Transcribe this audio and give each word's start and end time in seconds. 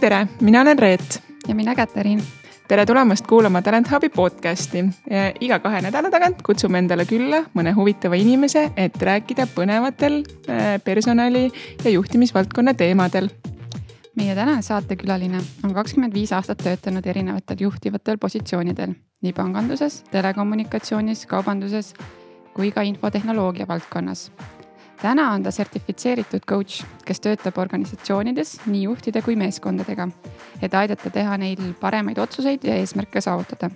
tere, 0.00 0.26
mina 0.40 0.60
olen 0.60 0.78
Reet. 0.78 1.22
ja 1.48 1.54
mina 1.54 1.74
Käterin. 1.74 2.22
tere 2.68 2.86
tulemast 2.86 3.26
kuulama 3.26 3.62
Talent 3.62 3.90
Hubi 3.90 4.08
podcasti. 4.08 4.84
iga 5.40 5.58
kahe 5.58 5.80
nädala 5.80 6.10
tagant 6.10 6.42
kutsume 6.42 6.78
endale 6.78 7.04
külla 7.04 7.44
mõne 7.54 7.74
huvitava 7.76 8.14
inimese, 8.14 8.70
et 8.76 8.96
rääkida 9.02 9.46
põnevatel 9.54 10.22
äh, 10.48 10.80
personali 10.84 11.50
ja 11.84 11.90
juhtimisvaldkonna 11.90 12.74
teemadel. 12.74 13.28
Meie 14.20 14.34
tänane 14.36 14.60
saatekülaline 14.62 15.38
on 15.64 15.72
kakskümmend 15.72 16.12
viis 16.12 16.32
aastat 16.36 16.60
töötanud 16.60 17.06
erinevatel 17.08 17.62
juhtivatel 17.64 18.18
positsioonidel 18.20 18.92
nii 19.24 19.32
panganduses, 19.32 20.02
telekommunikatsioonis, 20.12 21.22
kaubanduses 21.30 21.94
kui 22.52 22.68
ka 22.74 22.84
infotehnoloogia 22.84 23.64
valdkonnas 23.68 24.26
täna 25.00 25.30
on 25.32 25.42
ta 25.42 25.50
sertifitseeritud 25.54 26.44
coach, 26.48 26.84
kes 27.08 27.22
töötab 27.24 27.56
organisatsioonides 27.62 28.58
nii 28.66 28.82
juhtide 28.82 29.22
kui 29.24 29.38
meeskondadega, 29.40 30.10
et 30.60 30.74
aidata 30.76 31.10
teha 31.14 31.38
neil 31.40 31.72
paremaid 31.80 32.20
otsuseid 32.20 32.66
ja 32.68 32.76
eesmärke 32.76 33.20
saavutada. 33.24 33.70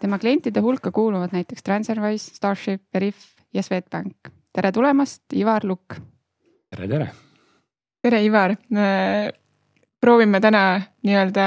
tema 0.00 0.18
klientide 0.18 0.60
hulka 0.60 0.90
kuuluvad 0.90 1.30
näiteks 1.32 1.62
Transferwise, 1.62 2.34
Starship, 2.34 2.82
Veriff 2.94 3.18
ja 3.54 3.62
Swedbank. 3.62 4.16
tere 4.52 4.72
tulemast, 4.72 5.22
Ivar 5.32 5.64
Lukk. 5.64 6.00
tere, 6.70 6.88
tere. 6.88 7.08
tere, 8.02 8.24
Ivar. 8.24 8.56
Proovime 10.00 10.40
täna 10.40 10.80
nii-öelda 11.02 11.46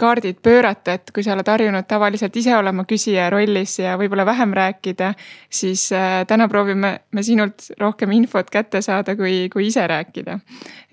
kaardid 0.00 0.38
pöörata, 0.42 0.92
et 0.96 1.10
kui 1.14 1.22
sa 1.22 1.34
oled 1.34 1.48
harjunud 1.48 1.84
tavaliselt 1.88 2.36
ise 2.40 2.54
olema 2.56 2.86
küsija 2.88 3.26
rollis 3.30 3.76
ja 3.82 3.96
võib-olla 4.00 4.24
vähem 4.26 4.54
rääkida, 4.56 5.12
siis 5.52 5.90
äh, 5.92 6.22
täna 6.28 6.46
proovime 6.48 6.92
me 7.12 7.24
sinult 7.26 7.66
rohkem 7.80 8.14
infot 8.16 8.48
kätte 8.50 8.80
saada, 8.84 9.16
kui, 9.16 9.48
kui 9.52 9.66
ise 9.68 9.84
rääkida. 9.86 10.38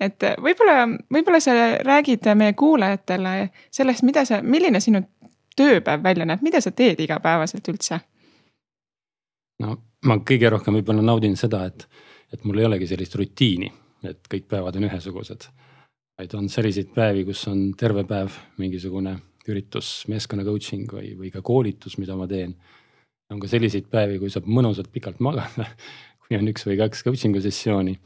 et 0.00 0.28
võib-olla, 0.44 0.84
võib-olla 1.14 1.40
sa 1.40 1.54
räägid 1.88 2.28
meie 2.36 2.52
kuulajatele 2.52 3.34
sellest, 3.70 4.04
mida 4.04 4.26
sa, 4.28 4.42
milline 4.42 4.80
sinu 4.84 5.02
tööpäev 5.56 6.04
välja 6.04 6.28
näeb, 6.28 6.44
mida 6.44 6.60
sa 6.60 6.70
teed 6.70 7.00
igapäevaselt 7.00 7.72
üldse? 7.72 8.00
no 9.64 9.78
ma 10.04 10.20
kõige 10.32 10.52
rohkem 10.52 10.76
võib-olla 10.78 11.02
naudin 11.02 11.36
seda, 11.36 11.64
et, 11.70 11.88
et 12.32 12.44
mul 12.44 12.60
ei 12.60 12.68
olegi 12.68 12.90
sellist 12.92 13.16
rutiini, 13.16 13.72
et 14.04 14.28
kõik 14.28 14.50
päevad 14.52 14.76
on 14.76 14.90
ühesugused 14.90 15.48
vaid 16.18 16.34
on 16.34 16.48
selliseid 16.50 16.90
päevi, 16.94 17.22
kus 17.28 17.44
on 17.50 17.70
terve 17.78 18.02
päev 18.08 18.34
mingisugune 18.58 19.14
üritus, 19.48 20.02
meeskonna 20.10 20.44
coaching 20.44 20.90
või, 20.92 21.12
või 21.16 21.30
ka 21.32 21.42
koolitus, 21.46 21.96
mida 22.02 22.16
ma 22.18 22.26
teen. 22.28 22.56
on 23.30 23.40
ka 23.40 23.48
selliseid 23.48 23.86
päevi, 23.92 24.18
kui 24.18 24.30
saab 24.32 24.48
mõnusalt 24.48 24.90
pikalt 24.92 25.20
magada, 25.24 25.68
kui 26.24 26.36
on 26.36 26.50
üks 26.50 26.66
või 26.66 26.78
kaks 26.80 27.04
coaching'u 27.06 27.42
sessiooni. 27.44 27.98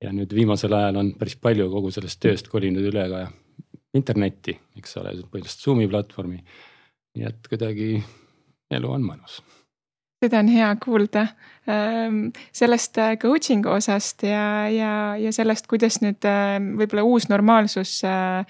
ja 0.00 0.12
nüüd 0.16 0.32
viimasel 0.32 0.72
ajal 0.72 0.96
on 0.96 1.12
päris 1.18 1.36
palju 1.36 1.68
kogu 1.70 1.90
sellest 1.90 2.20
tööst 2.22 2.48
kolinud 2.48 2.86
üle 2.92 3.08
ka 3.10 3.26
internetti, 3.94 4.54
eks 4.78 4.96
ole, 4.96 5.16
põhiliselt 5.32 5.66
Zoom'i 5.66 5.88
platvormi. 5.90 6.44
nii 7.16 7.26
et 7.26 7.48
kuidagi 7.50 7.96
elu 8.70 8.92
on 8.94 9.02
mõnus 9.02 9.42
seda 10.20 10.40
on 10.42 10.50
hea 10.52 10.68
kuulda 10.84 11.26
ähm, 11.70 12.18
sellest 12.52 12.98
äh, 13.00 13.16
coaching'u 13.20 13.72
osast 13.76 14.22
ja, 14.26 14.68
ja, 14.68 14.92
ja 15.16 15.32
sellest, 15.32 15.68
kuidas 15.70 16.00
nüüd 16.04 16.26
ähm, 16.28 16.74
võib-olla 16.80 17.04
uus 17.08 17.30
normaalsus 17.32 18.00
äh, 18.04 18.44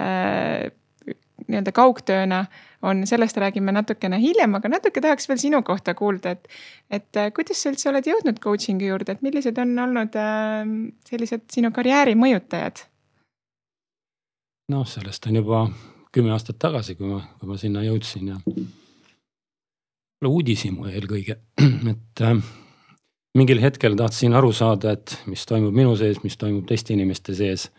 äh, 0.00 0.68
nii-öelda 1.48 1.72
kaugtööna 1.72 2.42
on, 2.84 3.06
sellest 3.08 3.38
räägime 3.40 3.72
natukene 3.72 4.18
hiljem, 4.20 4.54
aga 4.58 4.70
natuke 4.70 5.00
tahaks 5.02 5.28
veel 5.30 5.40
sinu 5.40 5.62
kohta 5.66 5.94
kuulda, 5.98 6.36
et. 6.36 6.50
et 6.90 7.20
kuidas 7.34 7.62
sa 7.62 7.72
üldse 7.72 7.88
oled 7.90 8.06
jõudnud 8.06 8.38
coaching'i 8.42 8.90
juurde, 8.90 9.16
et 9.16 9.24
millised 9.24 9.58
on 9.58 9.72
olnud 9.86 10.18
ähm, 10.20 10.74
sellised 11.08 11.48
sinu 11.54 11.72
karjääri 11.74 12.18
mõjutajad? 12.18 12.84
noh, 14.68 14.84
sellest 14.84 15.24
on 15.30 15.40
juba 15.40 15.62
kümme 16.12 16.34
aastat 16.34 16.58
tagasi, 16.60 16.98
kui 16.98 17.08
ma, 17.08 17.22
kui 17.40 17.48
ma 17.48 17.56
sinna 17.56 17.80
jõudsin 17.86 18.34
ja 18.34 18.36
uudishimu 20.26 20.88
eelkõige, 20.90 21.38
et 21.92 22.22
äh, 22.26 22.40
mingil 23.38 23.60
hetkel 23.62 23.96
tahtsin 23.98 24.34
aru 24.34 24.50
saada, 24.56 24.96
et 24.96 25.14
mis 25.30 25.44
toimub 25.46 25.76
minu 25.76 25.94
sees, 25.98 26.22
mis 26.24 26.36
toimub 26.40 26.66
teiste 26.68 26.94
inimeste 26.96 27.36
sees. 27.38 27.70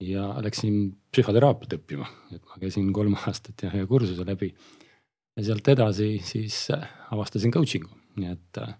ja 0.00 0.30
läksin 0.40 0.94
psühhoteraapiat 1.12 1.74
õppima, 1.76 2.06
et 2.32 2.40
ma 2.48 2.56
käisin 2.60 2.86
kolm 2.92 3.16
aastat 3.28 3.62
ja 3.62 3.72
ühe 3.72 3.86
kursuse 3.86 4.24
läbi. 4.26 4.54
ja 5.36 5.44
sealt 5.44 5.68
edasi 5.68 6.20
siis 6.24 6.68
äh, 6.74 6.84
avastasin 7.12 7.52
coaching'u, 7.52 7.90
nii 8.20 8.32
et 8.32 8.60
äh, 8.60 8.74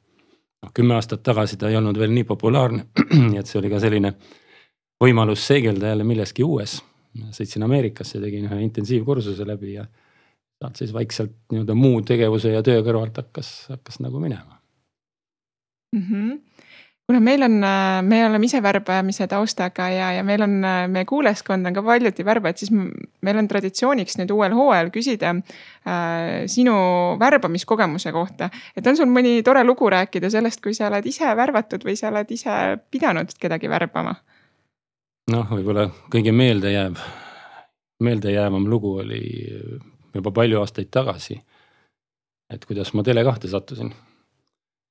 noh, 0.63 0.73
kümme 0.75 0.95
aastat 0.95 1.23
tagasi 1.23 1.57
ta 1.57 1.69
ei 1.69 1.77
olnud 1.77 1.99
veel 1.99 2.13
nii 2.13 2.25
populaarne, 2.29 2.87
nii 3.31 3.41
et 3.41 3.47
see 3.47 3.61
oli 3.61 3.73
ka 3.73 3.81
selline 3.81 4.15
võimalus 5.01 5.47
seegelda 5.47 5.95
jälle 5.95 6.05
milleski 6.05 6.45
uues. 6.45 6.81
sõitsin 7.35 7.65
Ameerikasse, 7.65 8.21
tegin 8.21 8.45
ühe 8.47 8.61
intensiivkursuse 8.63 9.47
läbi 9.47 9.73
ja 9.75 9.87
sealt 10.61 10.77
siis 10.77 10.93
vaikselt 10.93 11.37
nii-öelda 11.53 11.75
muu 11.75 12.03
tegevuse 12.07 12.53
ja 12.53 12.63
töö 12.63 12.85
kõrvalt 12.85 13.17
hakkas, 13.23 13.51
hakkas 13.73 14.01
nagu 14.05 14.21
minema 14.21 14.61
mm. 15.97 16.07
-hmm 16.07 16.39
kuna 17.11 17.21
meil 17.21 17.43
on, 17.43 17.57
me 18.07 18.19
oleme 18.23 18.47
ise 18.47 18.61
värbamise 18.63 19.27
taustaga 19.27 19.89
ja, 19.91 20.13
ja 20.15 20.23
meil 20.23 20.45
on, 20.47 20.53
meie 20.95 21.05
kuulajaskond 21.11 21.67
on 21.67 21.75
ka 21.75 21.83
paljuti 21.83 22.23
värbajad, 22.25 22.61
siis 22.61 22.71
meil 22.71 23.41
on 23.41 23.49
traditsiooniks 23.51 24.15
nüüd 24.21 24.31
uuel 24.31 24.55
hooajal 24.55 24.93
küsida 24.95 25.33
äh, 25.35 26.47
sinu 26.47 26.77
värbamiskogemuse 27.19 28.13
kohta. 28.15 28.51
et 28.77 28.87
on 28.87 28.97
sul 28.97 29.11
mõni 29.11 29.41
tore 29.43 29.65
lugu 29.67 29.91
rääkida 29.91 30.31
sellest, 30.31 30.63
kui 30.63 30.77
sa 30.77 30.87
oled 30.87 31.07
ise 31.11 31.35
värvatud 31.37 31.83
või 31.89 31.97
sa 31.99 32.13
oled 32.13 32.31
ise 32.31 32.61
pidanud 32.95 33.35
kedagi 33.43 33.71
värbama? 33.71 34.15
noh, 35.35 35.51
võib-olla 35.51 35.89
kõige 36.15 36.31
meeldejääv, 36.31 37.03
meeldejäävam 38.07 38.71
lugu 38.71 39.01
oli 39.03 39.25
juba 40.15 40.33
palju 40.35 40.61
aastaid 40.61 40.91
tagasi. 40.93 41.41
et 42.51 42.65
kuidas 42.67 42.93
ma 42.95 43.03
Tele2 43.07 43.49
sattusin. 43.51 43.93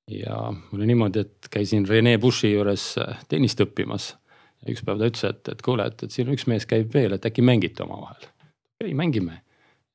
ja 0.10 0.38
oli 0.74 0.86
niimoodi, 0.90 1.20
et 1.20 1.50
käisin 1.52 1.88
Rene 1.88 2.18
Bushi 2.18 2.54
juures 2.54 2.96
äh, 2.98 3.20
tennist 3.30 3.62
õppimas. 3.62 4.16
ja 4.64 4.74
üks 4.74 4.84
päev 4.86 5.00
ta 5.00 5.10
ütles, 5.12 5.24
et, 5.30 5.54
et 5.54 5.62
kuule, 5.62 5.86
et, 5.86 6.04
et 6.04 6.12
siin 6.12 6.32
üks 6.34 6.48
mees 6.48 6.66
käib 6.70 6.94
veel, 6.94 7.14
et 7.14 7.26
äkki 7.26 7.46
mängite 7.46 7.84
omavahel. 7.84 8.30
okei, 8.82 8.94
mängime. 8.94 9.42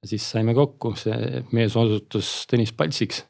ja 0.03 0.09
siis 0.15 0.27
saime 0.31 0.55
kokku, 0.55 0.95
see 1.01 1.45
mees 1.53 1.77
osutus 1.77 2.35
Tõnis 2.51 2.75
Paltsiks. 2.77 3.25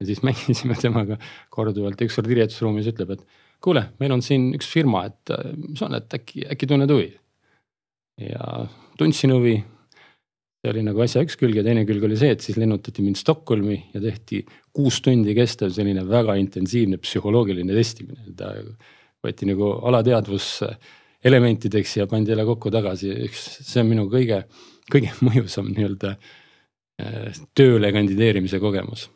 ja 0.00 0.06
siis 0.06 0.22
mängisime 0.28 0.78
temaga 0.80 1.18
korduvalt 1.50 2.00
ükskord 2.06 2.30
riietusruumis 2.30 2.88
ütleb, 2.94 3.18
et 3.18 3.26
kuule, 3.64 3.88
meil 4.00 4.12
on 4.12 4.22
siin 4.22 4.52
üks 4.56 4.68
firma, 4.70 5.06
et 5.10 5.34
äh, 5.34 5.52
mis 5.68 5.82
on, 5.82 5.94
et 5.98 6.20
äkki, 6.20 6.48
äkki 6.54 6.70
tunned 6.70 6.90
huvi? 6.90 7.12
ja 8.20 8.66
tundsin 8.98 9.32
huvi 9.34 9.56
see 10.64 10.72
oli 10.72 10.82
nagu 10.86 11.02
asja 11.04 11.20
üks 11.20 11.36
külg 11.36 11.58
ja 11.58 11.62
teine 11.66 11.82
külg 11.84 12.06
oli 12.06 12.16
see, 12.16 12.32
et 12.32 12.40
siis 12.40 12.56
lennutati 12.56 13.04
mind 13.04 13.18
Stockholmi 13.20 13.76
ja 13.92 14.00
tehti 14.00 14.40
kuus 14.72 15.02
tundi 15.04 15.34
kestev 15.36 15.74
selline 15.76 16.06
väga 16.08 16.38
intensiivne 16.40 16.96
psühholoogiline 17.02 17.76
testimine. 17.76 18.32
ta 18.36 18.54
võeti 19.24 19.48
nagu 19.50 19.74
alateadvus 19.84 20.48
elementideks 21.24 21.98
ja 21.98 22.08
pandi 22.08 22.32
jälle 22.32 22.48
kokku 22.48 22.72
tagasi, 22.72 23.12
üks, 23.28 23.44
see 23.60 23.84
on 23.84 23.92
minu 23.92 24.08
kõige, 24.12 24.42
kõige 24.92 25.12
mõjusam 25.28 25.68
nii-öelda 25.68 26.16
äh, 26.16 27.44
tööle 27.52 27.92
kandideerimise 27.92 28.60
kogemus. 28.60 29.10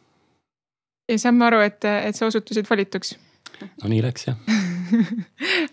ja 1.09 1.17
saan 1.17 1.41
ma 1.41 1.49
aru, 1.49 1.65
et, 1.65 1.81
et 1.85 2.17
sa 2.17 2.29
osutusid 2.29 2.69
valituks? 2.69 3.17
no 3.65 3.89
nii 3.89 4.05
läks 4.05 4.29
jah 4.29 4.37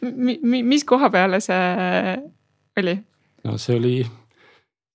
mis 0.72 0.88
koha 0.88 1.12
peale 1.12 1.44
see 1.44 2.19
oli? 2.80 3.02
no 3.44 3.59
see 3.59 3.75
oli 3.75 3.97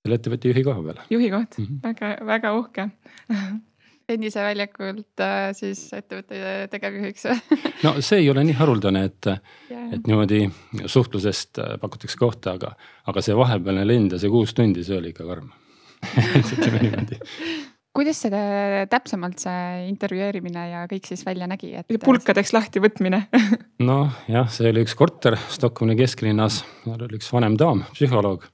selle 0.01 0.21
ettevõtte 0.21 0.53
juhi 0.53 0.65
koha 0.65 0.85
peale. 0.85 1.09
juhi 1.13 1.31
koht 1.33 1.59
mm, 1.59 1.67
-hmm. 1.67 1.83
väga, 1.85 2.13
väga 2.27 2.53
uhke 2.59 2.89
tenniseväljakult 4.11 5.23
äh, 5.23 5.51
siis 5.57 5.83
ettevõtte 5.95 6.69
tegevjuhiks 6.73 7.27
no 7.87 7.97
see 8.01 8.25
ei 8.25 8.31
ole 8.33 8.45
nii 8.49 8.59
haruldane, 8.59 9.05
et 9.11 9.33
yeah., 9.71 9.89
et 9.95 10.07
niimoodi 10.07 10.45
suhtlusest 10.87 11.63
pakutakse 11.81 12.19
kohta, 12.19 12.57
aga, 12.59 12.75
aga 13.11 13.25
see 13.25 13.37
vahepealne 13.37 13.87
lend 13.87 14.17
ja 14.17 14.23
see 14.23 14.33
kuus 14.33 14.55
tundi, 14.57 14.85
see 14.87 14.99
oli 14.99 15.13
ikka 15.15 15.29
karm 15.29 15.53
ütleme 16.55 16.81
niimoodi 16.87 17.21
kuidas 17.95 18.23
see 18.25 18.41
täpsemalt 18.91 19.43
see 19.43 19.89
intervjueerimine 19.91 20.65
ja 20.71 20.87
kõik 20.91 21.11
siis 21.11 21.27
välja 21.27 21.51
nägi, 21.51 21.75
et? 21.77 22.01
pulkadeks 22.05 22.55
lahti 22.57 22.83
võtmine 22.83 23.27
noh, 23.91 24.17
jah, 24.31 24.49
see 24.49 24.73
oli 24.73 24.87
üks 24.87 24.97
korter 24.97 25.37
Stockholmi 25.51 25.99
kesklinnas, 25.99 26.63
seal 26.87 27.07
oli 27.07 27.21
üks 27.21 27.31
vanem 27.35 27.59
daam, 27.61 27.85
psühholoog 27.93 28.49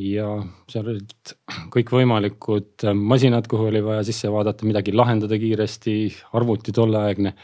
ja 0.00 0.26
seal 0.70 0.90
olid 0.92 1.34
kõikvõimalikud 1.74 2.86
masinad, 2.96 3.48
kuhu 3.50 3.68
oli 3.70 3.82
vaja 3.84 4.04
sisse 4.06 4.30
vaadata, 4.32 4.66
midagi 4.68 4.94
lahendada 4.94 5.38
kiiresti, 5.40 5.96
arvuti 6.38 6.74
tolleaegne. 6.76 7.34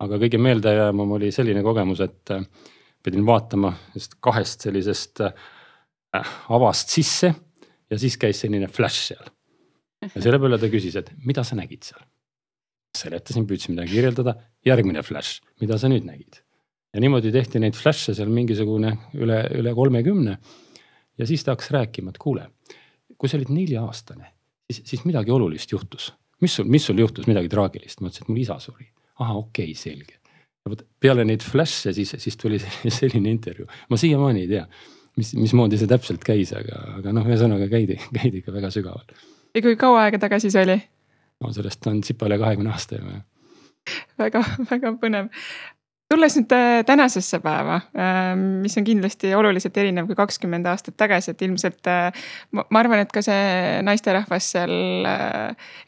aga 0.00 0.16
kõige 0.16 0.38
meeldejäävam 0.40 1.10
oli 1.12 1.28
selline 1.32 1.62
kogemus, 1.62 2.00
et 2.00 2.30
äh, 2.32 2.44
pidin 3.04 3.26
vaatama 3.26 3.74
kahest 4.20 4.64
sellisest 4.64 5.20
äh, 5.20 5.34
avast 6.48 6.88
sisse 6.88 7.34
ja 7.90 7.98
siis 7.98 8.16
käis 8.20 8.40
selline 8.44 8.68
flash 8.68 9.10
seal. 9.10 9.30
ja 10.02 10.22
selle 10.22 10.38
peale 10.40 10.58
ta 10.58 10.70
küsis, 10.72 10.96
et 10.96 11.12
mida 11.26 11.44
sa 11.44 11.58
nägid 11.58 11.84
seal. 11.90 12.02
seletasin, 12.96 13.46
püüdsin 13.46 13.76
midagi 13.76 13.94
kirjeldada, 13.94 14.34
järgmine 14.66 15.02
flash, 15.06 15.44
mida 15.60 15.78
sa 15.78 15.90
nüüd 15.92 16.06
nägid. 16.06 16.40
ja 16.94 17.02
niimoodi 17.02 17.32
tehti 17.32 17.62
neid 17.62 17.76
flash'e 17.78 18.14
seal 18.16 18.32
mingisugune 18.32 18.96
üle, 19.14 19.44
üle 19.58 19.74
kolmekümne. 19.74 20.38
Ja 21.20 21.28
siis 21.28 21.44
ta 21.44 21.54
hakkas 21.54 21.70
rääkima, 21.76 22.14
et 22.14 22.20
kuule, 22.20 22.46
kui 23.18 23.28
sa 23.28 23.38
olid 23.38 23.52
nelja-aastane, 23.52 24.32
siis, 24.70 24.82
siis 24.94 25.04
midagi 25.08 25.34
olulist 25.34 25.72
juhtus. 25.72 26.12
mis 26.40 26.54
sul, 26.56 26.68
mis 26.72 26.86
sul 26.86 26.98
juhtus, 26.98 27.28
midagi 27.28 27.50
traagilist? 27.52 28.00
ma 28.00 28.08
ütlesin, 28.08 28.24
et 28.24 28.32
mul 28.32 28.40
isa 28.42 28.58
suri. 28.62 28.88
ahah, 29.18 29.36
okei 29.36 29.72
okay,, 29.72 29.74
selge. 29.74 30.16
vot 30.68 30.86
peale 31.00 31.24
neid 31.24 31.42
flash'e 31.42 31.92
siis, 31.96 32.14
siis 32.18 32.36
tuli 32.36 32.58
selline 33.00 33.30
intervjuu, 33.30 33.68
ma 33.90 34.00
siiamaani 34.00 34.46
ei 34.46 34.50
tea 34.56 34.66
mis, 35.20 35.32
mismoodi 35.38 35.80
see 35.80 35.90
täpselt 35.90 36.24
käis, 36.26 36.52
aga, 36.56 36.78
aga 37.00 37.14
noh, 37.16 37.26
ühesõnaga 37.28 37.68
käidi, 37.70 37.98
käidi 38.16 38.42
ikka 38.42 38.54
väga 38.54 38.72
sügaval. 38.74 39.04
ja 39.54 39.64
kui 39.64 39.76
kaua 39.80 40.06
aega 40.06 40.22
tagasi 40.22 40.52
see 40.52 40.64
oli? 40.68 40.78
no 41.40 41.52
sellest 41.56 41.90
on 41.90 42.00
tsipa 42.04 42.28
üle 42.30 42.40
kahekümne 42.42 42.72
aasta 42.74 43.00
juba. 43.00 43.20
väga, 44.20 44.44
väga 44.70 44.94
põnev. 45.02 45.30
Tulles 46.10 46.34
nüüd 46.36 46.52
äh, 46.56 46.80
tänasesse 46.86 47.38
päeva, 47.40 47.80
äh, 47.94 48.34
mis 48.34 48.74
on 48.78 48.84
kindlasti 48.84 49.30
oluliselt 49.38 49.76
erinev 49.78 50.10
kui 50.10 50.18
kakskümmend 50.18 50.66
aastat 50.66 50.96
tagasi, 50.98 51.30
et 51.34 51.42
ilmselt 51.46 51.86
äh, 51.90 52.10
ma, 52.52 52.66
arvan, 52.82 53.04
et 53.04 53.14
ka 53.14 53.22
see 53.22 53.80
naisterahvas 53.86 54.52
seal 54.56 54.76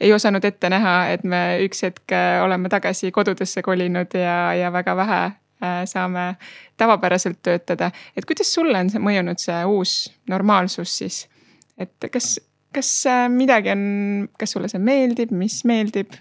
ei 0.01 0.15
osanud 0.15 0.45
ette 0.47 0.71
näha, 0.73 0.97
et 1.17 1.27
me 1.27 1.43
üks 1.67 1.83
hetk 1.89 2.17
oleme 2.45 2.71
tagasi 2.73 3.11
kodudesse 3.13 3.63
kolinud 3.67 4.15
ja, 4.15 4.55
ja 4.59 4.73
väga 4.75 4.97
vähe 4.97 5.23
Äh, 5.63 5.85
saame 5.87 6.37
tavapäraselt 6.77 7.39
töötada. 7.43 7.91
et 8.17 8.25
kuidas 8.25 8.55
sulle 8.55 8.79
on 8.79 8.89
see 8.91 8.99
mõjunud, 8.99 9.39
see 9.39 9.61
uus 9.71 9.93
normaalsus 10.27 10.95
siis? 10.99 11.19
et 11.79 12.09
kas, 12.11 12.33
kas 12.75 12.89
äh, 13.07 13.29
midagi 13.31 13.71
on, 13.71 13.85
kas 14.39 14.57
sulle 14.57 14.67
see 14.73 14.83
meeldib, 14.83 15.31
mis 15.31 15.61
meeldib? 15.69 16.17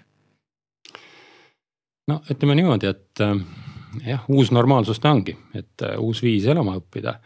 no 2.06 2.20
ütleme 2.30 2.54
niimoodi, 2.60 2.92
et 2.94 3.24
äh, 3.26 3.34
jah, 4.06 4.24
uus 4.28 4.52
normaalsus 4.54 5.00
ta 5.02 5.12
ongi, 5.12 5.36
et 5.54 5.84
uus 5.98 6.22
viis 6.24 6.46
elama 6.46 6.78
õppida. 6.80 7.18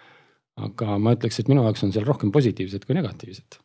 aga 0.57 0.99
ma 0.99 1.13
ütleks, 1.13 1.39
et 1.41 1.49
minu 1.53 1.63
jaoks 1.67 1.85
on 1.85 1.93
seal 1.93 2.07
rohkem 2.09 2.33
positiivset 2.33 2.85
kui 2.85 2.97
negatiivset 2.97 3.61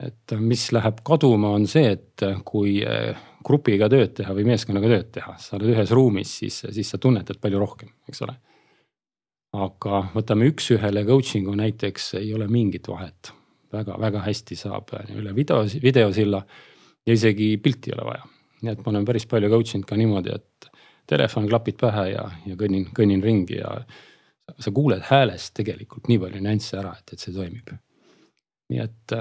et 0.00 0.34
mis 0.40 0.62
läheb 0.72 1.02
kaduma, 1.04 1.52
on 1.56 1.66
see, 1.68 1.92
et 1.96 2.24
kui 2.48 2.78
eh, 2.86 3.16
grupiga 3.44 3.88
tööd 3.92 4.14
teha 4.16 4.34
või 4.36 4.46
meeskonnaga 4.48 4.92
tööd 4.94 5.10
teha, 5.16 5.34
sa 5.40 5.56
oled 5.58 5.74
ühes 5.74 5.92
ruumis, 5.96 6.32
siis, 6.42 6.62
siis 6.72 6.92
sa 6.92 7.00
tunnetad 7.02 7.40
palju 7.42 7.60
rohkem, 7.60 7.92
eks 8.08 8.24
ole. 8.26 8.36
aga 9.56 10.04
võtame 10.14 10.48
üks-ühele 10.52 11.04
coaching'u 11.08 11.56
näiteks, 11.58 12.14
ei 12.20 12.32
ole 12.34 12.48
mingit 12.48 12.88
vahet 12.88 13.32
väga,. 13.72 13.96
väga-väga 13.96 14.24
hästi 14.26 14.56
saab 14.56 14.92
üle 15.14 15.34
video, 15.34 15.64
videosilla 15.82 16.44
ja 17.06 17.12
isegi 17.12 17.56
pilti 17.62 17.90
ei 17.90 17.98
ole 17.98 18.06
vaja. 18.12 18.24
nii 18.62 18.72
et 18.72 18.84
ma 18.84 18.92
olen 18.92 19.04
päris 19.04 19.26
palju 19.26 19.50
coach 19.50 19.74
inud 19.74 19.88
ka 19.88 19.96
niimoodi, 19.96 20.34
et 20.34 20.46
telefon, 21.10 21.48
klapid 21.50 21.78
pähe 21.80 22.06
ja, 22.12 22.24
ja 22.46 22.56
kõnnin, 22.58 22.88
kõnnin 22.96 23.22
ringi 23.24 23.58
ja 23.58 23.74
sa 24.58 24.72
kuuled 24.74 25.02
häälest 25.06 25.54
tegelikult 25.58 26.08
nii 26.10 26.18
palju 26.22 26.42
nüansse 26.42 26.78
ära, 26.80 26.96
et, 26.98 27.14
et 27.14 27.22
see 27.22 27.34
toimib. 27.34 27.74
nii 28.70 28.80
et 28.82 29.14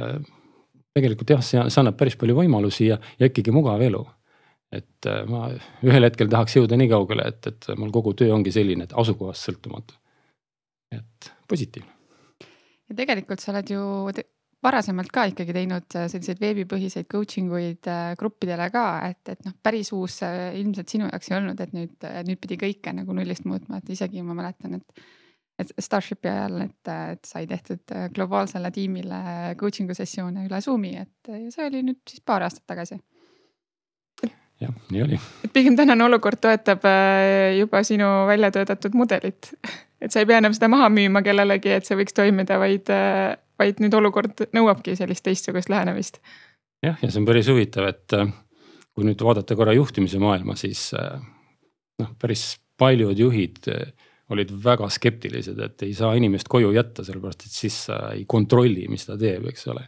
tegelikult 0.95 1.35
jah, 1.35 1.43
see, 1.45 1.61
see 1.69 1.81
annab 1.81 1.97
päris 1.99 2.17
palju 2.19 2.37
võimalusi 2.37 2.89
ja, 2.89 2.97
ja 3.19 3.29
ikkagi 3.29 3.53
mugav 3.55 3.83
elu. 3.85 4.05
et 4.69 5.07
äh, 5.09 5.23
ma 5.25 5.47
ühel 5.81 6.05
hetkel 6.05 6.29
tahaks 6.29 6.53
jõuda 6.59 6.77
nii 6.77 6.91
kaugele, 6.91 7.23
et, 7.31 7.47
et 7.49 7.69
mul 7.79 7.89
kogu 7.93 8.13
töö 8.13 8.35
ongi 8.35 8.53
selline, 8.53 8.85
et 8.85 8.93
asukohast 8.93 9.47
sõltumatu. 9.49 9.97
et 10.93 11.31
positiivne. 11.49 11.93
ja 12.89 12.99
tegelikult 13.01 13.41
sa 13.41 13.53
oled 13.53 13.73
ju 13.73 13.85
varasemalt 14.63 15.11
ka 15.13 15.27
ikkagi 15.31 15.55
teinud 15.55 15.99
äh, 15.99 16.09
selliseid 16.11 16.41
veebipõhiseid 16.41 17.07
coaching 17.11 17.51
uid 17.55 17.87
äh, 17.91 18.15
gruppidele 18.19 18.69
ka, 18.73 18.87
et, 19.09 19.21
et 19.35 19.45
noh, 19.47 19.55
päris 19.63 19.93
uus 19.95 20.19
ilmselt 20.23 20.91
sinu 20.91 21.07
jaoks 21.11 21.31
ei 21.31 21.37
olnud, 21.39 21.63
et 21.63 21.77
nüüd, 21.77 22.09
nüüd 22.27 22.41
pidi 22.41 22.59
kõike 22.59 22.93
nagu 22.95 23.15
nullist 23.15 23.47
muutma, 23.49 23.79
et 23.79 23.95
isegi 23.95 24.25
ma 24.25 24.37
mäletan, 24.37 24.81
et 24.81 25.07
et 25.59 25.71
Starshipi 25.79 26.29
ajal, 26.31 26.61
et, 26.63 26.91
et 27.11 27.27
sai 27.27 27.47
tehtud 27.49 27.93
äh, 27.95 28.07
globaalsele 28.15 28.71
tiimile 28.75 29.19
coaching'u 29.59 29.95
sessioone 29.97 30.45
üle 30.47 30.61
Zoom'i, 30.63 30.95
et 31.01 31.31
see 31.53 31.65
oli 31.65 31.83
nüüd 31.89 31.99
siis 32.07 32.23
paar 32.25 32.45
aastat 32.47 32.65
tagasi. 32.69 32.99
jah, 34.59 34.71
nii 34.91 35.03
oli. 35.03 35.19
et 35.43 35.53
pigem 35.55 35.75
tänane 35.79 36.07
olukord 36.07 36.39
toetab 36.41 36.87
äh, 36.87 37.57
juba 37.59 37.83
sinu 37.83 38.07
välja 38.27 38.51
töötatud 38.55 38.95
mudelit. 38.95 39.51
et 40.03 40.11
sa 40.11 40.23
ei 40.23 40.29
pea 40.29 40.39
enam 40.39 40.55
seda 40.55 40.71
maha 40.71 40.89
müüma 40.93 41.23
kellelegi, 41.25 41.75
et 41.75 41.87
see 41.87 41.99
võiks 41.99 42.15
toimida, 42.15 42.59
vaid, 42.61 42.91
äh, 42.93 43.35
vaid 43.59 43.81
nüüd 43.83 43.95
olukord 43.97 44.45
nõuabki 44.55 44.95
sellist 44.99 45.25
teistsugust 45.25 45.69
lähenemist. 45.69 46.21
jah, 46.85 46.97
ja 47.01 47.09
see 47.09 47.19
on 47.21 47.27
päris 47.27 47.49
huvitav, 47.51 47.89
et 47.91 48.17
kui 48.95 49.07
nüüd 49.07 49.21
vaadata 49.23 49.55
korra 49.55 49.75
juhtimise 49.75 50.19
maailma, 50.19 50.55
siis 50.59 50.89
noh, 51.99 52.13
päris 52.19 52.53
paljud 52.79 53.19
juhid 53.19 53.67
olid 54.29 54.51
väga 54.63 54.89
skeptilised, 54.93 55.59
et 55.59 55.85
ei 55.87 55.93
saa 55.97 56.13
inimest 56.17 56.49
koju 56.51 56.71
jätta, 56.75 57.03
sellepärast 57.05 57.47
et 57.47 57.53
siis 57.53 57.77
sa 57.89 57.99
ei 58.13 58.25
kontrolli, 58.29 58.85
mis 58.91 59.07
ta 59.07 59.17
teeb, 59.17 59.47
eks 59.49 59.67
ole. 59.73 59.87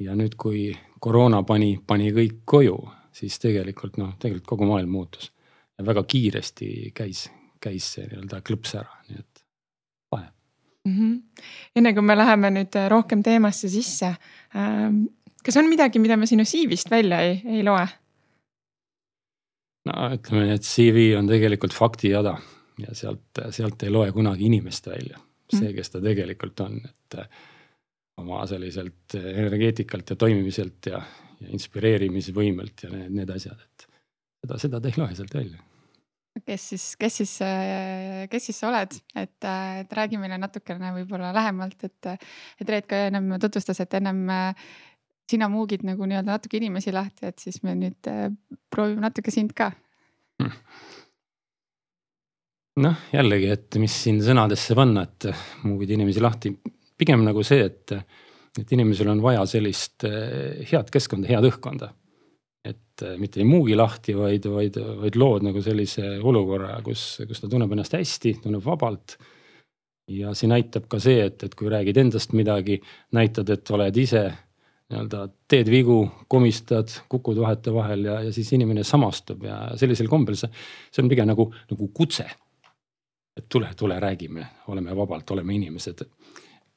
ja 0.00 0.14
nüüd, 0.14 0.36
kui 0.38 0.68
koroona 1.00 1.42
pani, 1.48 1.78
pani 1.86 2.12
kõik 2.14 2.42
koju, 2.44 2.76
siis 3.16 3.38
tegelikult 3.40 3.96
noh, 4.00 4.14
tegelikult 4.20 4.46
kogu 4.52 4.68
maailm 4.68 4.92
muutus. 4.92 5.32
ja 5.78 5.84
väga 5.84 6.04
kiiresti 6.08 6.92
käis, 6.94 7.26
käis 7.60 7.88
see 7.96 8.06
nii-öelda 8.06 8.40
klõps 8.46 8.76
ära, 8.78 9.00
nii 9.08 9.18
et 9.18 9.35
mm. 10.86 10.96
-hmm. 10.96 11.44
enne 11.76 11.92
kui 11.94 12.02
me 12.02 12.16
läheme 12.16 12.50
nüüd 12.58 12.80
rohkem 12.88 13.22
teemasse 13.22 13.68
sisse 13.68 14.14
ähm,. 14.56 15.06
kas 15.44 15.56
on 15.56 15.68
midagi, 15.70 15.98
mida 16.02 16.16
me 16.16 16.26
sinu 16.26 16.44
CV-st 16.44 16.90
välja 16.90 17.20
ei, 17.20 17.42
ei 17.44 17.62
loe? 17.64 17.86
no 19.86 20.08
ütleme 20.14 20.46
nii, 20.46 20.56
et 20.58 20.66
CV 20.66 21.10
on 21.18 21.28
tegelikult 21.30 21.74
faktijada 21.74 22.36
ja 22.78 22.94
sealt, 22.94 23.44
sealt 23.50 23.82
ei 23.82 23.92
loe 23.92 24.12
kunagi 24.12 24.46
inimest 24.46 24.90
välja, 24.90 25.20
see, 25.52 25.72
kes 25.76 25.94
ta 25.94 26.02
tegelikult 26.04 26.60
on, 26.60 26.80
et 26.84 27.20
äh, 27.20 27.28
oma 28.20 28.42
selliselt 28.48 29.14
energeetikalt 29.14 30.10
ja 30.10 30.16
toimimiselt 30.16 30.90
ja, 30.90 31.00
ja 31.40 31.54
inspireerimisvõimelt 31.56 32.86
ja 32.86 32.92
need, 32.92 33.14
need 33.20 33.32
asjad, 33.32 33.60
et 33.60 33.88
seda, 34.42 34.58
seda 34.66 34.80
ta 34.82 34.92
ei 34.92 35.00
loe 35.00 35.14
sealt 35.16 35.34
välja 35.38 35.62
kes 36.44 36.66
siis, 36.72 36.88
kes 37.00 37.20
siis, 37.22 37.32
kes 38.32 38.48
siis 38.50 38.58
sa 38.60 38.68
oled, 38.70 38.98
et, 39.16 39.48
et 39.80 39.96
räägi 40.00 40.20
meile 40.20 40.36
natukene 40.42 40.92
võib-olla 40.98 41.32
lähemalt, 41.36 41.86
et, 41.88 42.12
et 42.60 42.74
Reet 42.74 42.90
ka 42.90 43.06
ennem 43.08 43.32
tutvustas, 43.40 43.80
et 43.84 43.96
ennem 44.00 44.26
sina 45.30 45.48
muugid 45.50 45.86
nagu 45.86 46.06
nii-öelda 46.06 46.36
natuke 46.36 46.60
inimesi 46.60 46.92
lahti, 46.94 47.30
et 47.30 47.40
siis 47.42 47.62
me 47.64 47.74
nüüd 47.78 48.12
proovime 48.70 49.06
natuke 49.08 49.34
sind 49.34 49.56
ka. 49.56 49.72
Hmm 50.42 50.60
noh, 52.82 53.04
jällegi, 53.14 53.50
et 53.54 53.78
mis 53.80 53.94
siin 54.04 54.20
sõnadesse 54.24 54.76
panna, 54.78 55.06
et 55.06 55.28
muugid 55.66 55.92
inimesi 55.96 56.22
lahti, 56.22 56.52
pigem 56.98 57.24
nagu 57.26 57.44
see, 57.46 57.64
et, 57.68 57.94
et 58.60 58.74
inimesel 58.76 59.10
on 59.12 59.22
vaja 59.24 59.44
sellist 59.48 60.06
eh, 60.08 60.64
head 60.70 60.92
keskkonda, 60.92 61.30
head 61.30 61.48
õhkkonda. 61.50 61.92
Et 62.66 63.04
eh, 63.06 63.16
mitte 63.20 63.40
ei 63.42 63.48
muugi 63.48 63.76
lahti, 63.78 64.14
vaid, 64.16 64.48
vaid, 64.52 64.78
vaid 65.02 65.18
lood 65.20 65.46
nagu 65.46 65.62
sellise 65.64 66.16
olukorra, 66.18 66.76
kus, 66.86 67.06
kus 67.28 67.42
ta 67.42 67.50
tunneb 67.52 67.72
ennast 67.76 67.96
hästi, 67.98 68.36
tunneb 68.44 68.64
vabalt. 68.64 69.18
ja 70.06 70.30
siin 70.38 70.52
aitab 70.54 70.84
ka 70.86 71.00
see, 71.02 71.24
et, 71.26 71.42
et 71.42 71.54
kui 71.58 71.70
räägid 71.70 71.96
endast 71.98 72.34
midagi, 72.38 72.78
näitad, 73.16 73.48
et 73.50 73.70
oled 73.74 73.96
ise 73.98 74.22
nii-öelda 74.86 75.24
teed 75.50 75.66
vigu, 75.66 75.96
komistad, 76.30 76.92
kukud 77.10 77.40
vahetevahel 77.42 78.04
ja, 78.06 78.20
ja 78.28 78.32
siis 78.32 78.52
inimene 78.54 78.84
samastub 78.86 79.42
ja 79.42 79.56
sellisel 79.74 80.06
kombel 80.06 80.38
see, 80.38 80.52
see 80.94 81.02
on 81.02 81.10
pigem 81.10 81.26
nagu, 81.26 81.48
nagu 81.72 81.88
kutse 81.90 82.28
et 83.36 83.48
tule, 83.48 83.68
tule 83.76 84.00
räägime, 84.00 84.46
oleme 84.66 84.96
vabalt, 84.96 85.30
oleme 85.30 85.54
inimesed. 85.54 86.06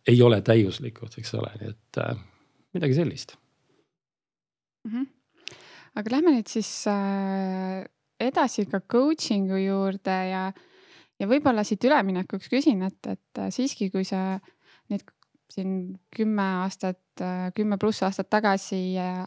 ei 0.08 0.22
ole 0.22 0.41
täiuslikud, 0.41 1.13
eks 1.17 1.34
ole, 1.38 1.51
nii 1.60 1.69
et 1.69 1.98
äh, 2.01 2.17
midagi 2.74 2.93
sellist 2.93 3.36
mm. 4.84 4.91
-hmm. 4.91 5.08
Aga 5.98 6.15
lähme 6.15 6.36
nüüd 6.36 6.50
siis 6.51 6.69
äh, 6.91 7.86
edasi 8.19 8.67
ka 8.69 8.81
coaching'u 8.81 9.60
juurde 9.63 10.17
ja, 10.29 10.43
ja 11.19 11.29
võib-olla 11.29 11.63
siit 11.67 11.84
üleminekuks 11.88 12.51
küsin, 12.51 12.84
et, 12.88 13.00
et 13.08 13.41
äh, 13.41 13.51
siiski, 13.53 13.89
kui 13.93 14.05
sa 14.08 14.39
nüüd 14.91 15.05
siin 15.50 15.75
kümme 16.13 16.46
aastat, 16.63 17.01
äh, 17.24 17.50
kümme 17.58 17.79
pluss 17.81 18.03
aastat 18.05 18.29
tagasi 18.29 18.81
äh, 19.01 19.24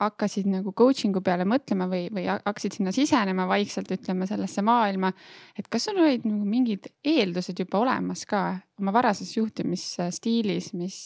hakkasid 0.00 0.48
nagu 0.50 0.72
coaching'u 0.76 1.22
peale 1.24 1.46
mõtlema 1.48 1.86
või, 1.88 2.06
või 2.12 2.26
hakkasid 2.28 2.76
sinna 2.76 2.92
sisenema 2.92 3.46
vaikselt, 3.48 3.90
ütleme 3.94 4.28
sellesse 4.28 4.64
maailma. 4.64 5.12
et 5.56 5.68
kas 5.72 5.88
sul 5.88 6.00
olid 6.02 6.26
nagu 6.28 6.44
mingid 6.44 6.90
eeldused 7.04 7.64
juba 7.64 7.80
olemas 7.80 8.26
ka 8.28 8.42
oma 8.80 8.92
varases 8.92 9.32
juhtimisstiilis, 9.38 10.72
mis, 10.76 10.98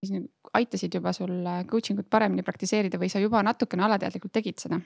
mis 0.00 0.12
nüüd 0.14 0.28
aitasid 0.56 0.94
juba 0.96 1.12
sul 1.12 1.46
coaching 1.70 2.00
ut 2.00 2.10
paremini 2.10 2.44
praktiseerida 2.46 2.98
või 2.98 3.10
sa 3.12 3.22
juba 3.22 3.42
natukene 3.44 3.84
alateadlikult 3.86 4.32
tegid 4.32 4.58
seda? 4.62 4.80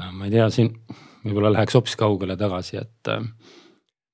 ma 0.00 0.26
ei 0.26 0.32
tea, 0.32 0.46
siin 0.50 0.72
võib-olla 1.24 1.52
läheks 1.52 1.76
hoopis 1.76 1.98
kaugele 2.00 2.36
tagasi, 2.40 2.80
et 2.80 3.10
äh, 3.12 3.20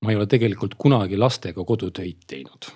ma 0.03 0.11
ei 0.11 0.19
ole 0.19 0.27
tegelikult 0.29 0.75
kunagi 0.77 1.17
lastega 1.17 1.63
kodutöid 1.65 2.27
teinud 2.27 2.67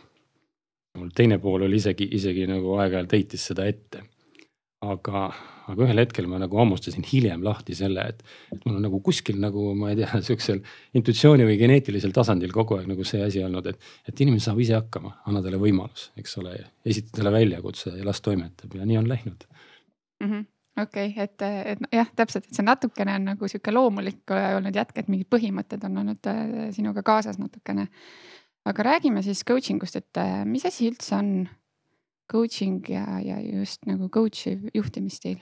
mul 0.98 1.12
teine 1.16 1.40
pool 1.40 1.68
oli 1.68 1.80
isegi, 1.80 2.08
isegi 2.18 2.48
nagu 2.50 2.76
aeg-ajalt 2.80 3.16
heitis 3.16 3.46
seda 3.52 3.66
ette. 3.70 4.04
aga, 4.82 5.28
aga 5.74 5.88
ühel 5.88 6.04
hetkel 6.04 6.28
ma 6.32 6.40
nagu 6.42 6.60
hammustasin 6.62 7.06
hiljem 7.08 7.44
lahti 7.46 7.76
selle, 7.78 8.06
et, 8.14 8.24
et 8.54 8.66
mul 8.66 8.80
on 8.80 8.86
nagu 8.88 9.02
kuskil 9.04 9.42
nagu 9.42 9.72
ma 9.78 9.92
ei 9.94 10.00
tea, 10.02 10.22
sihukesel 10.28 10.62
intuitsiooni 11.00 11.48
või 11.48 11.58
geneetilisel 11.62 12.16
tasandil 12.16 12.54
kogu 12.56 12.80
aeg 12.80 12.90
nagu 12.92 13.08
see 13.08 13.24
asi 13.26 13.44
olnud, 13.46 13.72
et, 13.72 13.92
et 14.10 14.24
inimene 14.26 14.44
saab 14.44 14.62
ise 14.64 14.78
hakkama, 14.78 15.18
anna 15.30 15.44
talle 15.44 15.62
võimalus, 15.62 16.10
eks 16.20 16.40
ole, 16.44 16.58
esita 16.86 17.18
talle 17.20 17.36
väljakutse 17.36 17.98
ja 17.98 18.08
las 18.08 18.24
toimetab 18.26 18.78
ja 18.78 18.88
nii 18.88 19.02
on 19.02 19.12
läinud 19.12 19.48
mm. 19.48 20.28
-hmm 20.32 20.50
okei 20.82 21.08
okay,, 21.08 21.24
et, 21.24 21.42
et 21.42 21.80
jah, 21.92 22.10
täpselt, 22.16 22.48
et 22.48 22.58
see 22.58 22.66
natukene 22.66 23.16
on 23.20 23.26
nagu 23.34 23.50
sihuke 23.50 23.74
loomulik 23.74 24.32
olnud 24.32 24.76
jätk, 24.76 25.02
et 25.02 25.10
mingid 25.12 25.30
põhimõtted 25.32 25.84
on 25.88 26.04
olnud 26.04 26.30
äh, 26.32 26.70
sinuga 26.76 27.04
kaasas 27.04 27.40
natukene. 27.42 27.88
aga 28.66 28.84
räägime 28.84 29.24
siis 29.24 29.44
coaching 29.48 29.84
ust, 29.84 29.96
et 29.96 30.18
äh, 30.18 30.44
mis 30.46 30.66
asi 30.66 30.90
üldse 30.90 31.16
on 31.18 31.50
coaching 32.32 32.90
ja, 32.90 33.20
ja 33.20 33.40
just 33.42 33.86
nagu 33.90 34.10
coach'i 34.10 34.58
juhtimisstiil? 34.74 35.42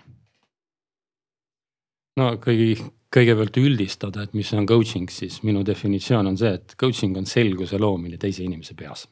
No 2.20 2.34
kõigi, 2.42 2.74
kõigepealt 3.14 3.58
üldistada, 3.62 4.26
et 4.26 4.36
mis 4.38 4.52
on 4.54 4.68
coaching, 4.70 5.10
siis 5.12 5.40
minu 5.48 5.64
definitsioon 5.66 6.30
on 6.30 6.38
see, 6.40 6.52
et 6.60 6.76
coaching 6.80 7.18
on 7.18 7.30
selguse 7.30 7.80
loomine 7.82 8.20
teise 8.22 8.44
inimese 8.46 8.76
peas. 8.78 9.08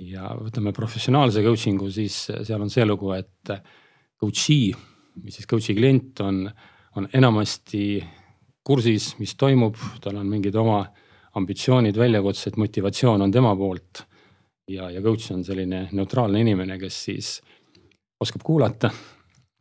ja 0.00 0.28
võtame 0.36 0.74
professionaalse 0.76 1.40
coaching'u, 1.44 1.88
siis 1.90 2.26
seal 2.28 2.60
on 2.60 2.70
see 2.70 2.84
lugu, 2.84 3.14
et 3.16 3.52
coach'i 4.20 4.74
või 5.16 5.32
siis 5.32 5.48
coach'i 5.48 5.74
klient 5.76 6.20
on, 6.20 6.42
on 6.96 7.08
enamasti 7.16 8.04
kursis, 8.66 9.14
mis 9.20 9.32
toimub, 9.38 9.78
tal 10.02 10.18
on 10.20 10.28
mingid 10.28 10.56
oma 10.58 10.82
ambitsioonid, 11.36 11.96
väljakutsed, 11.96 12.56
motivatsioon 12.60 13.24
on 13.24 13.32
tema 13.32 13.54
poolt. 13.56 14.04
ja, 14.68 14.90
ja 14.90 15.02
coach 15.02 15.32
on 15.32 15.44
selline 15.44 15.88
neutraalne 15.92 16.40
inimene, 16.40 16.78
kes 16.78 17.04
siis 17.04 17.28
oskab 18.20 18.42
kuulata, 18.42 18.90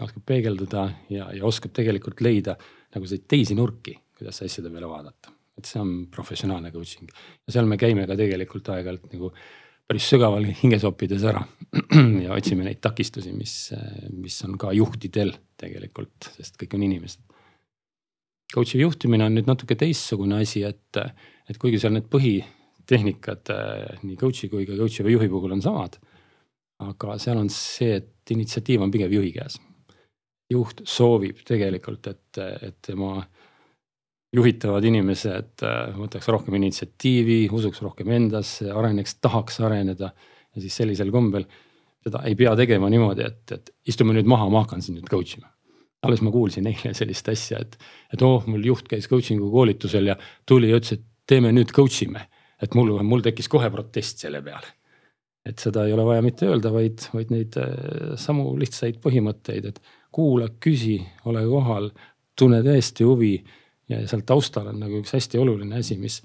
oskab 0.04 0.25
peegelduda 0.28 0.88
ja, 1.10 1.30
ja 1.32 1.46
oskab 1.48 1.74
tegelikult 1.75 2.22
leida 2.25 2.58
nagu 2.96 3.08
neid 3.08 3.28
teisi 3.32 3.56
nurki, 3.56 3.96
kuidas 4.18 4.42
asjade 4.44 4.72
peale 4.72 4.90
vaadata. 4.90 5.32
et 5.56 5.66
see 5.66 5.80
on 5.80 5.92
professionaalne 6.12 6.72
coaching 6.72 7.08
ja 7.08 7.54
seal 7.56 7.68
me 7.70 7.78
käime 7.80 8.04
ka 8.08 8.18
tegelikult 8.20 8.68
aeg-ajalt 8.74 9.14
nagu 9.14 9.30
päris 9.88 10.08
sügaval 10.10 10.48
hinges 10.62 10.84
oppides 10.88 11.24
ära 11.30 11.44
ja 12.25 12.34
otsime 12.36 12.66
neid 12.66 12.82
takistusi, 12.84 13.32
mis, 13.38 13.56
mis 14.12 14.38
on 14.48 14.58
ka 14.62 14.74
juhtidel 14.75 15.36
tegelikult, 15.62 16.32
sest 16.36 16.58
kõik 16.60 16.74
on 16.75 16.86
inimesed. 16.88 17.22
Coach'i 18.54 18.82
juhtimine 18.82 19.25
on 19.28 19.36
nüüd 19.38 19.48
natuke 19.50 19.78
teistsugune 19.78 20.40
asi, 20.42 20.64
et, 20.66 21.00
et 21.50 21.60
kuigi 21.62 21.80
seal 21.82 21.96
need 21.96 22.10
põhitehnikad 22.12 23.54
nii 24.04 24.18
coach'i 24.22 24.50
kui 24.52 24.68
ka 24.68 24.78
coach'i 24.80 25.06
või 25.06 25.16
juhi 25.18 25.30
puhul 25.32 25.56
on 25.58 25.64
samad. 25.66 26.00
aga 26.86 27.18
seal 27.22 27.40
on 27.40 27.50
see, 27.54 28.02
et 28.02 28.36
initsiatiiv 28.36 28.82
on 28.84 28.92
pigem 28.92 29.14
juhi 29.14 29.32
käes. 29.38 29.60
Juht 30.52 30.82
soovib 30.86 31.42
tegelikult, 31.48 32.08
et, 32.08 32.40
et 32.62 32.78
tema 32.86 33.18
juhitavad 34.36 34.86
inimesed 34.86 35.64
äh, 35.66 35.96
võtaks 35.98 36.28
rohkem 36.34 36.58
initsiatiivi, 36.60 37.46
usuks 37.56 37.82
rohkem 37.86 38.12
endasse, 38.16 38.68
areneks, 38.72 39.18
tahaks 39.24 39.62
areneda. 39.64 40.12
ja 40.56 40.62
siis 40.62 40.75
sellisel 40.75 41.12
kombel 41.12 41.46
seda 42.06 42.22
ei 42.30 42.38
pea 42.38 42.54
tegema 42.58 42.90
niimoodi, 42.92 43.25
et, 43.25 43.52
et 43.56 43.74
istume 43.90 44.14
nüüd 44.16 44.30
maha, 44.30 44.48
ma 44.54 44.64
hakkan 44.64 44.84
sind 44.86 45.00
nüüd 45.00 45.10
coach 45.10 45.40
ima. 45.40 45.50
alles 46.06 46.22
ma 46.22 46.30
kuulsin 46.30 46.68
eile 46.70 46.94
sellist 46.94 47.30
asja, 47.32 47.64
et, 47.66 47.78
et 48.14 48.22
oh, 48.22 48.44
mul 48.46 48.66
juht 48.68 48.86
käis 48.92 49.08
coaching'u 49.10 49.50
koolitusel 49.50 50.12
ja 50.12 50.16
tuli 50.46 50.70
ja 50.70 50.78
ütles, 50.78 51.00
et 51.00 51.06
teeme 51.25 51.50
nüüd 51.56 51.74
coach 51.74 52.04
ime. 52.06 52.28
et 52.62 52.75
mul, 52.78 52.94
mul 53.04 53.24
tekkis 53.25 53.50
kohe 53.52 53.72
protest 53.74 54.22
selle 54.22 54.44
peale. 54.46 54.70
et 55.46 55.62
seda 55.62 55.86
ei 55.86 55.94
ole 55.94 56.06
vaja 56.06 56.22
mitte 56.25 56.48
öelda, 56.50 56.72
vaid, 56.74 57.08
vaid 57.14 57.34
neid 57.34 57.58
äh, 57.62 58.14
samu 58.22 58.52
lihtsaid 58.60 59.02
põhimõtteid, 59.02 59.72
et 59.72 59.82
kuula, 60.16 60.48
küsi, 60.64 60.96
ole 61.28 61.44
kohal, 61.50 61.90
tunne 62.40 62.62
tõesti 62.64 63.08
huvi 63.08 63.36
ja 63.92 64.02
seal 64.08 64.24
taustal 64.28 64.72
on 64.72 64.80
nagu 64.86 65.02
üks 65.02 65.14
hästi 65.16 65.40
oluline 65.42 65.80
asi, 65.82 65.98
mis 66.00 66.22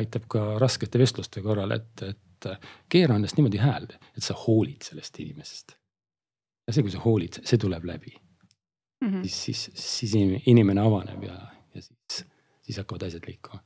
aitab 0.00 0.26
ka 0.30 0.54
raskete 0.62 0.98
vestluste 0.98 1.42
korral, 1.44 1.74
et, 1.76 2.02
et 2.02 2.48
keera 2.92 3.18
ennast 3.18 3.38
niimoodi 3.38 3.60
häälde, 3.62 3.98
et 4.16 4.24
sa 4.24 4.36
hoolid 4.36 4.84
sellest 4.84 5.20
inimesest. 5.22 5.76
ja 6.66 6.72
see, 6.72 6.84
kui 6.84 6.92
sa 6.92 7.02
hoolid, 7.04 7.40
see 7.44 7.60
tuleb 7.60 7.84
läbi 7.84 8.14
mm. 9.04 9.08
-hmm. 9.08 9.28
siis, 9.28 9.42
siis, 9.44 9.70
siis 10.00 10.14
inimene 10.46 10.80
avaneb 10.80 11.22
ja, 11.24 11.38
ja 11.74 11.82
siis, 11.82 12.24
siis 12.62 12.78
hakkavad 12.78 13.06
asjad 13.06 13.28
liikuma. 13.28 13.62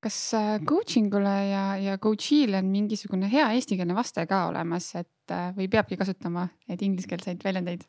kas 0.00 0.34
äh, 0.34 0.60
coaching 0.64 1.14
ule 1.14 1.36
ja, 1.50 1.76
ja 1.76 1.98
coach'ile 1.98 2.58
on 2.58 2.70
mingisugune 2.72 3.32
hea 3.32 3.50
eestikeelne 3.52 3.94
vaste 3.94 4.26
ka 4.26 4.46
olemas, 4.48 4.94
et 4.94 5.30
äh, 5.34 5.50
või 5.56 5.68
peabki 5.68 5.96
kasutama 5.96 6.48
neid 6.68 6.82
ingliskeelseid 6.82 7.44
väljendeid? 7.44 7.84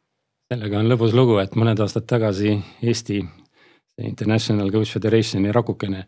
Sellega 0.51 0.81
on 0.81 0.89
lõbus 0.91 1.13
lugu, 1.15 1.37
et 1.39 1.53
mõned 1.55 1.79
aastad 1.79 2.03
tagasi 2.09 2.57
Eesti 2.83 3.21
International 4.03 4.71
Coach 4.73 4.97
Federationi 4.97 5.51
rakukene 5.55 6.01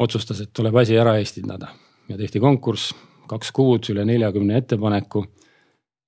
otsustas, 0.00 0.40
et 0.40 0.52
tuleb 0.56 0.78
asi 0.80 0.96
ära 0.96 1.18
eestindada 1.20 1.68
ja 2.08 2.16
tehti 2.16 2.40
konkurss, 2.40 2.94
kaks 3.28 3.52
kuud, 3.54 3.90
üle 3.92 4.06
neljakümne 4.08 4.56
ettepaneku. 4.62 5.24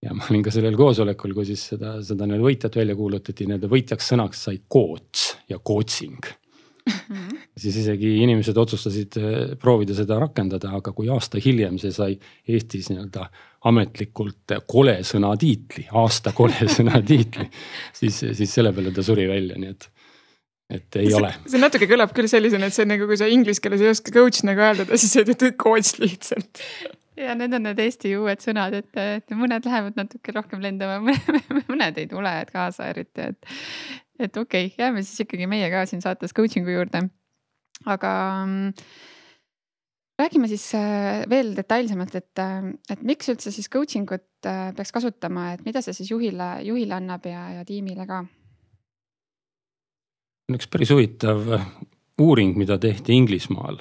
ja 0.05 0.13
ma 0.13 0.25
olin 0.29 0.43
ka 0.45 0.53
sellel 0.53 0.77
koosolekul, 0.77 1.33
kui 1.37 1.47
siis 1.49 1.67
seda, 1.73 1.99
seda 2.05 2.27
nii-öelda 2.27 2.45
võitjat 2.45 2.75
välja 2.77 2.97
kuulutati, 2.97 3.47
nii-öelda 3.49 3.71
võitjaks 3.73 4.09
sõnaks 4.13 4.43
sai 4.49 4.59
coach 4.69 5.37
ja 5.49 5.59
coaching 5.59 6.27
mm. 6.87 7.17
-hmm. 7.17 7.39
siis 7.57 7.77
isegi 7.77 8.17
inimesed 8.23 8.57
otsustasid 8.57 9.17
eh, 9.21 9.57
proovida 9.61 9.95
seda 9.95 10.19
rakendada, 10.21 10.73
aga 10.77 10.93
kui 10.93 11.09
aasta 11.09 11.41
hiljem 11.45 11.79
see 11.79 11.93
sai 11.93 12.19
Eestis 12.49 12.91
nii-öelda 12.93 13.29
ametlikult 13.69 14.55
kole 14.69 14.99
sõna 15.07 15.33
tiitli, 15.41 15.87
aasta 15.97 16.35
kole 16.37 16.69
sõna 16.77 17.01
tiitli, 17.07 17.49
siis, 17.97 18.21
siis 18.37 18.51
selle 18.51 18.75
peale 18.77 18.93
ta 18.95 19.05
suri 19.07 19.29
välja, 19.31 19.59
nii 19.61 19.75
et 19.75 19.91
et 20.73 20.97
ei 20.97 21.11
see, 21.11 21.17
ole. 21.19 21.31
see 21.45 21.61
natuke 21.61 21.87
kõlab 21.91 22.13
küll 22.17 22.29
sellisena, 22.31 22.69
et 22.69 22.77
see 22.77 22.87
on 22.87 22.93
nagu, 22.95 23.07
kui 23.09 23.19
sa 23.21 23.29
inglise 23.31 23.63
keeles 23.63 23.83
ei 23.85 23.91
oska 23.93 24.15
coach 24.15 24.45
nagu 24.49 24.65
hääldada, 24.65 24.97
siis 25.01 25.13
sa 25.13 25.25
ütled 25.25 25.59
coach 25.61 25.99
lihtsalt. 26.01 26.63
ja 27.21 27.35
need 27.39 27.53
on 27.57 27.67
need 27.69 27.83
Eesti 27.85 28.15
uued 28.19 28.43
sõnad, 28.43 28.77
et, 28.81 28.91
et 28.97 29.37
mõned 29.37 29.69
lähevad 29.69 30.01
natuke 30.01 30.35
rohkem 30.35 30.65
lendama, 30.65 31.15
mõned 31.73 32.01
ei 32.01 32.09
tule 32.11 32.35
kaasa 32.51 32.89
eriti, 32.95 33.29
et. 33.29 33.55
et 34.19 34.41
okei 34.41 34.71
okay,, 34.71 34.79
jääme 34.81 35.05
siis 35.05 35.27
ikkagi 35.27 35.51
meie 35.51 35.69
ka 35.73 35.85
siin 35.91 36.03
saates 36.05 36.33
coaching'u 36.37 36.79
juurde. 36.79 37.05
aga 37.85 38.15
mm, 38.47 38.89
räägime 40.19 40.49
siis 40.49 40.67
äh, 40.79 41.25
veel 41.31 41.55
detailsemalt, 41.57 42.15
et, 42.15 42.39
äh, 42.43 42.71
et 42.91 43.03
miks 43.07 43.29
üldse 43.33 43.53
siis 43.55 43.69
coaching 43.73 44.07
ut 44.15 44.49
äh, 44.49 44.71
peaks 44.77 44.95
kasutama, 44.95 45.53
et 45.55 45.65
mida 45.67 45.83
see 45.85 45.97
siis 45.97 46.13
juhile, 46.13 46.51
juhile 46.67 46.99
annab 46.99 47.27
ja, 47.29 47.49
ja 47.59 47.65
tiimile 47.67 48.07
ka 48.09 48.23
on 50.45 50.59
üks 50.59 50.69
päris 50.71 50.93
huvitav 50.93 51.49
uuring, 52.21 52.55
mida 52.61 52.77
tehti 52.79 53.17
Inglismaal. 53.17 53.81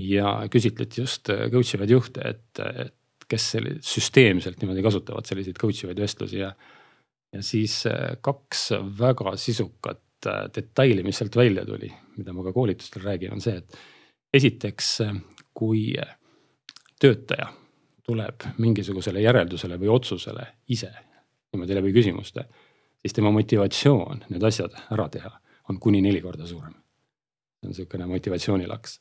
ja 0.00 0.32
küsitleti 0.50 1.00
just 1.02 1.30
coach 1.52 1.76
ivaid 1.76 1.92
juhte, 1.94 2.24
et, 2.26 2.60
et 2.60 3.26
kes 3.30 3.46
süsteemselt 3.86 4.60
niimoodi 4.60 4.82
kasutavad 4.82 5.28
selliseid 5.28 5.58
coach 5.60 5.84
ivaid 5.84 6.00
vestlusi 6.02 6.40
ja. 6.40 6.50
ja 7.32 7.42
siis 7.46 7.84
kaks 8.20 8.70
väga 8.98 9.36
sisukat 9.38 10.02
detaili, 10.56 11.04
mis 11.06 11.20
sealt 11.20 11.36
välja 11.38 11.62
tuli, 11.64 11.88
mida 12.18 12.34
ma 12.34 12.42
ka 12.44 12.52
koolitustel 12.52 13.06
räägin, 13.06 13.32
on 13.36 13.44
see, 13.44 13.56
et 13.62 13.78
esiteks, 14.34 14.98
kui 15.54 15.94
töötaja 17.00 17.52
tuleb 18.06 18.46
mingisugusele 18.58 19.22
järeldusele 19.22 19.78
või 19.80 19.88
otsusele 19.92 20.46
ise 20.68 20.90
niimoodi 21.50 21.74
läbi 21.74 21.92
küsimuste, 21.92 22.44
siis 23.02 23.14
tema 23.16 23.30
motivatsioon 23.34 24.24
need 24.30 24.44
asjad 24.46 24.74
ära 24.94 25.08
teha 25.10 25.32
on 25.70 25.78
kuni 25.80 26.02
neli 26.02 26.20
korda 26.22 26.46
suurem. 26.46 26.74
see 27.60 27.68
on 27.68 27.74
niisugune 27.74 28.06
motivatsioonilaks. 28.06 29.00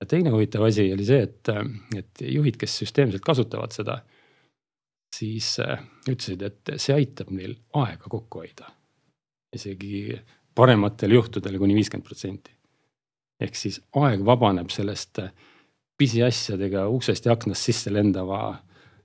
ja 0.00 0.06
teine 0.06 0.30
huvitav 0.30 0.62
asi 0.62 0.92
oli 0.92 1.04
see, 1.04 1.22
et, 1.22 1.48
et 1.96 2.22
juhid, 2.22 2.56
kes 2.56 2.78
süsteemselt 2.78 3.22
kasutavad 3.24 3.72
seda, 3.74 4.02
siis 5.16 5.56
ütlesid, 6.08 6.42
et 6.42 6.74
see 6.76 6.94
aitab 6.94 7.30
neil 7.30 7.56
aega 7.74 8.08
kokku 8.08 8.44
hoida. 8.44 8.70
isegi 9.54 10.20
parematel 10.54 11.12
juhtudel 11.16 11.58
kuni 11.58 11.74
viiskümmend 11.74 12.06
protsenti. 12.06 12.52
Ehk 13.40 13.58
siis 13.58 13.80
aeg 14.00 14.24
vabaneb 14.26 14.70
sellest 14.74 15.20
äh, 15.22 15.30
pisiasjadega 15.98 16.86
uksest 16.92 17.26
ja 17.26 17.34
aknast 17.34 17.68
sisse 17.68 17.92
lendava 17.92 18.40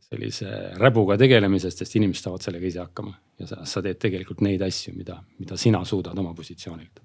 sellise 0.04 0.50
räbuga 0.78 1.18
tegelemisest, 1.18 1.82
sest 1.82 1.96
inimesed 1.98 2.28
saavad 2.28 2.46
sellega 2.46 2.70
ise 2.70 2.82
hakkama 2.84 3.16
ja 3.42 3.50
sa, 3.50 3.64
sa 3.70 3.82
teed 3.86 3.98
tegelikult 4.02 4.44
neid 4.46 4.62
asju, 4.62 4.94
mida, 4.98 5.18
mida 5.42 5.58
sina 5.58 5.82
suudad 5.90 6.18
oma 6.20 6.36
positsioonilt. 6.38 7.02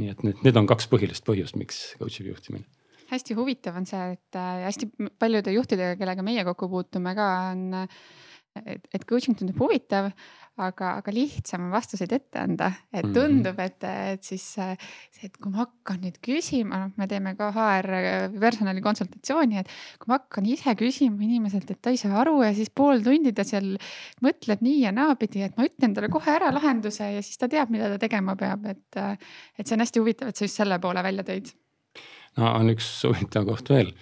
nii 0.00 0.12
et 0.12 0.22
need, 0.24 0.40
need 0.44 0.56
on 0.60 0.68
kaks 0.68 0.88
põhilist 0.92 1.24
põhjust, 1.28 1.56
miks 1.60 1.82
coach'i 2.00 2.26
juhtimine. 2.28 2.64
hästi 3.10 3.36
huvitav 3.38 3.76
on 3.76 3.88
see, 3.88 4.12
et 4.16 4.38
äh, 4.38 4.64
hästi 4.68 4.90
paljude 5.18 5.52
juhtidega, 5.52 5.98
kellega 6.00 6.24
meie 6.24 6.44
kokku 6.48 6.68
puutume 6.72 7.14
ka 7.16 7.28
on 7.52 7.68
et, 8.64 8.88
et 8.94 9.04
coaching 9.08 9.36
tundub 9.38 9.58
huvitav, 9.60 10.10
aga, 10.56 10.94
aga 11.02 11.12
lihtsam 11.12 11.66
on 11.66 11.72
vastuseid 11.74 12.12
ette 12.16 12.40
anda, 12.40 12.70
et 12.92 13.04
Mhm. 13.04 13.12
tundub, 13.12 13.58
et, 13.60 13.84
et 13.84 14.24
siis 14.24 14.42
see, 14.54 14.76
et 15.22 15.36
kui 15.36 15.50
ma 15.52 15.66
hakkan 15.66 15.98
nüüd 16.00 16.16
küsima, 16.24 16.78
noh, 16.80 16.92
me 16.96 17.06
teeme 17.06 17.34
ka 17.36 17.50
HR 17.52 17.90
personali 18.40 18.80
konsultatsiooni, 18.84 19.58
et 19.60 19.68
kui 20.00 20.08
ma 20.08 20.18
hakkan 20.18 20.46
ise 20.48 20.72
küsima 20.78 21.20
inimeselt, 21.26 21.70
et 21.70 21.80
ta 21.82 21.92
ei 21.92 22.00
saa 22.00 22.16
aru 22.22 22.38
ja 22.42 22.54
siis 22.56 22.70
pool 22.70 23.02
tundi 23.04 23.34
ta 23.36 23.44
seal 23.44 23.76
mõtleb 24.24 24.64
nii 24.64 24.80
ja 24.86 24.92
naapidi, 24.96 25.42
et 25.44 25.56
ma 25.58 25.66
ütlen 25.68 25.94
talle 25.94 26.08
kohe 26.12 26.32
ära 26.32 26.52
lahenduse 26.54 27.10
ja 27.16 27.22
siis 27.22 27.36
ta 27.36 27.48
teab, 27.52 27.70
mida 27.70 27.90
ta 27.92 27.98
tegema 27.98 28.36
peab, 28.36 28.64
et, 28.72 29.00
et 29.58 29.66
see 29.66 29.76
on 29.76 29.84
hästi 29.84 30.00
huvitav, 30.00 30.28
et 30.32 30.36
sa 30.36 30.48
just 30.48 30.56
selle 30.56 30.78
poole 30.80 31.02
välja 31.04 31.24
tõid. 31.26 31.52
no 32.36 32.52
on 32.54 32.72
üks 32.72 32.88
huvitav 33.04 33.44
koht 33.48 33.68
veel. 33.68 33.92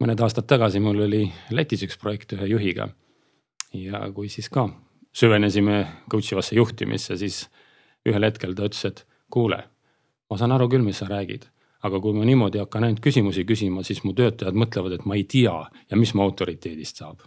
mõned 0.00 0.22
aastad 0.22 0.46
tagasi 0.46 0.80
mul 0.80 1.02
oli 1.02 1.26
Lätis 1.50 1.82
üks 1.82 1.98
projekt 1.98 2.32
ühe 2.32 2.46
juhiga. 2.46 2.88
ja 3.74 4.06
kui 4.14 4.28
siis 4.28 4.48
ka 4.48 4.68
süvenesime 5.12 5.84
coach 6.10 6.32
ivasse 6.32 6.56
juhtimisse, 6.56 7.16
siis 7.18 7.44
ühel 8.06 8.24
hetkel 8.26 8.54
ta 8.56 8.68
ütles, 8.68 8.84
et 8.86 9.02
kuule, 9.32 9.58
ma 10.30 10.38
saan 10.38 10.54
aru 10.54 10.68
küll, 10.70 10.84
mis 10.86 11.00
sa 11.02 11.08
räägid, 11.10 11.48
aga 11.86 12.00
kui 12.02 12.14
ma 12.16 12.26
niimoodi 12.28 12.60
hakkan 12.62 12.86
ainult 12.86 13.02
küsimusi 13.04 13.44
küsima, 13.48 13.84
siis 13.86 14.02
mu 14.04 14.14
töötajad 14.16 14.56
mõtlevad, 14.58 14.96
et 14.98 15.06
ma 15.08 15.18
ei 15.18 15.26
tea 15.28 15.56
ja 15.90 15.98
mis 15.98 16.14
mu 16.14 16.24
autoriteedist 16.26 17.02
saab. 17.02 17.26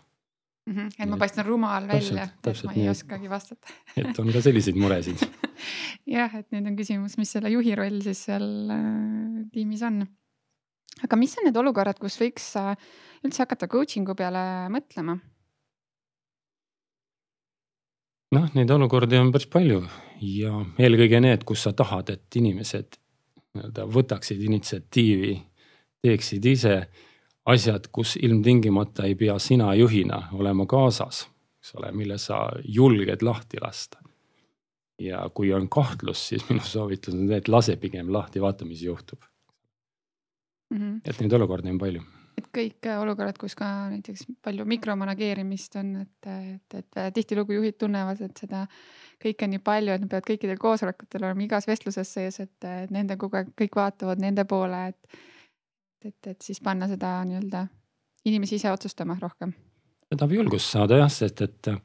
Mm 0.64 0.76
-hmm. 0.76 0.92
et 1.00 1.10
ma 1.10 1.18
paistan 1.18 1.46
rumal 1.46 1.88
välja, 1.88 2.24
et 2.24 2.64
ma 2.64 2.72
ei 2.72 2.78
nii. 2.78 2.90
oskagi 2.90 3.30
vastata 3.30 3.68
et 4.00 4.20
on 4.20 4.32
ka 4.32 4.42
selliseid 4.42 4.76
muresid. 4.80 5.20
jah, 6.18 6.36
et 6.36 6.48
nüüd 6.52 6.68
on 6.68 6.78
küsimus, 6.78 7.18
mis 7.18 7.32
selle 7.32 7.50
juhi 7.50 7.76
roll 7.76 8.00
siis 8.02 8.24
seal 8.26 8.72
äh, 8.72 9.44
tiimis 9.52 9.82
on. 9.84 10.08
aga 11.04 11.16
mis 11.16 11.36
on 11.38 11.50
need 11.50 11.58
olukorrad, 11.58 12.00
kus 12.00 12.16
võiks 12.22 12.56
äh, 12.56 12.78
üldse 13.26 13.44
hakata 13.44 13.68
coaching'u 13.68 14.16
peale 14.16 14.70
mõtlema? 14.70 15.20
Noh, 18.34 18.50
neid 18.58 18.72
olukordi 18.74 19.20
on 19.20 19.32
päris 19.34 19.48
palju 19.52 19.84
ja 20.24 20.60
eelkõige 20.82 21.22
need, 21.24 21.44
kus 21.48 21.66
sa 21.68 21.74
tahad, 21.78 22.10
et 22.14 22.38
inimesed 22.40 22.98
nii-öelda 23.54 23.86
võtaksid 23.94 24.42
initsiatiivi, 24.48 25.34
teeksid 26.04 26.46
ise 26.50 26.78
asjad, 27.50 27.90
kus 27.94 28.16
ilmtingimata 28.18 29.06
ei 29.10 29.18
pea 29.20 29.36
sina 29.40 29.74
juhina 29.78 30.24
olema 30.34 30.66
kaasas, 30.70 31.26
eks 31.62 31.76
ole, 31.78 31.92
mille 31.96 32.18
sa 32.22 32.48
julged 32.64 33.26
lahti 33.26 33.62
lasta. 33.62 34.00
ja 35.02 35.24
kui 35.34 35.50
on 35.54 35.66
kahtlus, 35.70 36.20
siis 36.30 36.44
minu 36.48 36.62
soovitus 36.64 37.16
on 37.16 37.26
see, 37.28 37.38
et 37.42 37.48
lase 37.50 37.76
pigem 37.82 38.12
lahti, 38.14 38.40
vaata, 38.40 38.66
mis 38.66 38.84
juhtub. 38.84 39.20
Mm 40.70 40.78
-hmm. 40.78 41.02
et 41.06 41.20
neid 41.20 41.34
olukordi 41.34 41.70
on 41.70 41.78
palju. 41.78 42.02
Et 42.38 42.48
kõik 42.56 42.88
äh, 42.90 43.02
olukorrad, 43.02 43.38
kus 43.42 43.56
ka 43.58 43.68
näiteks 43.92 44.26
palju 44.46 44.66
mikromanageerimist 44.70 45.78
on, 45.82 45.94
et, 46.04 46.30
et, 46.30 46.78
et 46.80 47.00
äh, 47.02 47.12
tihtilugu 47.16 47.58
juhid 47.60 47.78
tunnevad, 47.82 48.22
et 48.26 48.44
seda 48.46 48.64
kõike 49.24 49.48
on 49.48 49.54
nii 49.56 49.62
palju, 49.64 49.94
et 49.94 50.04
nad 50.04 50.12
peavad 50.12 50.30
kõikidel 50.32 50.60
koosolekutel 50.62 51.28
olema 51.28 51.46
igas 51.46 51.68
vestluses 51.70 52.16
sees, 52.18 52.40
et, 52.44 52.68
nende 52.94 53.18
kogu 53.22 53.40
aeg 53.40 53.54
kõik 53.60 53.78
vaatavad 53.80 54.22
nende 54.24 54.46
poole, 54.50 54.88
et, 54.94 55.22
et, 56.10 56.34
et 56.34 56.42
siis 56.44 56.60
panna 56.64 56.90
seda 56.92 57.20
nii-öelda 57.30 57.68
inimesi 58.30 58.60
ise 58.60 58.72
otsustama 58.72 59.18
rohkem. 59.22 59.54
ta 60.10 60.18
tahab 60.18 60.36
julgust 60.36 60.72
saada 60.72 61.00
jah, 61.04 61.12
sest 61.12 61.42
et 61.46 61.72
äh, 61.72 61.80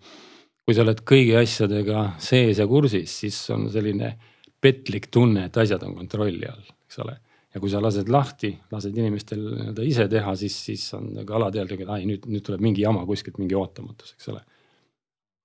kui 0.65 0.77
sa 0.77 0.85
oled 0.85 1.01
kõigi 1.09 1.37
asjadega 1.39 2.11
sees 2.23 2.59
ja 2.61 2.67
kursis, 2.69 3.15
siis 3.23 3.39
on 3.55 3.71
selline 3.73 4.13
petlik 4.61 5.09
tunne, 5.15 5.47
et 5.49 5.57
asjad 5.57 5.85
on 5.87 5.95
kontrolli 5.97 6.49
all, 6.49 6.67
eks 6.85 7.01
ole. 7.05 7.15
Ja 7.55 7.61
kui 7.63 7.71
sa 7.73 7.81
lased 7.83 8.11
lahti, 8.13 8.53
lased 8.73 8.97
inimestel 8.97 9.41
nii-öelda 9.41 9.87
ise 9.89 10.09
teha, 10.13 10.35
siis, 10.37 10.57
siis 10.69 10.85
on 10.99 11.13
nagu 11.17 11.37
alateadlik, 11.39 11.85
et 11.85 11.93
ai 11.95 12.05
nüüd, 12.09 12.27
nüüd 12.29 12.45
tuleb 12.45 12.65
mingi 12.65 12.85
jama 12.85 13.07
kuskilt, 13.09 13.39
mingi 13.41 13.57
ootamatus, 13.59 14.15
eks 14.17 14.29
ole. 14.35 14.43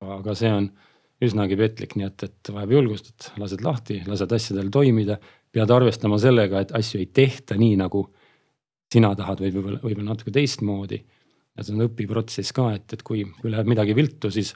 aga 0.04 0.36
see 0.36 0.52
on 0.52 0.68
üsnagi 1.24 1.56
petlik, 1.56 1.96
nii 1.96 2.10
et, 2.10 2.26
et 2.28 2.52
vajab 2.52 2.74
julgust, 2.76 3.14
et 3.14 3.30
lased 3.40 3.64
lahti, 3.64 4.02
lased 4.10 4.36
asjadel 4.36 4.72
toimida. 4.74 5.20
pead 5.54 5.70
arvestama 5.70 6.18
sellega, 6.18 6.64
et 6.64 6.72
asju 6.74 7.00
ei 7.00 7.06
tehta 7.14 7.56
nii, 7.56 7.76
nagu 7.78 8.08
sina 8.92 9.12
tahad 9.16 9.42
või 9.44 9.52
võib-olla, 9.54 9.80
võib-olla 9.84 10.14
natuke 10.14 10.34
teistmoodi 10.34 10.98
ja 11.54 11.66
see 11.66 11.76
on 11.76 11.86
õpiprotsess 11.86 12.56
ka, 12.56 12.72
et, 12.78 12.96
et 12.96 13.04
kui, 13.06 13.24
kui 13.40 13.52
läheb 13.54 13.70
midagi 13.70 13.96
viltu, 13.98 14.32
siis 14.34 14.54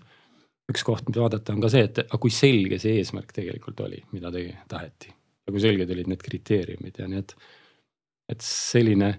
üks 0.72 0.84
koht, 0.84 1.06
mida 1.08 1.24
vaadata, 1.24 1.54
on 1.54 1.64
ka 1.64 1.72
see, 1.72 1.86
et 1.88 2.02
aga 2.04 2.20
kui 2.22 2.34
selge 2.34 2.80
see 2.82 2.98
eesmärk 3.00 3.32
tegelikult 3.36 3.86
oli, 3.86 4.02
mida 4.16 4.34
tegi, 4.34 4.56
taheti. 4.72 5.14
Kui 5.52 5.64
selged 5.64 5.92
olid 5.94 6.10
need 6.12 6.24
kriteeriumid 6.24 7.00
ja 7.00 7.08
need, 7.12 7.34
et 8.28 8.44
selline 8.44 9.14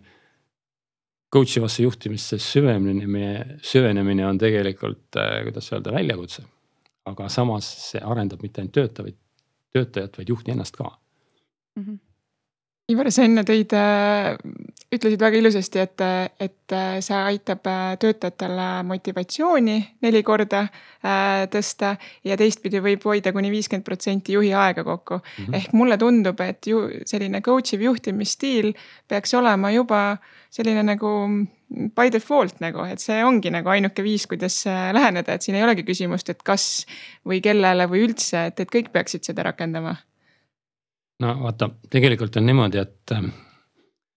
coach 1.33 1.59
ivasse 1.61 1.85
juhtimisse 1.85 2.39
süvenemine, 2.41 3.59
süvenemine 3.65 4.27
on 4.29 4.41
tegelikult, 4.41 5.09
äh, 5.17 5.43
kuidas 5.49 5.73
öelda, 5.73 5.93
väljakutse. 5.97 6.45
aga 7.09 7.29
samas 7.33 7.65
see 7.89 8.01
arendab 8.05 8.43
mitte 8.45 8.61
ainult 8.61 8.75
töötajaid, 8.77 9.17
töötajat, 9.73 10.19
vaid 10.19 10.29
juhti 10.29 10.53
ennast 10.53 10.77
ka 10.77 10.91
Mm 11.79 11.85
-hmm. 11.85 11.99
Ivar, 12.89 13.11
sa 13.13 13.27
enne 13.29 13.43
tõid, 13.45 13.75
ütlesid 14.97 15.21
väga 15.21 15.37
ilusasti, 15.37 15.81
et, 15.83 16.03
et 16.41 16.75
see 17.05 17.19
aitab 17.19 17.69
töötajatele 18.01 18.69
motivatsiooni 18.89 19.75
neli 20.07 20.23
korda 20.25 20.63
äh, 20.65 21.43
tõsta 21.53 21.91
ja 22.25 22.39
teistpidi 22.41 22.81
võib 22.81 23.05
hoida 23.05 23.35
kuni 23.37 23.53
viiskümmend 23.53 23.85
protsenti 23.85 24.39
juhi 24.39 24.55
aega 24.57 24.87
kokku 24.89 25.19
mm. 25.19 25.45
-hmm. 25.45 25.59
ehk 25.61 25.77
mulle 25.77 26.01
tundub, 26.01 26.41
et 26.41 26.71
ju 26.73 26.81
selline 27.05 27.43
coach 27.45 27.77
iv 27.77 27.85
juhtimisstiil 27.91 28.73
peaks 29.09 29.37
olema 29.37 29.71
juba 29.77 30.17
selline 30.49 30.83
nagu 30.89 31.15
by 31.69 32.09
default 32.09 32.65
nagu, 32.65 32.89
et 32.89 33.05
see 33.05 33.21
ongi 33.21 33.53
nagu 33.53 33.69
ainuke 33.69 34.03
viis, 34.03 34.25
kuidas 34.27 34.63
läheneda, 34.67 35.37
et 35.37 35.45
siin 35.45 35.61
ei 35.61 35.69
olegi 35.69 35.85
küsimust, 35.85 36.33
et 36.33 36.41
kas 36.43 36.87
või 37.21 37.45
kellele 37.45 37.85
või 37.85 38.07
üldse, 38.09 38.47
et, 38.49 38.61
et 38.65 38.73
kõik 38.73 38.89
peaksid 38.97 39.29
seda 39.29 39.45
rakendama 39.53 39.99
no 41.23 41.35
vaata, 41.43 41.71
tegelikult 41.91 42.37
on 42.37 42.47
niimoodi, 42.47 42.83
et, 42.83 43.15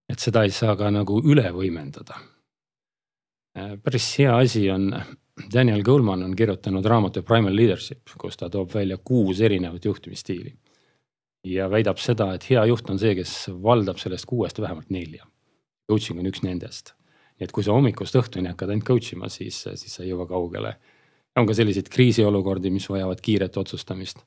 et 0.09 0.19
seda 0.19 0.43
ei 0.45 0.53
saa 0.55 0.75
ka 0.79 0.91
nagu 0.93 1.21
üle 1.23 1.47
võimendada. 1.55 2.19
päris 3.83 4.07
hea 4.19 4.35
asi 4.37 4.69
on, 4.71 4.91
Daniel 5.53 5.83
Goleman 5.83 6.23
on 6.23 6.35
kirjutanud 6.35 6.85
raamatu 6.85 7.23
Primal 7.23 7.55
Leadership, 7.55 8.09
kus 8.17 8.37
ta 8.37 8.49
toob 8.49 8.73
välja 8.73 8.97
kuus 8.97 9.41
erinevat 9.41 9.85
juhtimisstiili. 9.85 10.53
ja 11.43 11.69
väidab 11.69 11.97
seda, 11.97 12.33
et 12.33 12.49
hea 12.49 12.65
juht 12.69 12.89
on 12.89 12.99
see, 12.99 13.15
kes 13.17 13.49
valdab 13.63 13.97
sellest 13.97 14.25
kuuest 14.29 14.59
vähemalt 14.61 14.89
nelja. 14.89 15.25
Coaching 15.89 16.19
on 16.19 16.27
üks 16.29 16.43
nendest. 16.43 16.93
nii 17.39 17.47
et 17.47 17.51
kui 17.51 17.63
sa 17.63 17.73
hommikust 17.73 18.15
õhtuni 18.15 18.51
hakkad 18.51 18.69
ainult 18.69 18.85
coach 18.85 19.13
ima, 19.13 19.29
siis, 19.29 19.63
siis 19.63 19.95
sa 19.95 20.03
ei 20.03 20.09
jõua 20.09 20.27
kaugele. 20.27 20.75
on 21.35 21.47
ka 21.47 21.53
selliseid 21.53 21.89
kriisiolukordi, 21.89 22.69
mis 22.69 22.89
vajavad 22.89 23.21
kiiret 23.21 23.57
otsustamist. 23.57 24.19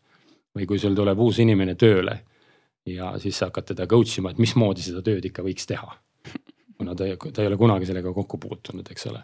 või 0.59 0.67
kui 0.67 0.79
sul 0.79 0.95
tuleb 0.95 1.19
uus 1.19 1.39
inimene 1.39 1.75
tööle 1.75 2.25
ja 2.87 3.15
siis 3.19 3.39
sa 3.39 3.49
hakkad 3.49 3.73
teda 3.73 3.87
coach 3.91 4.19
ima, 4.21 4.33
et 4.33 4.41
mismoodi 4.43 4.85
seda 4.85 5.03
tööd 5.05 5.25
ikka 5.25 5.45
võiks 5.47 5.69
teha. 5.69 5.97
kuna 6.79 6.95
ta, 6.99 7.07
ta 7.07 7.43
ei 7.43 7.49
ole 7.49 7.57
kunagi 7.57 7.87
sellega 7.89 8.13
kokku 8.13 8.39
puutunud, 8.43 8.89
eks 8.91 9.07
ole. 9.13 9.23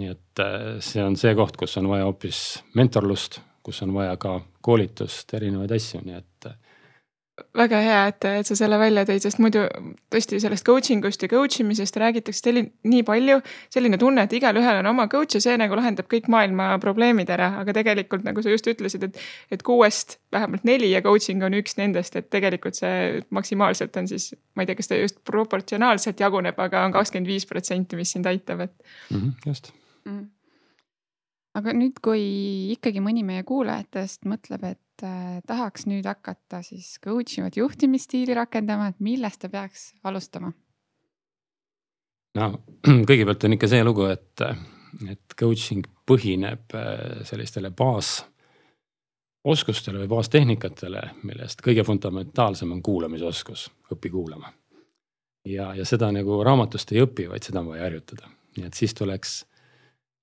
nii 0.00 0.08
et 0.08 0.40
äh, 0.40 0.66
see 0.80 1.02
on 1.04 1.16
see 1.20 1.34
koht, 1.36 1.56
kus 1.60 1.76
on 1.76 1.88
vaja 1.90 2.06
hoopis 2.08 2.62
mentorlust, 2.78 3.40
kus 3.62 3.82
on 3.84 3.92
vaja 3.94 4.16
ka 4.16 4.38
koolitust, 4.64 5.34
erinevaid 5.34 5.74
asju, 5.76 6.00
nii 6.06 6.20
et. 6.20 6.28
Väga 7.56 7.80
hea, 7.82 8.00
et, 8.10 8.26
et 8.40 8.48
sa 8.48 8.56
selle 8.58 8.78
välja 8.80 9.04
tõid, 9.08 9.22
sest 9.24 9.40
muidu 9.42 9.64
tõesti 10.12 10.40
sellest 10.42 10.66
coaching 10.66 11.04
ust 11.08 11.22
ja 11.22 11.30
coach 11.30 11.62
imisest 11.62 11.96
räägitakse 12.00 12.44
selline, 12.46 12.72
nii 12.88 13.04
palju. 13.06 13.40
selline 13.72 13.98
tunne, 14.00 14.26
et 14.26 14.36
igalühel 14.38 14.80
on 14.80 14.90
oma 14.92 15.08
coach 15.12 15.36
ja 15.38 15.42
see 15.44 15.56
nagu 15.60 15.76
lahendab 15.78 16.08
kõik 16.10 16.28
maailma 16.32 16.72
probleemid 16.82 17.30
ära, 17.32 17.52
aga 17.62 17.74
tegelikult 17.76 18.26
nagu 18.26 18.42
sa 18.42 18.52
just 18.52 18.68
ütlesid, 18.70 19.08
et. 19.08 19.22
et 19.52 19.62
kuuest 19.62 20.18
vähemalt 20.32 20.64
neli 20.64 20.90
ja 20.90 21.02
coaching 21.04 21.42
on 21.44 21.54
üks 21.58 21.76
nendest, 21.78 22.16
et 22.16 22.30
tegelikult 22.32 22.78
see 22.78 23.22
maksimaalselt 23.30 23.96
on 24.00 24.08
siis, 24.10 24.32
ma 24.56 24.64
ei 24.64 24.70
tea, 24.70 24.78
kas 24.78 24.90
ta 24.90 24.98
just 24.98 25.20
proportsionaalselt 25.28 26.20
jaguneb, 26.20 26.58
aga 26.58 26.86
on 26.86 26.94
kakskümmend 26.96 27.30
viis 27.30 27.46
protsenti, 27.48 27.98
mis 27.98 28.14
sind 28.16 28.26
aitab, 28.30 28.66
et 28.66 28.74
mm. 29.10 29.18
-hmm, 29.18 29.34
just 29.46 29.72
mm.. 30.04 30.30
Aga 31.58 31.74
nüüd, 31.76 32.00
kui 32.04 32.22
ikkagi 32.74 33.02
mõni 33.04 33.24
meie 33.26 33.44
kuulajatest 33.48 34.26
mõtleb, 34.28 34.64
et 34.72 35.06
äh, 35.06 35.38
tahaks 35.48 35.86
nüüd 35.90 36.06
hakata 36.08 36.62
siis 36.66 36.96
coach 37.02 37.38
ivat 37.40 37.58
juhtimisstiili 37.60 38.36
rakendama, 38.36 38.90
et 38.92 39.00
millest 39.04 39.44
ta 39.44 39.52
peaks 39.52 39.92
alustama? 40.04 40.52
no 42.38 42.48
kõigepealt 43.08 43.48
on 43.48 43.58
ikka 43.58 43.70
see 43.72 43.84
lugu, 43.84 44.08
et, 44.12 44.44
et 45.08 45.38
coaching 45.38 45.86
põhineb 46.08 46.76
äh, 46.78 47.22
sellistele 47.28 47.72
baas 47.76 48.20
oskustele 49.44 49.98
või 49.98 50.10
baastehnikatele, 50.12 51.02
millest 51.26 51.62
kõige 51.64 51.84
fundamentaalsem 51.84 52.70
on 52.72 52.82
kuulamisoskus, 52.82 53.66
õpi 53.90 54.10
kuulama. 54.10 54.52
ja, 55.44 55.72
ja 55.74 55.84
seda 55.84 56.12
nagu 56.14 56.42
raamatust 56.46 56.92
ei 56.94 57.02
õpi, 57.02 57.26
vaid 57.28 57.42
seda 57.42 57.60
on 57.60 57.72
vaja 57.74 57.88
harjutada, 57.88 58.30
nii 58.56 58.68
et 58.68 58.78
siis 58.78 58.94
tuleks 58.94 59.40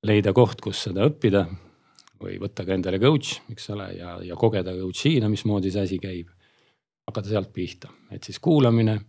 leida 0.06 0.34
koht, 0.36 0.62
kus 0.64 0.86
seda 0.88 1.08
õppida 1.10 1.46
või 2.20 2.38
võtta 2.40 2.66
ka 2.68 2.76
endale 2.76 3.00
coach, 3.02 3.40
eks 3.52 3.70
ole, 3.76 3.90
ja, 3.98 4.18
ja 4.24 4.38
kogeda 4.40 4.74
coach'ina, 4.76 5.30
mismoodi 5.32 5.72
see 5.72 5.88
asi 5.88 6.00
käib. 6.00 6.36
hakata 7.10 7.30
sealt 7.30 7.50
pihta, 7.54 7.90
et 8.12 8.24
siis 8.24 8.40
kuulamine. 8.40 9.00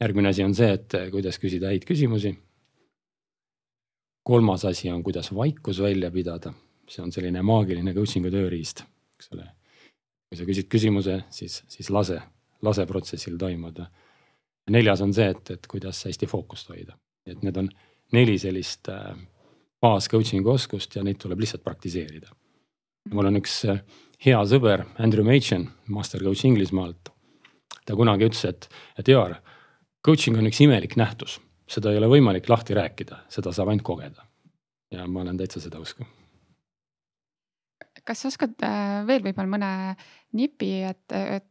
järgmine 0.00 0.28
asi 0.28 0.44
on 0.44 0.54
see, 0.54 0.72
et 0.72 0.94
kuidas 1.10 1.38
küsida 1.38 1.66
häid 1.66 1.84
küsimusi. 1.84 2.36
kolmas 4.22 4.64
asi 4.64 4.90
on, 4.90 5.02
kuidas 5.02 5.34
vaikus 5.34 5.80
välja 5.80 6.10
pidada, 6.10 6.52
see 6.88 7.02
on 7.02 7.12
selline 7.12 7.42
maagiline 7.42 7.94
coaching'u 7.94 8.30
tööriist, 8.30 8.84
eks 9.16 9.32
ole. 9.32 9.46
kui 10.28 10.36
sa 10.36 10.44
küsid 10.44 10.68
küsimuse, 10.68 11.24
siis, 11.30 11.64
siis 11.68 11.90
lase, 11.90 12.20
lase 12.62 12.86
protsessil 12.86 13.38
toimuda. 13.38 13.90
neljas 14.70 15.00
on 15.00 15.12
see, 15.14 15.28
et, 15.30 15.50
et 15.50 15.66
kuidas 15.66 16.04
hästi 16.04 16.26
fookust 16.26 16.68
hoida, 16.68 16.96
et 17.26 17.42
need 17.42 17.56
on 17.56 17.68
neli 18.12 18.38
sellist 18.38 18.88
äh, 18.88 19.16
baas 19.80 20.08
coaching'u 20.08 20.52
oskust 20.52 20.96
ja 20.96 21.04
neid 21.04 21.18
tuleb 21.20 21.40
lihtsalt 21.40 21.64
praktiseerida. 21.64 22.28
mul 23.10 23.26
on 23.26 23.40
üks 23.40 23.64
äh, 23.64 23.80
hea 24.24 24.40
sõber, 24.46 24.84
Andrew 25.00 25.24
Machen, 25.24 25.70
master 25.88 26.22
coach 26.24 26.44
Inglismaalt. 26.44 27.10
ta 27.86 27.96
kunagi 27.96 28.28
ütles, 28.28 28.44
et, 28.44 28.68
et 28.98 29.08
Jaar, 29.08 29.38
coaching 30.06 30.38
on 30.38 30.46
üks 30.50 30.60
imelik 30.60 30.96
nähtus, 31.00 31.40
seda 31.68 31.92
ei 31.92 31.98
ole 31.98 32.10
võimalik 32.12 32.48
lahti 32.48 32.76
rääkida, 32.76 33.24
seda 33.28 33.52
saab 33.56 33.72
ainult 33.72 33.86
kogeda. 33.86 34.26
ja 34.92 35.06
ma 35.06 35.22
olen 35.22 35.38
täitsa 35.38 35.60
seda 35.60 35.80
usku. 35.80 36.04
kas 38.04 38.22
sa 38.22 38.28
oskad 38.28 38.56
äh, 38.66 39.06
veel 39.06 39.24
võib-olla 39.24 39.56
mõne 39.56 39.72
nipi, 40.32 40.74
et, 40.82 41.06
et 41.12 41.46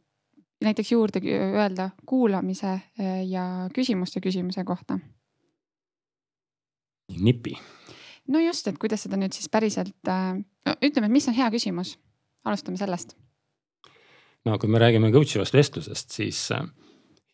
näiteks 0.62 0.92
juurde 0.92 1.22
öelda 1.24 1.90
kuulamise 2.06 2.72
äh, 2.78 3.26
ja 3.26 3.68
küsimuste 3.74 4.20
küsimise 4.20 4.64
kohta? 4.64 4.98
nipi 7.18 7.58
no 8.30 8.42
just, 8.42 8.68
et 8.70 8.78
kuidas 8.80 9.06
seda 9.06 9.18
nüüd 9.20 9.34
siis 9.36 9.50
päriselt 9.52 10.08
äh,, 10.08 10.38
ütleme, 10.78 11.08
et 11.08 11.16
mis 11.18 11.28
on 11.30 11.36
hea 11.36 11.50
küsimus, 11.52 11.96
alustame 12.44 12.80
sellest. 12.80 13.16
no 14.46 14.58
kui 14.58 14.70
me 14.70 14.80
räägime 14.82 15.12
coach 15.12 15.36
ivast 15.36 15.56
vestlusest, 15.56 16.16
siis 16.16 16.46
äh, 16.56 16.64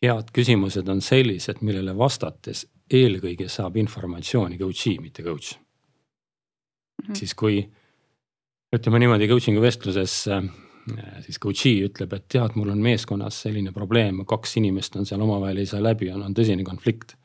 head 0.03 0.33
küsimused 0.35 0.89
on 0.89 1.01
sellised, 1.01 1.61
millele 1.61 1.95
vastates 1.97 2.65
eelkõige 2.93 3.49
saab 3.51 3.77
informatsiooni 3.77 4.59
coach'i, 4.59 4.97
mitte 5.01 5.23
coach 5.23 5.57
mm. 5.57 7.07
-hmm. 7.07 7.19
siis 7.19 7.35
kui 7.35 7.59
ütleme 8.75 8.99
niimoodi 8.99 9.27
coaching'u 9.27 9.61
vestluses 9.61 10.27
äh, 10.27 10.43
siis 11.25 11.39
coach'i 11.39 11.73
ütleb, 11.87 12.13
et 12.15 12.27
tead, 12.31 12.55
mul 12.55 12.71
on 12.73 12.81
meeskonnas 12.83 13.41
selline 13.45 13.71
probleem, 13.75 14.23
kaks 14.25 14.57
inimest 14.61 14.95
on 14.95 15.05
seal 15.05 15.21
omavahel 15.21 15.61
ei 15.61 15.69
saa 15.69 15.81
läbi, 15.83 16.11
on, 16.13 16.23
on 16.23 16.35
tõsine 16.37 16.63
konflikt. 16.67 17.15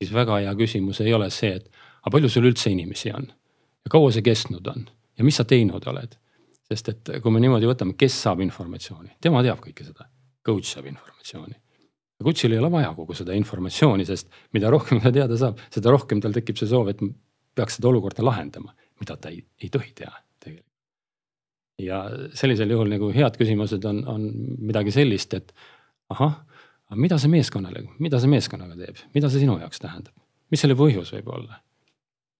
siis 0.00 0.12
väga 0.12 0.38
hea 0.40 0.52
küsimus 0.56 1.00
ei 1.04 1.14
ole 1.14 1.30
see, 1.30 1.54
et 1.60 1.70
aga 2.00 2.14
palju 2.16 2.30
sul 2.32 2.48
üldse 2.50 2.72
inimesi 2.72 3.12
on? 3.16 3.28
Ja 3.84 3.92
kaua 3.92 4.10
see 4.14 4.24
kestnud 4.24 4.66
on? 4.72 4.88
Ja 5.18 5.24
mis 5.26 5.38
sa 5.40 5.44
teinud 5.48 5.86
oled? 5.90 6.16
sest 6.70 6.90
et 6.92 7.10
kui 7.22 7.34
me 7.34 7.40
niimoodi 7.42 7.66
võtame, 7.66 7.96
kes 7.98 8.14
saab 8.26 8.44
informatsiooni, 8.44 9.16
tema 9.22 9.42
teab 9.42 9.58
kõike 9.64 9.82
seda, 9.82 10.06
coach 10.46 10.68
saab 10.70 10.86
informatsiooni. 10.90 11.56
Coach'il 12.20 12.52
ei 12.52 12.60
ole 12.60 12.68
vaja 12.70 12.90
kogu 12.94 13.16
seda 13.16 13.34
informatsiooni, 13.34 14.04
sest 14.06 14.28
mida 14.54 14.70
rohkem 14.70 15.00
ta 15.00 15.10
teada 15.14 15.38
saab, 15.40 15.60
seda 15.72 15.90
rohkem 15.90 16.20
tal 16.20 16.34
tekib 16.36 16.58
see 16.60 16.68
soov, 16.68 16.92
et 16.92 17.00
peaks 17.56 17.78
seda 17.78 17.88
olukorda 17.88 18.22
lahendama, 18.22 18.74
mida 19.00 19.16
ta 19.16 19.32
ei, 19.32 19.40
ei 19.58 19.70
tohi 19.72 19.94
teha 19.96 20.12
tegelikult. 20.44 20.66
ja 21.80 22.02
sellisel 22.36 22.70
juhul 22.76 22.92
nagu 22.92 23.08
head 23.16 23.40
küsimused 23.40 23.88
on, 23.88 24.04
on 24.12 24.28
midagi 24.60 24.92
sellist, 24.94 25.34
et 25.40 25.50
ahah, 26.12 26.36
mida 27.00 27.18
see 27.18 27.32
meeskonnale, 27.32 27.86
mida 27.98 28.20
see 28.20 28.30
meeskonnaga 28.30 28.76
teeb, 28.78 29.00
mida 29.16 29.32
see 29.32 29.42
sinu 29.46 29.56
jaoks 29.62 29.80
tähendab, 29.82 30.14
mis 30.52 30.62
selle 30.62 30.76
põhjus 30.78 31.16
võib 31.16 31.32
olla 31.38 31.58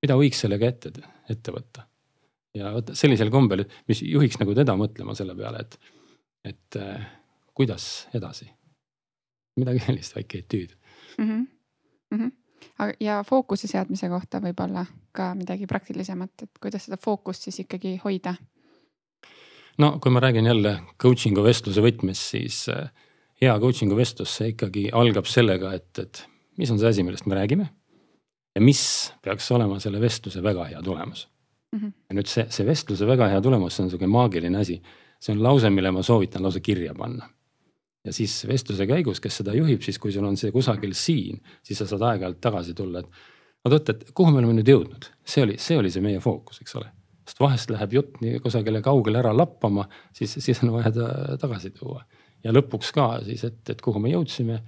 mida 0.02 0.16
võiks 0.18 0.42
sellega 0.42 0.68
ette, 0.70 0.92
ette 1.30 1.54
võtta. 1.54 1.86
ja 2.56 2.72
vot 2.74 2.92
sellisel 2.98 3.30
kombel, 3.30 3.64
mis 3.88 4.02
juhiks 4.02 4.40
nagu 4.40 4.54
teda 4.56 4.74
mõtlema 4.78 5.14
selle 5.14 5.36
peale, 5.38 5.62
et, 5.62 5.76
et 6.52 6.78
äh, 6.80 7.06
kuidas 7.54 8.08
edasi. 8.16 8.50
midagi 9.60 9.82
sellist, 9.84 10.16
väike 10.16 10.44
etüüd 10.44 10.76
mm. 11.18 11.26
-hmm. 11.26 11.46
Mm 12.10 12.18
-hmm. 12.18 12.94
ja 13.00 13.24
fookuse 13.28 13.68
seadmise 13.68 14.08
kohta 14.08 14.40
võib-olla 14.40 14.86
ka 15.12 15.34
midagi 15.34 15.66
praktilisemat, 15.66 16.30
et 16.42 16.50
kuidas 16.60 16.84
seda 16.84 16.96
fookust 16.96 17.42
siis 17.42 17.60
ikkagi 17.60 18.00
hoida? 18.04 18.34
no 19.78 19.98
kui 19.98 20.12
ma 20.12 20.20
räägin 20.20 20.46
jälle 20.46 20.80
coaching'u 21.02 21.44
vestluse 21.44 21.80
võtmes, 21.80 22.30
siis 22.30 22.68
äh, 22.68 22.90
hea 23.42 23.58
coaching'u 23.58 23.96
vestlus, 23.96 24.36
see 24.36 24.48
ikkagi 24.48 24.90
algab 24.92 25.26
sellega, 25.26 25.72
et, 25.72 25.98
et 25.98 26.28
mis 26.56 26.70
on 26.70 26.78
see 26.78 26.88
asi, 26.88 27.02
millest 27.02 27.26
me 27.26 27.34
räägime 27.34 27.68
ja 28.54 28.60
mis 28.60 29.12
peaks 29.22 29.50
olema 29.54 29.78
selle 29.80 30.00
vestluse 30.00 30.42
väga 30.42 30.64
hea 30.72 30.82
tulemus 30.82 31.28
mm. 31.72 31.78
-hmm. 31.78 31.92
ja 32.08 32.16
nüüd 32.18 32.30
see, 32.30 32.46
see 32.50 32.66
vestluse 32.66 33.06
väga 33.06 33.28
hea 33.32 33.40
tulemus, 33.40 33.76
see 33.76 33.84
on 33.84 33.90
sihuke 33.90 34.06
maagiline 34.06 34.58
asi. 34.58 34.82
see 35.20 35.34
on 35.34 35.42
lause, 35.42 35.70
mille 35.70 35.90
ma 35.90 36.02
soovitan 36.02 36.42
lausa 36.42 36.60
kirja 36.60 36.94
panna. 36.94 37.28
ja 38.04 38.12
siis 38.12 38.46
vestluse 38.48 38.86
käigus, 38.86 39.20
kes 39.20 39.36
seda 39.36 39.54
juhib, 39.54 39.82
siis 39.82 39.98
kui 39.98 40.12
sul 40.12 40.24
on 40.24 40.36
see 40.36 40.52
kusagil 40.52 40.94
siin, 40.94 41.42
siis 41.62 41.78
sa 41.78 41.86
saad 41.86 42.02
aeg-ajalt 42.02 42.40
tagasi 42.40 42.74
tulla, 42.74 42.98
et 42.98 43.06
oot, 43.64 43.72
oot, 43.72 43.88
et 43.88 44.10
kuhu 44.14 44.32
me 44.32 44.40
oleme 44.40 44.56
nüüd 44.56 44.70
jõudnud, 44.72 45.10
see 45.24 45.44
oli, 45.44 45.58
see 45.60 45.76
oli 45.78 45.90
see 45.92 46.02
meie 46.02 46.20
fookus, 46.20 46.62
eks 46.64 46.76
ole. 46.80 46.88
sest 47.28 47.40
vahest 47.40 47.70
läheb 47.70 47.92
jutt 47.92 48.16
nii 48.24 48.40
kusagile 48.40 48.80
kaugele 48.82 49.20
ära 49.20 49.34
lappama, 49.36 49.84
siis, 50.16 50.32
siis 50.40 50.62
on 50.64 50.72
vaja 50.72 50.90
ta 50.96 51.36
tagasi 51.38 51.70
tuua. 51.76 52.04
ja 52.44 52.52
lõpuks 52.56 52.92
ka 52.96 53.10
siis, 53.24 53.44
et, 53.44 53.60
et 53.68 53.80
kuhu 53.84 54.00
me 54.00 54.14
jõudsime 54.14 54.62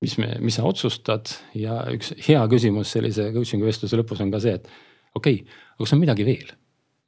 mis 0.00 0.16
me, 0.20 0.30
mis 0.40 0.56
sa 0.56 0.64
otsustad 0.68 1.32
ja 1.56 1.82
üks 1.92 2.14
hea 2.26 2.40
küsimus 2.52 2.94
sellise 2.94 3.28
coaching'u 3.34 3.68
vestluse 3.68 3.98
lõpus 4.00 4.22
on 4.24 4.32
ka 4.32 4.40
see, 4.42 4.56
et 4.56 4.70
okei 5.14 5.42
okay,, 5.42 5.60
aga 5.74 5.84
kas 5.84 5.94
on 5.96 6.02
midagi 6.02 6.26
veel, 6.28 6.54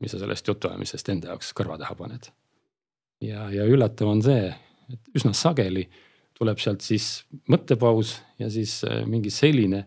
mis 0.02 0.12
sa 0.12 0.20
sellest 0.20 0.48
jutuajamisest 0.50 1.12
enda 1.14 1.32
jaoks 1.32 1.52
kõrva 1.56 1.78
taha 1.80 1.96
paned. 1.98 2.28
ja, 3.24 3.48
ja 3.54 3.66
üllatav 3.68 4.12
on 4.12 4.22
see, 4.24 4.52
et 4.92 5.16
üsna 5.16 5.32
sageli 5.36 5.86
tuleb 6.36 6.60
sealt 6.60 6.84
siis 6.84 7.24
mõttepaus 7.52 8.18
ja 8.40 8.50
siis 8.50 8.80
äh, 8.88 9.02
mingi 9.08 9.30
selline 9.30 9.86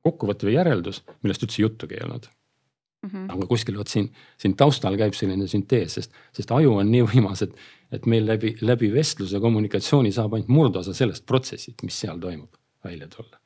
kokkuvõte 0.00 0.48
või 0.48 0.56
järeldus, 0.56 1.02
millest 1.20 1.42
üldse 1.44 1.62
juttugi 1.62 1.98
ei 1.98 2.06
olnud 2.06 2.30
mm. 2.30 3.10
-hmm. 3.10 3.26
aga 3.34 3.46
kuskil 3.46 3.76
vot 3.78 3.88
siin, 3.88 4.08
siin 4.40 4.56
taustal 4.56 4.96
käib 4.96 5.14
selline 5.14 5.48
süntees, 5.50 5.98
sest, 5.98 6.16
sest 6.36 6.50
aju 6.56 6.78
on 6.80 6.90
nii 6.90 7.04
võimas, 7.12 7.44
et, 7.46 7.54
et 7.92 8.06
meil 8.10 8.26
läbi, 8.26 8.54
läbi 8.62 8.90
vestluse 8.94 9.40
kommunikatsiooni 9.42 10.12
saab 10.14 10.36
ainult 10.36 10.52
murdosa 10.52 10.94
sellest 10.96 11.26
protsessist, 11.28 11.82
mis 11.86 11.98
seal 12.04 12.20
toimub, 12.22 12.54
välja 12.86 13.08
tulla. 13.10 13.40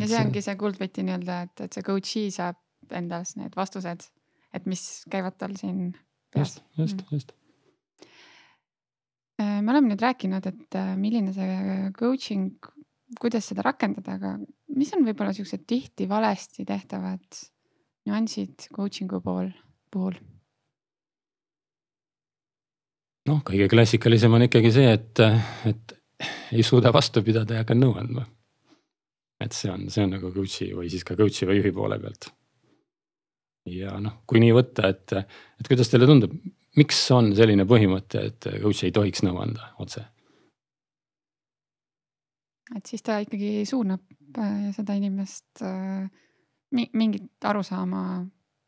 ja 0.00 0.08
see 0.08 0.22
ongi 0.22 0.42
see 0.44 0.56
kuldvõti 0.60 1.04
nii-öelda, 1.06 1.42
et, 1.48 1.66
et 1.66 1.76
see 1.76 1.86
coach'i 1.86 2.24
saab 2.34 2.60
endas 2.96 3.36
need 3.38 3.54
vastused, 3.58 4.06
et 4.54 4.66
mis 4.70 4.84
käivad 5.10 5.36
tal 5.38 5.54
siin 5.58 5.90
peas. 6.32 6.56
just, 6.56 6.64
just 6.78 7.02
mm, 7.02 7.16
just 7.18 7.34
äh, 9.42 9.60
me 9.60 9.74
oleme 9.74 9.92
nüüd 9.92 10.02
rääkinud, 10.04 10.46
et 10.46 10.78
äh, 10.78 10.94
milline 11.00 11.34
see 11.36 11.90
coaching, 11.98 12.52
kuidas 13.20 13.50
seda 13.50 13.66
rakendada, 13.66 14.18
aga 14.18 14.36
mis 14.78 14.92
on 14.94 15.06
võib-olla 15.06 15.34
siuksed 15.34 15.66
tihti 15.68 16.06
valesti 16.10 16.66
tehtavad 16.68 17.42
nüansid 18.08 18.70
coaching'u 18.74 19.20
pool, 19.24 19.50
puhul? 19.90 20.16
Noh, 23.28 23.40
kõige 23.46 23.68
klassikalisem 23.70 24.34
on 24.36 24.46
ikkagi 24.46 24.72
see, 24.74 24.92
et, 24.96 25.22
et 25.68 25.96
ei 26.52 26.62
suuda 26.66 26.92
vastu 26.94 27.22
pidada 27.26 27.58
ja 27.58 27.64
hakkan 27.64 27.80
nõu 27.80 27.96
andma. 28.00 28.26
et 29.40 29.56
see 29.56 29.70
on, 29.72 29.86
see 29.88 30.04
on 30.04 30.14
nagu 30.16 30.32
coach'i 30.34 30.70
või 30.76 30.90
siis 30.92 31.04
ka 31.06 31.16
coach'i 31.16 31.48
või 31.48 31.60
juhi 31.60 31.72
poole 31.76 31.98
pealt. 32.00 32.30
ja 33.70 33.98
noh, 34.00 34.22
kui 34.26 34.40
nii 34.42 34.54
võtta, 34.56 34.88
et, 34.88 35.12
et 35.60 35.68
kuidas 35.68 35.92
teile 35.92 36.08
tundub, 36.08 36.34
miks 36.76 37.02
on 37.16 37.32
selline 37.36 37.66
põhimõte, 37.68 38.24
et 38.30 38.50
coach 38.62 38.84
ei 38.86 38.94
tohiks 38.94 39.24
nõu 39.26 39.40
anda 39.42 39.72
otse? 39.82 40.04
et 42.76 42.86
siis 42.86 43.02
ta 43.02 43.18
ikkagi 43.22 43.64
suunab 43.66 44.02
äh, 44.38 44.70
seda 44.76 44.94
inimest 44.94 45.64
äh, 45.66 46.06
mingit 46.70 47.44
arusaama 47.44 48.02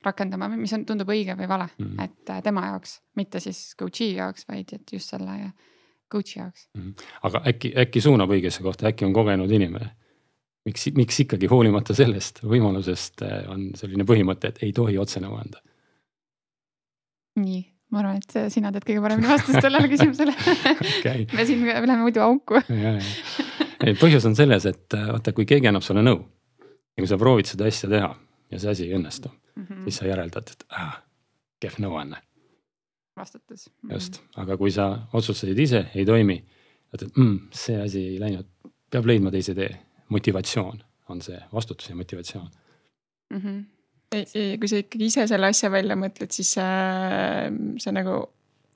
rakendama, 0.06 0.48
mis 0.56 0.72
on, 0.76 0.84
tundub 0.88 1.10
õige 1.12 1.36
või 1.38 1.48
vale 1.48 1.68
mm, 1.70 1.86
-hmm. 1.86 2.04
et 2.04 2.30
äh, 2.34 2.42
tema 2.42 2.66
jaoks, 2.70 3.00
mitte 3.16 3.40
siis 3.40 3.74
coach'i 3.78 4.12
jaoks, 4.16 4.46
vaid 4.48 4.72
et 4.76 4.92
just 4.92 5.10
selle 5.12 5.36
coach'i 6.12 6.38
jaoks 6.38 6.68
mm. 6.74 6.82
-hmm. 6.82 7.10
aga 7.28 7.42
äkki, 7.52 7.72
äkki 7.84 8.00
suunab 8.00 8.30
õigesse 8.30 8.62
kohta, 8.62 8.88
äkki 8.88 9.04
on 9.04 9.12
kogenud 9.12 9.50
inimene? 9.50 9.90
miks, 10.64 10.86
miks 10.94 11.20
ikkagi 11.24 11.50
hoolimata 11.50 11.94
sellest 11.94 12.42
võimalusest 12.44 13.24
äh, 13.26 13.50
on 13.50 13.70
selline 13.78 14.06
põhimõte, 14.08 14.52
et 14.52 14.62
ei 14.62 14.72
tohi 14.72 14.98
otse 14.98 15.20
nõu 15.20 15.36
anda? 15.38 15.62
nii, 17.40 17.62
ma 17.90 18.02
arvan, 18.02 18.20
et 18.20 18.52
sina 18.52 18.72
tead 18.72 18.84
kõige 18.88 19.02
paremini 19.04 19.28
vastust 19.28 19.60
sellele 19.60 19.88
küsimusele 19.88 20.34
okay. 20.34 21.26
me 21.36 21.46
siin 21.46 21.64
läheme 21.66 22.02
muidu 22.04 22.24
auku 22.24 22.60
põhjus 24.00 24.26
on 24.28 24.36
selles, 24.38 24.66
et 24.66 24.98
äh, 24.98 25.08
vaata, 25.12 25.32
kui 25.32 25.48
keegi 25.48 25.70
annab 25.70 25.86
sulle 25.86 26.04
nõu 26.04 26.20
ja 26.96 27.00
kui 27.00 27.10
sa 27.10 27.18
proovid 27.20 27.48
seda 27.48 27.70
asja 27.70 27.90
teha 27.90 28.12
ja 28.52 28.60
see 28.60 28.74
asi 28.74 28.88
ei 28.88 28.98
õnnestu 28.98 29.32
mm, 29.54 29.64
-hmm. 29.64 29.84
siis 29.84 29.96
sa 29.96 30.06
järeldad, 30.06 30.52
et 30.52 30.64
ah, 30.68 31.02
kehv 31.60 31.80
nõuanne. 31.84 32.22
vastutus 33.16 33.68
mm. 33.68 33.88
-hmm. 33.88 33.94
just, 33.94 34.22
aga 34.36 34.56
kui 34.56 34.70
sa 34.70 35.06
otsustasid 35.12 35.58
ise, 35.58 35.86
ei 35.94 36.06
toimi, 36.06 36.44
ütled 36.94 37.12
mm,, 37.16 37.38
see 37.52 37.82
asi 37.82 38.06
ei 38.14 38.20
läinud, 38.20 38.48
peab 38.90 39.06
leidma 39.06 39.30
teise 39.30 39.54
tee. 39.54 39.78
motivatsioon 40.08 40.82
on 41.08 41.22
see, 41.22 41.38
vastutus 41.52 41.88
ja 41.88 41.96
motivatsioon 41.96 42.50
mm. 43.30 43.38
-hmm 43.38 43.64
kui 44.60 44.68
sa 44.68 44.80
ikkagi 44.82 45.08
ise 45.08 45.26
selle 45.30 45.48
asja 45.48 45.70
välja 45.72 45.96
mõtled, 45.98 46.32
siis 46.34 46.52
sa, 46.58 46.66
sa 47.80 47.92
nagu 47.94 48.18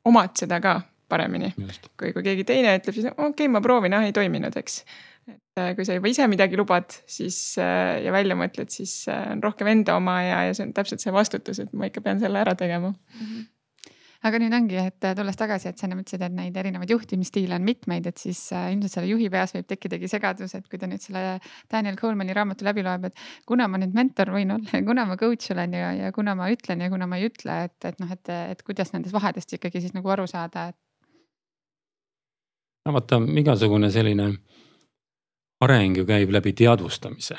omad 0.08 0.36
seda 0.38 0.60
ka 0.64 0.78
paremini. 1.08 1.52
kui, 1.98 2.12
kui 2.14 2.24
keegi 2.24 2.46
teine 2.48 2.76
ütleb, 2.78 2.96
siis 2.96 3.08
okei 3.10 3.28
okay,, 3.28 3.50
ma 3.52 3.62
proovin, 3.64 3.94
ah 3.94 4.06
ei 4.06 4.14
toiminud, 4.16 4.56
eks 4.56 4.80
et 5.26 5.60
äh, 5.60 5.74
kui 5.74 5.86
sa 5.86 5.96
juba 5.96 6.10
ise 6.10 6.26
midagi 6.30 6.58
lubad, 6.58 6.94
siis 7.10 7.56
äh, 7.62 7.98
ja 8.04 8.14
välja 8.14 8.38
mõtled, 8.38 8.70
siis 8.72 8.94
äh, 9.10 9.26
on 9.34 9.42
rohkem 9.42 9.70
enda 9.72 9.98
oma 9.98 10.20
ja, 10.22 10.40
ja 10.48 10.54
see 10.56 10.68
on 10.68 10.72
täpselt 10.76 11.02
see 11.02 11.14
vastutus, 11.14 11.60
et 11.62 11.74
ma 11.74 11.90
ikka 11.90 12.04
pean 12.04 12.22
selle 12.22 12.42
ära 12.44 12.54
tegema 12.58 12.94
mm. 12.94 13.20
-hmm 13.26 13.52
aga 14.26 14.40
nüüd 14.42 14.54
ongi, 14.56 14.74
et 14.80 15.04
tulles 15.14 15.36
tagasi, 15.38 15.68
et 15.70 15.78
sa 15.78 15.84
enne 15.86 16.00
ütlesid, 16.00 16.22
et 16.24 16.32
neid 16.34 16.56
erinevaid 16.58 16.90
juhtimisstiile 16.90 17.54
on 17.54 17.62
mitmeid, 17.62 18.08
et 18.10 18.18
siis 18.18 18.40
ilmselt 18.50 18.96
selle 18.96 19.10
juhi 19.12 19.28
peas 19.30 19.52
võib 19.54 19.68
tekkidagi 19.70 20.08
segadus, 20.10 20.54
et 20.56 20.66
kui 20.66 20.80
ta 20.82 20.88
nüüd 20.90 21.04
selle 21.04 21.36
Daniel 21.70 21.98
Colemani 22.00 22.34
raamatu 22.34 22.66
läbi 22.66 22.82
loeb, 22.82 23.04
et 23.06 23.22
kuna 23.46 23.68
ma 23.70 23.78
nüüd 23.78 23.94
mentor 23.94 24.32
võin 24.34 24.50
olla 24.56 24.72
ja 24.72 24.82
kuna 24.88 25.04
ma 25.06 25.18
coach 25.20 25.52
olen 25.54 25.76
ja, 25.78 25.92
ja 25.94 26.10
kuna 26.16 26.34
ma 26.34 26.48
ütlen 26.50 26.82
ja 26.82 26.90
kuna 26.90 27.06
ma 27.06 27.20
ei 27.20 27.28
ütle, 27.28 27.60
et, 27.68 27.76
et 27.84 28.02
noh, 28.02 28.10
et, 28.10 28.32
et 28.56 28.66
kuidas 28.66 28.90
nendest 28.96 29.14
vahedest 29.14 29.52
ikkagi 29.60 29.84
siis 29.84 29.94
nagu 29.94 30.10
aru 30.10 30.26
saada, 30.26 30.72
et. 30.72 30.80
no 32.88 32.96
vaata, 32.98 33.22
igasugune 33.44 33.92
selline 33.94 34.32
areng 35.60 35.96
ju 35.96 36.06
käib 36.08 36.32
läbi 36.34 36.52
teadvustamise 36.52 37.38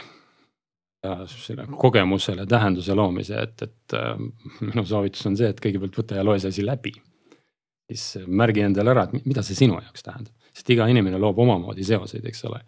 selle 1.27 1.67
kogemusele 1.77 2.45
tähenduse 2.49 2.95
loomise, 2.95 3.41
et, 3.41 3.61
et 3.61 3.93
äh, 3.95 4.17
minu 4.61 4.83
soovitus 4.85 5.25
on 5.29 5.37
see, 5.37 5.49
et 5.51 5.61
kõigepealt 5.63 5.99
võta 6.01 6.17
ja 6.17 6.25
loe 6.25 6.39
see 6.41 6.51
asi 6.53 6.65
läbi. 6.65 6.93
siis 7.87 8.17
märgi 8.27 8.65
endale 8.65 8.91
ära, 8.91 9.05
et 9.07 9.25
mida 9.25 9.43
see 9.45 9.55
sinu 9.55 9.77
jaoks 9.79 10.03
tähendab, 10.03 10.33
sest 10.51 10.69
iga 10.73 10.87
inimene 10.91 11.19
loob 11.21 11.37
omamoodi 11.39 11.85
seoseid, 11.87 12.25
eks 12.27 12.43
ole. 12.49 12.59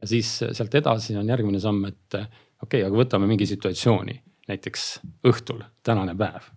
ja 0.00 0.08
siis 0.10 0.32
sealt 0.40 0.74
edasi 0.74 1.16
on 1.16 1.28
järgmine 1.28 1.60
samm, 1.60 1.84
et 1.84 2.14
okei 2.16 2.30
okay,, 2.62 2.84
aga 2.84 2.96
võtame 2.96 3.28
mingi 3.30 3.46
situatsiooni, 3.46 4.16
näiteks 4.48 4.88
õhtul, 5.28 5.62
tänane 5.82 6.16
päev. 6.16 6.50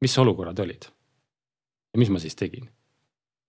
mis 0.00 0.18
olukorrad 0.18 0.58
olid? 0.58 0.90
ja 1.94 1.98
mis 1.98 2.10
ma 2.10 2.18
siis 2.18 2.36
tegin? 2.36 2.68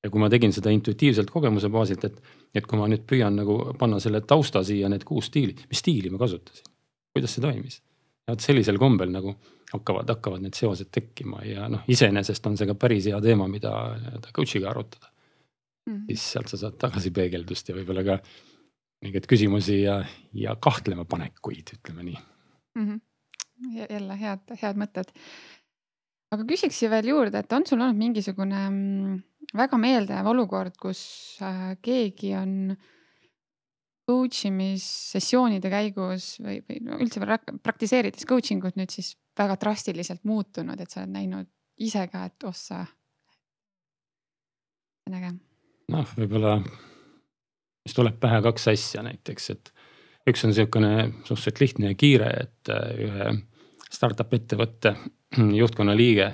Ja 0.05 0.11
kui 0.13 0.21
ma 0.21 0.29
tegin 0.29 0.53
seda 0.53 0.69
intuitiivselt 0.73 1.31
kogemuse 1.33 1.71
baasilt, 1.73 2.05
et, 2.05 2.21
et 2.53 2.69
kui 2.69 2.77
ma 2.77 2.87
nüüd 2.91 3.07
püüan 3.09 3.35
nagu 3.41 3.57
panna 3.79 3.99
selle 4.03 4.21
tausta 4.21 4.61
siia, 4.65 4.89
need 4.91 5.03
kuus 5.07 5.31
stiili, 5.31 5.57
mis 5.69 5.81
stiili 5.81 6.13
ma 6.13 6.21
kasutasin, 6.21 6.71
kuidas 7.15 7.35
see 7.35 7.45
toimis? 7.45 7.81
vot 8.25 8.41
sellisel 8.41 8.79
kombel 8.81 9.11
nagu 9.13 9.35
hakkavad, 9.69 10.09
hakkavad 10.09 10.41
need 10.41 10.55
seosed 10.57 10.89
tekkima 10.93 11.43
ja 11.45 11.67
noh, 11.69 11.83
iseenesest 11.91 12.47
on 12.49 12.57
see 12.57 12.69
ka 12.69 12.73
päris 12.79 13.09
hea 13.11 13.19
teema, 13.21 13.45
mida 13.51 13.73
nii-öelda 13.99 14.31
coach'iga 14.33 14.71
arutada 14.71 15.11
mm. 15.11 15.93
-hmm. 15.93 16.05
siis 16.09 16.31
sealt 16.31 16.49
sa 16.49 16.57
saad 16.57 16.79
tagasipeegeldust 16.81 17.69
ja 17.69 17.75
võib-olla 17.77 18.05
ka 18.07 18.19
mingeid 19.05 19.27
küsimusi 19.29 19.81
ja, 19.83 19.99
ja 20.33 20.55
kahlemapanekuid, 20.55 21.75
ütleme 21.77 22.07
nii 22.09 22.17
mm. 22.75 22.87
-hmm. 22.87 23.85
jälle 23.89 24.19
head, 24.19 24.57
head 24.61 24.81
mõtted. 24.81 25.13
Aga 26.33 26.45
küsiks 26.49 26.79
siia 26.79 26.91
veel 26.93 27.11
juurde, 27.11 27.41
et 27.41 27.55
on 27.55 27.65
sul 27.67 27.81
olnud 27.81 27.99
mingisugune 27.99 28.61
mm, 28.69 29.15
väga 29.55 29.79
meeldejääv 29.79 30.29
olukord, 30.31 30.77
kus 30.81 31.01
äh, 31.45 31.75
keegi 31.85 32.33
on 32.39 32.75
coach 34.05 34.45
imissessioonide 34.49 35.69
käigus 35.71 36.35
või, 36.43 36.59
või 36.67 36.81
üldse 37.01 37.21
praktiseerides 37.65 38.27
coaching 38.29 38.65
ut 38.67 38.77
nüüd 38.77 38.93
siis 38.93 39.15
väga 39.37 39.57
drastiliselt 39.61 40.23
muutunud, 40.29 40.79
et 40.79 40.91
sa 40.91 41.01
oled 41.01 41.15
näinud 41.15 41.49
ise 41.81 42.05
ka, 42.11 42.25
et 42.29 42.45
ossa. 42.47 42.85
on 45.07 45.17
äge. 45.17 45.33
noh, 45.93 46.13
võib-olla, 46.17 46.59
mis 47.85 47.97
tuleb 47.97 48.21
pähe 48.21 48.41
kaks 48.45 48.69
asja 48.73 49.03
näiteks, 49.05 49.49
et 49.53 49.73
üks 50.29 50.45
on 50.45 50.53
niisugune 50.53 50.93
suhteliselt 51.25 51.61
lihtne 51.61 51.91
ja 51.93 51.99
kiire, 51.99 52.31
et 52.45 52.73
äh, 52.73 52.87
ühe 53.09 53.33
startup 53.91 54.33
ettevõtte 54.33 54.95
juhtkonna 55.61 55.95
liige 55.97 56.33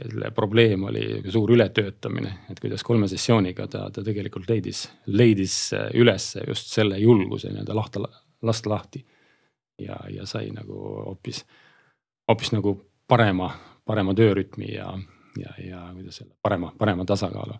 kelle 0.00 0.30
probleem 0.30 0.84
oli 0.84 1.22
suur 1.28 1.50
ületöötamine, 1.52 2.32
et 2.50 2.60
kuidas 2.60 2.82
kolme 2.84 3.08
sessiooniga 3.08 3.66
ta, 3.68 3.88
ta 3.92 4.04
tegelikult 4.04 4.48
leidis, 4.48 4.86
leidis 5.06 5.56
üles 5.98 6.32
just 6.46 6.72
selle 6.72 6.98
julguse 6.98 7.50
nii-öelda 7.52 7.76
lahta, 7.76 8.04
lasta 8.42 8.70
lahti. 8.70 9.04
ja, 9.80 9.96
ja 10.12 10.26
sai 10.26 10.50
nagu 10.52 10.76
hoopis, 11.06 11.44
hoopis 12.28 12.52
nagu 12.52 12.74
parema, 13.08 13.50
parema 13.84 14.14
töörütmi 14.14 14.72
ja, 14.74 14.92
ja, 15.40 15.54
ja 15.64 15.84
kuidas 15.94 16.20
öelda, 16.22 16.34
parema, 16.42 16.72
parema 16.78 17.04
tasakaalu. 17.04 17.58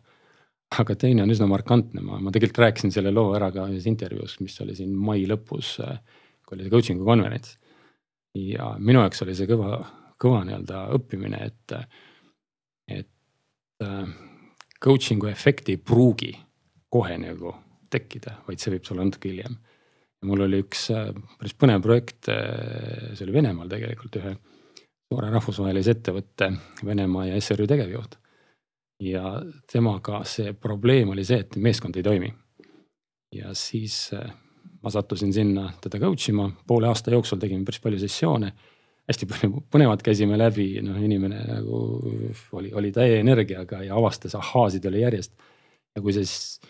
aga 0.79 0.95
teine 0.97 1.23
on 1.23 1.31
üsna 1.31 1.49
markantne, 1.51 2.01
ma, 2.01 2.21
ma 2.21 2.31
tegelikult 2.31 2.65
rääkisin 2.65 2.93
selle 2.95 3.13
loo 3.13 3.35
ära 3.37 3.51
ka 3.53 3.67
ühes 3.69 3.89
intervjuus, 3.91 4.39
mis 4.41 4.61
oli 4.65 4.77
siin 4.79 4.93
mai 4.95 5.27
lõpus, 5.29 5.77
kui 6.47 6.57
oli 6.57 6.71
coaching'u 6.71 7.05
konverents. 7.05 7.59
ja 8.35 8.75
minu 8.79 9.03
jaoks 9.05 9.27
oli 9.27 9.35
see 9.35 9.51
kõva, 9.51 9.81
kõva 10.21 10.45
nii-öelda 10.47 10.85
õppimine, 10.97 11.41
et 11.47 11.77
et 12.91 13.85
äh, 13.85 14.07
coaching'u 14.85 15.31
efekti 15.31 15.77
ei 15.77 15.83
pruugi 15.83 16.33
kohe 16.91 17.17
nagu 17.21 17.55
tekkida, 17.91 18.41
vaid 18.47 18.63
see 18.63 18.75
võib 18.75 18.87
tulla 18.87 19.07
natuke 19.07 19.31
hiljem. 19.31 19.57
mul 20.27 20.45
oli 20.45 20.61
üks 20.65 20.89
äh, 20.93 21.13
päris 21.39 21.57
põnev 21.57 21.83
projekt, 21.85 22.29
äh, 22.29 23.13
see 23.15 23.27
oli 23.27 23.37
Venemaal 23.39 23.71
tegelikult 23.71 24.21
ühe 24.21 24.35
suure 25.11 25.31
rahvusvahelise 25.33 25.97
ettevõtte 25.97 26.53
Venemaa 26.87 27.31
ja 27.31 27.41
SRÜ 27.41 27.67
tegevjuht. 27.67 28.19
ja 29.01 29.41
temaga 29.73 30.25
see 30.29 30.53
probleem 30.53 31.15
oli 31.15 31.25
see, 31.25 31.41
et 31.41 31.57
meeskond 31.57 31.97
ei 31.97 32.03
toimi. 32.03 32.35
ja 33.35 33.55
siis 33.55 34.11
ma 34.83 34.91
sattusin 34.91 35.33
sinna 35.33 35.73
teda 35.81 35.99
coach 35.99 36.29
ima, 36.29 36.51
poole 36.67 36.89
aasta 36.89 37.11
jooksul 37.11 37.39
tegime 37.39 37.65
päris 37.65 37.81
palju 37.81 37.99
sessioone 37.99 38.53
hästi 39.11 39.29
palju 39.31 39.65
põnevat 39.73 40.05
käisime 40.07 40.39
läbi, 40.39 40.73
noh 40.85 40.99
inimene 41.03 41.43
nagu 41.49 41.81
oli, 42.59 42.73
oli 42.77 42.93
täie 42.95 43.21
energiaga 43.21 43.83
ja 43.87 43.97
avastas 43.99 44.37
ahhaasid 44.39 44.87
oli 44.91 45.05
järjest. 45.05 45.35
ja 45.95 46.03
kui 46.03 46.15
see 46.15 46.27
siis 46.27 46.61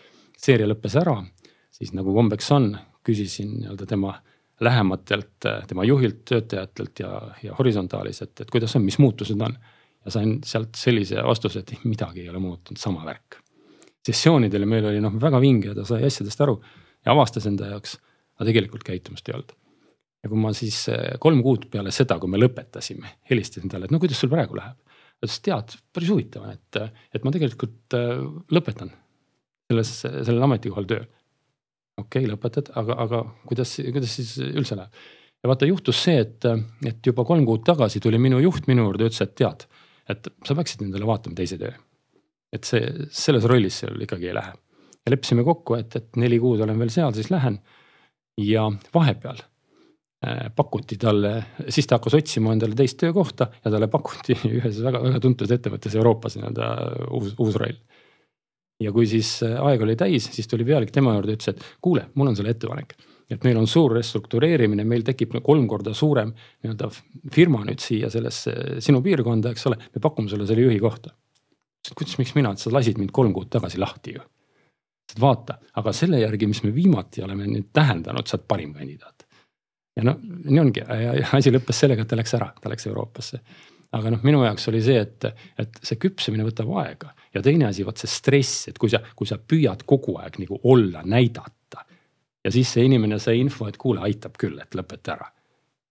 seeria 0.41 0.69
lõppes 0.69 0.97
ära, 0.97 1.19
siis 1.71 1.93
nagu 1.93 2.13
kombeks 2.15 2.49
on, 2.55 2.71
küsisin 3.05 3.53
nii-öelda 3.59 3.85
tema 3.89 4.15
lähematelt, 4.61 5.45
tema 5.67 5.85
juhilt, 5.85 6.19
töötajatelt 6.29 6.99
ja, 7.01 7.11
ja 7.41 7.55
horisontaalis, 7.57 8.21
et, 8.21 8.33
et 8.43 8.51
kuidas 8.53 8.75
on, 8.77 8.83
mis 8.85 8.99
muutused 9.01 9.41
on. 9.41 9.55
ja 10.05 10.11
sain 10.13 10.39
sealt 10.45 10.77
sellise 10.77 11.21
vastuse, 11.21 11.61
et 11.61 11.85
midagi 11.85 12.23
ei 12.23 12.29
ole 12.29 12.41
muutunud, 12.41 12.77
sama 12.81 13.05
värk. 13.05 13.37
sessioonidel 14.05 14.65
meil 14.65 14.85
oli 14.89 15.01
noh 15.01 15.17
väga 15.21 15.41
vinge, 15.41 15.75
ta 15.77 15.85
sai 15.85 16.05
asjadest 16.05 16.41
aru 16.41 16.57
ja 17.05 17.13
avastas 17.13 17.45
enda 17.45 17.69
jaoks, 17.69 17.99
aga 18.37 18.49
tegelikult 18.49 18.85
käitumist 18.85 19.29
ei 19.29 19.37
olnud 19.37 19.60
ja 20.21 20.29
kui 20.29 20.39
ma 20.41 20.51
siis 20.55 20.83
eh, 20.93 21.15
kolm 21.21 21.41
kuud 21.45 21.67
peale 21.73 21.93
seda, 21.95 22.17
kui 22.21 22.29
me 22.31 22.39
lõpetasime, 22.41 23.15
helistasin 23.29 23.71
talle, 23.71 23.89
et 23.89 23.93
no 23.93 23.99
kuidas 24.01 24.21
sul 24.21 24.31
praegu 24.31 24.57
läheb. 24.57 24.77
ta 25.21 25.27
ütles, 25.27 25.39
tead, 25.45 25.73
päris 25.93 26.11
huvitav 26.13 26.45
et, 26.51 26.81
et 27.15 27.25
ma 27.25 27.33
tegelikult 27.33 27.97
eh, 27.97 28.21
lõpetan 28.53 28.93
selles, 29.71 29.95
sellel 30.03 30.47
ametikohal 30.49 30.89
töö. 30.89 31.01
okei 32.01 32.23
okay,, 32.23 32.29
lõpetad, 32.29 32.71
aga, 32.81 32.97
aga 33.05 33.23
kuidas, 33.49 33.75
kuidas 33.81 34.15
siis 34.19 34.37
üldse 34.51 34.77
läheb? 34.77 35.03
ja 35.41 35.49
vaata, 35.49 35.69
juhtus 35.69 36.03
see, 36.05 36.21
et, 36.21 36.49
et 36.85 37.07
juba 37.07 37.25
kolm 37.25 37.45
kuud 37.47 37.65
tagasi 37.65 38.01
tuli 38.03 38.19
minu 38.21 38.41
juht 38.43 38.69
minu 38.69 38.85
juurde, 38.89 39.09
ütles, 39.09 39.23
et 39.25 39.37
tead, 39.41 39.65
et 40.09 40.33
sa 40.45 40.57
peaksid 40.57 40.85
endale 40.85 41.07
vaatama 41.09 41.37
teise 41.37 41.57
töö. 41.61 41.73
et 42.53 42.67
see, 42.67 43.07
selles 43.15 43.47
rollis 43.47 43.81
seal 43.81 44.05
ikkagi 44.05 44.29
ei 44.29 44.37
lähe. 44.37 44.53
ja 45.01 45.15
leppisime 45.15 45.45
kokku, 45.47 45.79
et, 45.81 45.95
et 45.97 46.19
neli 46.21 46.37
kuud 46.39 46.61
olen 46.61 46.77
veel 46.77 46.93
seal, 46.93 47.15
siis 47.17 47.33
lähen. 47.33 47.57
ja 48.37 48.69
vahepeal 48.93 49.41
pakuti 50.55 50.97
talle, 51.01 51.31
siis 51.69 51.87
ta 51.89 51.97
hakkas 51.97 52.13
otsima 52.19 52.53
endale 52.53 52.77
teist 52.77 52.99
töökohta 53.01 53.47
ja 53.63 53.71
talle 53.73 53.87
pakuti 53.89 54.35
ühes 54.59 54.81
väga-väga 54.85 55.21
tuntud 55.23 55.49
ettevõttes 55.49 55.95
Euroopas 55.97 56.35
nii-öelda 56.37 56.67
uus, 57.17 57.31
uus 57.41 57.55
roll. 57.57 57.79
ja 58.81 58.91
kui 58.93 59.07
siis 59.09 59.39
äh, 59.45 59.57
aeg 59.65 59.81
oli 59.81 59.95
täis, 59.97 60.27
siis 60.33 60.49
tuli 60.49 60.65
pealik 60.65 60.93
tema 60.93 61.15
juurde, 61.15 61.33
ütles, 61.37 61.55
et 61.55 61.65
kuule, 61.81 62.05
mul 62.13 62.29
on 62.29 62.37
sulle 62.37 62.53
ettepanek. 62.53 62.93
et 63.33 63.47
meil 63.47 63.57
on 63.57 63.65
suur 63.67 63.95
restruktureerimine, 63.97 64.85
meil 64.85 65.01
tekib 65.07 65.33
kolm 65.41 65.65
korda 65.67 65.95
suurem 65.97 66.35
nii-öelda 66.35 66.91
firma 67.33 67.63
nüüd 67.65 67.81
siia 67.81 68.13
sellesse 68.13 68.77
sinu 68.79 69.01
piirkonda, 69.01 69.55
eks 69.55 69.65
ole, 69.71 69.79
me 69.89 70.03
pakume 70.03 70.29
sulle 70.29 70.45
selle 70.45 70.67
juhi 70.67 70.77
kohta. 70.79 71.15
kuidas, 71.95 72.19
miks 72.21 72.35
mina, 72.37 72.53
sa 72.61 72.69
lasid 72.69 73.01
mind 73.01 73.09
kolm 73.09 73.33
kuud 73.33 73.49
tagasi 73.49 73.81
lahti 73.81 74.13
ju. 74.19 74.21
vaata, 75.19 75.57
aga 75.81 75.97
selle 75.97 76.21
järgi, 76.21 76.45
mis 76.45 76.61
me 76.61 76.75
viimati 76.75 77.25
oleme 77.25 77.49
nüüd 77.49 77.73
tähendanud, 77.73 78.29
sa 78.29 78.37
oled 78.37 78.47
parim 78.53 78.77
kandidaat 78.77 79.20
ja 80.01 80.07
no 80.09 80.15
nii 80.21 80.61
ongi 80.61 80.83
asi 81.37 81.53
lõppes 81.53 81.83
sellega, 81.83 82.05
et 82.05 82.09
ta 82.11 82.17
läks 82.19 82.33
ära, 82.37 82.49
ta 82.61 82.71
läks 82.71 82.87
Euroopasse. 82.89 83.41
aga 83.97 84.13
noh, 84.13 84.21
minu 84.25 84.43
jaoks 84.45 84.67
oli 84.71 84.81
see, 84.83 85.01
et, 85.03 85.27
et 85.61 85.81
see 85.83 85.99
küpsemine 86.01 86.45
võtab 86.47 86.71
aega 86.81 87.13
ja 87.35 87.43
teine 87.45 87.67
asi, 87.69 87.85
vot 87.87 87.99
see 88.01 88.09
stress, 88.09 88.67
et 88.71 88.79
kui 88.81 88.89
sa, 88.91 89.01
kui 89.15 89.29
sa 89.29 89.37
püüad 89.37 89.85
kogu 89.87 90.17
aeg 90.21 90.39
nagu 90.41 90.59
olla, 90.63 91.03
näidata. 91.05 91.85
ja 92.43 92.51
siis 92.51 92.73
see 92.73 92.87
inimene 92.87 93.19
sai 93.19 93.39
info, 93.43 93.67
et 93.69 93.77
kuule, 93.77 94.01
aitab 94.07 94.39
küll, 94.41 94.57
et 94.63 94.75
lõpeta 94.77 95.15
ära 95.17 95.29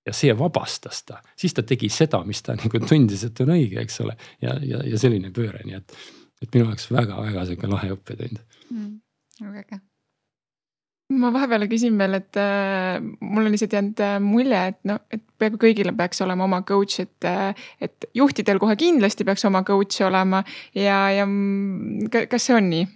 ja 0.06 0.14
see 0.16 0.32
vabastas 0.36 1.04
ta, 1.06 1.20
siis 1.38 1.54
ta 1.54 1.62
tegi 1.66 1.90
seda, 1.92 2.22
mis 2.26 2.42
ta 2.42 2.56
nagu 2.60 2.82
tundis, 2.86 3.26
et 3.28 3.44
on 3.44 3.54
õige, 3.56 3.78
eks 3.84 4.00
ole. 4.06 4.16
ja, 4.42 4.56
ja, 4.64 4.82
ja 4.94 4.98
selline 4.98 5.30
pööre, 5.36 5.62
nii 5.66 5.78
et, 5.78 5.94
et 6.42 6.50
minu 6.56 6.70
jaoks 6.70 6.90
väga-väga 6.90 7.46
sihuke 7.46 7.70
lahe 7.70 7.94
õppetund 7.94 8.42
mm,. 8.70 8.98
väga 9.44 9.64
äge 9.66 9.80
ma 11.18 11.30
vahepeal 11.34 11.66
küsin 11.70 11.96
veel, 11.98 12.14
et 12.20 12.38
äh, 12.38 13.00
mul 13.02 13.48
on 13.48 13.50
lihtsalt 13.54 13.74
jäänud 13.74 14.02
äh, 14.04 14.14
mulje, 14.22 14.60
et 14.72 14.78
noh, 14.86 15.00
et 15.10 15.22
peaaegu 15.40 15.58
kõigil 15.60 15.90
peaks 15.98 16.22
olema 16.24 16.46
oma 16.46 16.62
coach, 16.66 17.00
et 17.02 17.26
äh,, 17.26 17.50
et 17.82 18.06
juhtidel 18.14 18.60
kohe 18.62 18.76
kindlasti 18.78 19.26
peaks 19.26 19.44
oma 19.48 19.64
coach 19.66 20.04
olema 20.06 20.44
ja, 20.76 21.02
ja 21.14 21.26
kas 22.30 22.46
see 22.46 22.56
on 22.56 22.70
nii? 22.70 22.88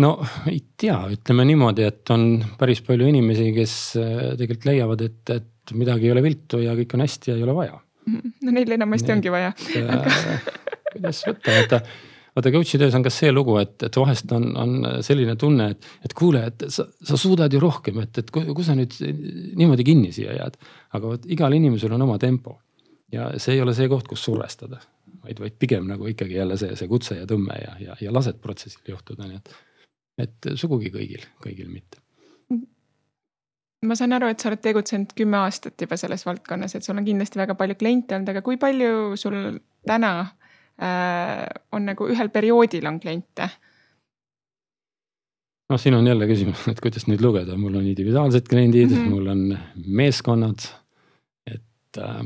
no 0.00 0.12
ei 0.50 0.60
tea, 0.80 0.98
ütleme 1.16 1.46
niimoodi, 1.50 1.86
et 1.88 2.14
on 2.14 2.28
päris 2.60 2.82
palju 2.86 3.08
inimesi, 3.10 3.50
kes 3.56 3.76
äh, 4.00 4.20
tegelikult 4.38 4.68
leiavad, 4.70 5.06
et, 5.08 5.34
et 5.34 5.74
midagi 5.76 6.08
ei 6.08 6.14
ole 6.14 6.22
viltu 6.24 6.62
ja 6.62 6.76
kõik 6.78 6.94
on 6.96 7.04
hästi 7.04 7.32
ja 7.32 7.38
ei 7.40 7.46
ole 7.48 7.56
vaja. 7.58 7.80
Mhm. 8.06 8.36
no 8.46 8.54
neil 8.54 8.78
enamasti 8.78 9.12
ongi 9.12 9.30
vaja 9.32 9.50
Aga... 9.82 10.14
kuidas 10.94 11.20
võtta, 11.26 11.58
vaata 11.58 11.82
vaata 12.36 12.52
coach'i 12.54 12.78
töös 12.80 12.94
on 12.96 13.04
ka 13.06 13.12
see 13.14 13.32
lugu, 13.32 13.56
et, 13.60 13.76
et 13.86 13.96
vahest 14.00 14.32
on, 14.36 14.46
on 14.60 14.88
selline 15.06 15.36
tunne, 15.40 15.70
et, 15.74 15.90
et 16.06 16.14
kuule, 16.16 16.42
et 16.52 16.66
sa, 16.72 16.86
sa 16.86 17.18
suudad 17.20 17.52
ju 17.52 17.60
rohkem, 17.62 18.00
et, 18.04 18.22
et 18.22 18.32
kus 18.34 18.66
sa 18.66 18.76
nüüd 18.78 18.96
niimoodi 19.58 19.86
kinni 19.86 20.12
siia 20.14 20.36
jääd. 20.38 20.58
aga 20.96 21.14
vot 21.14 21.30
igal 21.30 21.54
inimesel 21.56 21.94
on 21.96 22.06
oma 22.06 22.18
tempo 22.18 22.58
ja 23.12 23.30
see 23.38 23.56
ei 23.56 23.64
ole 23.64 23.74
see 23.74 23.88
koht, 23.90 24.08
kus 24.10 24.22
survestada, 24.24 24.80
vaid, 25.24 25.40
vaid 25.42 25.56
pigem 25.58 25.88
nagu 25.90 26.06
ikkagi 26.10 26.38
jälle 26.38 26.58
see, 26.60 26.76
see 26.78 26.90
kutse 26.90 27.18
ja 27.18 27.26
tõmme 27.30 27.56
ja, 27.58 27.74
ja, 27.80 27.98
ja 28.00 28.14
lased 28.14 28.38
protsessil 28.42 28.94
juhtuda, 28.94 29.26
nii 29.26 29.40
et, 29.40 29.56
et 30.26 30.52
sugugi 30.60 30.92
kõigil, 30.94 31.26
kõigil 31.42 31.70
mitte 31.72 32.02
ma 33.86 33.96
saan 33.96 34.12
aru, 34.12 34.28
et 34.28 34.42
sa 34.42 34.50
oled 34.50 34.60
tegutsenud 34.60 35.14
kümme 35.16 35.38
aastat 35.40 35.80
juba 35.80 35.96
selles 35.96 36.26
valdkonnas, 36.26 36.74
et 36.76 36.84
sul 36.84 36.98
on 37.00 37.06
kindlasti 37.06 37.40
väga 37.40 37.56
palju 37.56 37.78
kliente 37.80 38.16
olnud, 38.16 38.28
aga 38.32 38.42
kui 38.44 38.58
palju 38.60 39.16
sul 39.20 39.56
täna 39.88 40.12
on 40.80 41.84
nagu 41.84 42.06
ühel 42.08 42.30
perioodil 42.32 42.86
on 42.88 43.00
kliente? 43.00 43.48
noh, 45.70 45.80
siin 45.80 45.94
on 45.94 46.06
jälle 46.06 46.26
küsimus, 46.26 46.66
et 46.70 46.80
kuidas 46.82 47.06
neid 47.06 47.22
lugeda, 47.22 47.56
mul 47.58 47.76
on 47.78 47.86
individuaalsed 47.86 48.48
kliendid 48.48 48.90
mm, 48.90 48.96
-hmm. 48.96 49.10
mul 49.10 49.26
on 49.26 49.58
meeskonnad, 49.86 50.66
et 51.46 51.98
äh, 51.98 52.24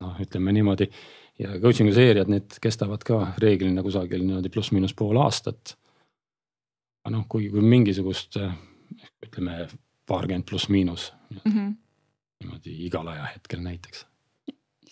noh, 0.00 0.20
ütleme 0.20 0.52
niimoodi 0.52 0.90
ja 1.38 1.56
coaching'u 1.60 1.94
seeriad, 1.94 2.30
need 2.30 2.58
kestavad 2.62 3.02
ka 3.06 3.20
reeglina 3.42 3.82
kusagil 3.82 4.22
niimoodi 4.22 4.52
pluss-miinus 4.54 4.94
pool 4.94 5.18
aastat. 5.22 5.76
aga 7.04 7.16
noh, 7.16 7.26
kui, 7.28 7.50
kui 7.50 7.60
mingisugust 7.60 8.38
ütleme 9.26 9.66
paarkümmend 10.06 10.44
pluss-miinus 10.48 11.12
mm 11.30 11.52
-hmm. 11.52 11.74
niimoodi 12.40 12.76
igal 12.86 13.06
ajahetkel 13.08 13.60
näiteks 13.60 14.06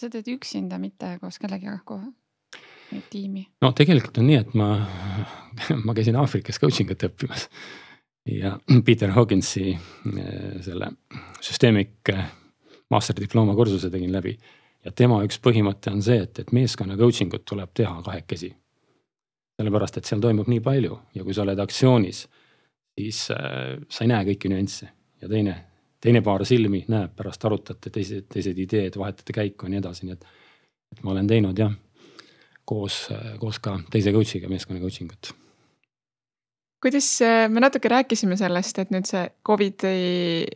sa 0.03 0.11
teed 0.11 0.29
üksinda, 0.35 0.81
mitte 0.83 1.17
koos 1.23 1.38
kellegagi 1.43 1.81
kohe? 1.88 2.11
tiimi? 3.11 3.47
no 3.65 3.73
tegelikult 3.77 4.19
on 4.21 4.29
nii, 4.29 4.41
et 4.43 4.53
ma, 4.59 4.69
ma 5.87 5.95
käisin 5.97 6.19
Aafrikas 6.21 6.61
coaching 6.61 6.91
ut 6.93 7.07
õppimas 7.09 7.49
ja 8.29 8.57
Peter 8.85 9.12
Hogginsi 9.17 9.71
eh, 9.73 10.59
selle 10.65 10.93
süsteemik 11.41 12.12
eh, 12.12 12.27
masterdiplooma 12.93 13.55
kursuse 13.57 13.91
tegin 13.91 14.12
läbi. 14.12 14.37
ja 14.85 14.91
tema 14.93 15.21
üks 15.23 15.38
põhimõte 15.38 15.93
on 15.95 16.03
see, 16.03 16.19
et, 16.27 16.38
et 16.43 16.53
meeskonna 16.53 16.97
coaching 16.99 17.33
ut 17.35 17.45
tuleb 17.49 17.71
teha 17.75 18.03
kahekesi. 18.03 18.53
sellepärast, 19.57 19.97
et 19.99 20.09
seal 20.09 20.21
toimub 20.21 20.49
nii 20.49 20.61
palju 20.61 20.99
ja 21.15 21.25
kui 21.25 21.35
sa 21.35 21.47
oled 21.47 21.59
aktsioonis, 21.59 22.27
siis 22.99 23.29
äh, 23.31 23.79
sa 23.88 24.05
ei 24.05 24.12
näe 24.12 24.27
kõiki 24.33 24.53
nüansse 24.53 24.91
ja 25.23 25.29
teine 25.29 25.57
teine 26.03 26.23
paar 26.23 26.45
silmi 26.49 26.83
näeb, 26.91 27.15
pärast 27.17 27.45
arutate 27.47 27.93
teised, 27.95 28.27
teised 28.33 28.59
ideed, 28.59 28.99
vahetate 28.99 29.35
käiku 29.37 29.69
ja 29.69 29.75
nii 29.75 29.83
edasi, 29.83 30.09
nii 30.09 30.19
et. 30.19 30.27
et 30.93 31.05
ma 31.05 31.15
olen 31.15 31.29
teinud 31.31 31.59
jah, 31.59 31.73
koos, 32.69 33.07
koos 33.41 33.61
ka 33.62 33.79
teise 33.91 34.12
coach'iga 34.15 34.51
meeskonna 34.51 34.83
coaching 34.83 35.12
ut. 35.12 35.33
kuidas, 36.83 37.09
me 37.49 37.62
natuke 37.62 37.88
rääkisime 37.88 38.37
sellest, 38.37 38.83
et 38.83 38.91
nüüd 38.91 39.07
see 39.09 39.29
Covidi 39.47 40.47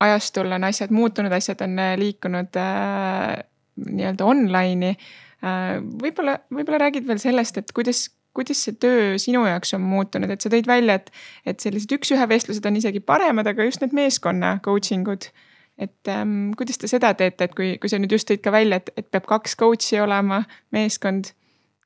ajastul 0.00 0.52
on 0.52 0.66
asjad 0.68 0.92
muutunud, 0.94 1.32
asjad 1.32 1.62
on 1.66 1.78
liikunud 1.98 2.58
äh, 2.58 3.38
nii-öelda 3.86 4.26
online'i 4.26 4.92
äh,. 4.94 5.78
võib-olla, 6.02 6.38
võib-olla 6.50 6.82
räägid 6.86 7.06
veel 7.06 7.22
sellest, 7.22 7.58
et 7.62 7.74
kuidas 7.74 8.08
kuidas 8.36 8.62
see 8.64 8.76
töö 8.80 9.18
sinu 9.18 9.44
jaoks 9.46 9.74
on 9.74 9.84
muutunud, 9.84 10.30
et 10.30 10.44
sa 10.44 10.50
tõid 10.52 10.68
välja, 10.68 10.98
et, 11.00 11.12
et 11.46 11.60
sellised 11.60 11.92
üks-ühe 11.98 12.28
vestlused 12.30 12.66
on 12.68 12.78
isegi 12.80 13.00
paremad, 13.00 13.48
aga 13.50 13.66
just 13.66 13.82
need 13.84 13.96
meeskonna 13.96 14.58
coaching 14.64 15.08
ud. 15.08 15.30
et 15.78 16.10
ähm, 16.10 16.50
kuidas 16.58 16.78
te 16.78 16.90
seda 16.90 17.12
teete, 17.14 17.46
et 17.46 17.54
kui, 17.54 17.76
kui 17.78 17.90
sa 17.90 18.00
nüüd 18.02 18.10
just 18.10 18.26
tõid 18.30 18.42
ka 18.42 18.50
välja, 18.50 18.80
et, 18.82 18.90
et 18.98 19.06
peab 19.14 19.28
kaks 19.30 19.54
coach'i 19.58 20.00
olema, 20.02 20.42
meeskond, 20.74 21.32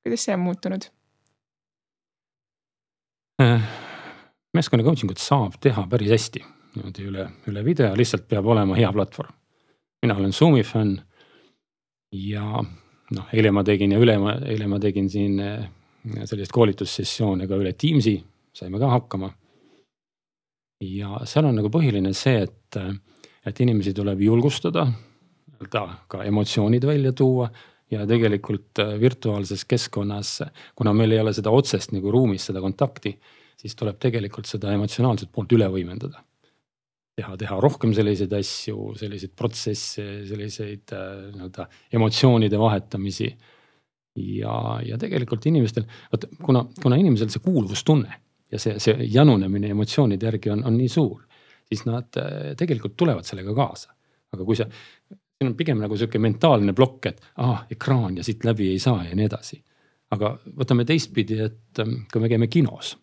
kuidas 0.00 0.24
see 0.24 0.36
on 0.36 0.40
muutunud? 0.46 0.88
Äh, 3.42 3.68
meeskonna 4.56 4.84
coaching 4.86 5.12
ut 5.12 5.20
saab 5.20 5.60
teha 5.60 5.84
päris 5.90 6.12
hästi 6.14 6.44
niimoodi 6.76 7.06
üle, 7.08 7.26
üle 7.50 7.64
video, 7.64 7.92
lihtsalt 7.96 8.24
peab 8.28 8.46
olema 8.48 8.76
hea 8.78 8.90
platvorm. 8.92 9.32
mina 10.02 10.16
olen 10.16 10.32
Zoom'i 10.32 10.62
fänn 10.64 10.96
ja 12.12 12.62
noh, 13.16 13.28
eile 13.32 13.50
ma 13.52 13.62
tegin 13.64 13.92
ja 13.92 14.00
üle, 14.00 14.16
eile 14.48 14.66
ma 14.66 14.80
tegin 14.80 15.10
siin 15.10 15.38
äh, 15.40 15.68
sellist 16.26 16.52
koolitussessioone 16.54 17.46
ka 17.48 17.58
üle 17.60 17.72
Teamsi, 17.78 18.16
saime 18.54 18.80
ka 18.82 18.90
hakkama. 18.96 19.32
ja 20.82 21.20
seal 21.30 21.46
on 21.46 21.54
nagu 21.60 21.70
põhiline 21.70 22.10
see, 22.16 22.42
et, 22.42 22.78
et 23.46 23.60
inimesi 23.62 23.92
tuleb 23.94 24.20
julgustada, 24.20 24.82
nii-öelda 25.52 25.82
ka 26.10 26.24
emotsioonid 26.26 26.86
välja 26.88 27.12
tuua 27.14 27.46
ja 27.92 28.06
tegelikult 28.08 28.80
äh, 28.82 28.96
virtuaalses 29.00 29.64
keskkonnas, 29.68 30.40
kuna 30.74 30.94
meil 30.96 31.14
ei 31.14 31.22
ole 31.22 31.32
seda 31.36 31.52
otsest 31.54 31.94
nagu 31.94 32.10
ruumis 32.10 32.48
seda 32.50 32.62
kontakti, 32.64 33.14
siis 33.60 33.76
tuleb 33.78 34.00
tegelikult 34.02 34.48
seda 34.50 34.72
emotsionaalset 34.74 35.30
poolt 35.32 35.52
üle 35.54 35.68
võimendada. 35.70 36.24
teha, 37.12 37.36
teha 37.36 37.58
rohkem 37.60 37.92
selliseid 37.92 38.32
asju, 38.32 38.94
selliseid 38.96 39.34
protsesse, 39.36 40.04
selliseid 40.26 40.94
äh, 40.96 41.08
nii-öelda 41.34 41.68
emotsioonide 41.92 42.58
vahetamisi 42.58 43.28
ja, 44.16 44.80
ja 44.86 44.98
tegelikult 44.98 45.46
inimestel, 45.46 45.86
vot 46.12 46.26
kuna, 46.42 46.64
kuna 46.82 46.98
inimesel 47.00 47.30
see 47.32 47.42
kuuluvustunne 47.44 48.14
ja 48.52 48.60
see, 48.60 48.78
see 48.82 49.08
janunemine 49.12 49.72
emotsioonide 49.72 50.28
järgi 50.28 50.52
on, 50.52 50.64
on 50.68 50.76
nii 50.76 50.88
suur, 50.92 51.22
siis 51.68 51.84
nad 51.88 52.20
äh, 52.20 52.52
tegelikult 52.58 52.96
tulevad 52.96 53.28
sellega 53.28 53.54
kaasa. 53.56 53.92
aga 54.32 54.44
kui 54.48 54.56
sa, 54.56 54.64
siin 55.12 55.50
on 55.50 55.56
pigem 55.56 55.80
nagu 55.82 55.96
sihuke 55.96 56.20
mentaalne 56.22 56.72
plokk, 56.72 57.06
et 57.10 57.20
ah, 57.44 57.66
ekraan 57.70 58.16
ja 58.16 58.24
siit 58.24 58.44
läbi 58.48 58.70
ei 58.72 58.78
saa 58.78 59.04
ja 59.04 59.16
nii 59.16 59.28
edasi. 59.28 59.62
aga 60.12 60.34
võtame 60.58 60.84
teistpidi, 60.84 61.38
et 61.40 61.80
ähm, 61.80 62.02
kui 62.12 62.20
me 62.20 62.28
käime 62.28 62.46
kinos, 62.52 62.96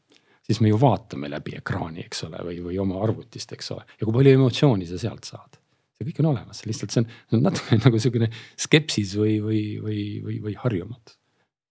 siis 0.45 0.59
me 0.61 0.69
ju 0.69 0.77
vaatame 0.81 1.29
läbi 1.29 1.55
ekraani, 1.57 2.05
eks 2.05 2.27
ole, 2.27 2.43
või, 2.45 2.59
või 2.65 2.77
oma 2.81 3.01
arvutist, 3.03 3.53
eks 3.53 3.71
ole, 3.73 3.85
ja 3.97 4.05
kui 4.05 4.13
palju 4.13 4.37
emotsiooni 4.37 4.85
sa 4.85 5.01
sealt 5.01 5.25
saad 5.25 5.58
see 5.99 6.07
kõik 6.07 6.21
on 6.23 6.31
olemas, 6.31 6.63
lihtsalt 6.65 6.95
see 6.95 7.03
on, 7.03 7.09
see 7.27 7.39
on 7.39 7.47
natuke 7.49 7.79
nagu 7.85 7.99
sihukene 7.99 8.31
skepsis 8.55 9.17
või, 9.19 9.39
või, 9.43 9.63
või, 9.83 10.03
või, 10.23 10.37
või 10.47 10.59
harjumatus 10.59 11.19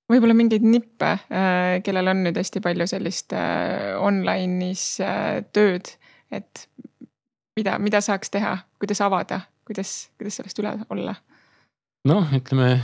võib-olla 0.08 0.36
mingeid 0.36 0.64
nippe, 0.64 1.10
äh, 1.28 1.78
kellel 1.84 2.12
on 2.12 2.22
nüüd 2.26 2.38
hästi 2.38 2.62
palju 2.64 2.86
sellist 2.88 3.34
äh, 3.36 3.96
online'is 4.00 4.84
äh, 5.04 5.42
tööd, 5.52 5.90
et 6.32 6.64
mida, 7.58 7.76
mida 7.82 8.00
saaks 8.04 8.32
teha, 8.32 8.56
kuidas 8.80 9.02
avada, 9.04 9.42
kuidas, 9.68 10.08
kuidas 10.20 10.40
sellest 10.40 10.62
üle 10.62 10.74
olla? 10.94 11.14
noh, 12.08 12.30
ütleme, 12.32 12.78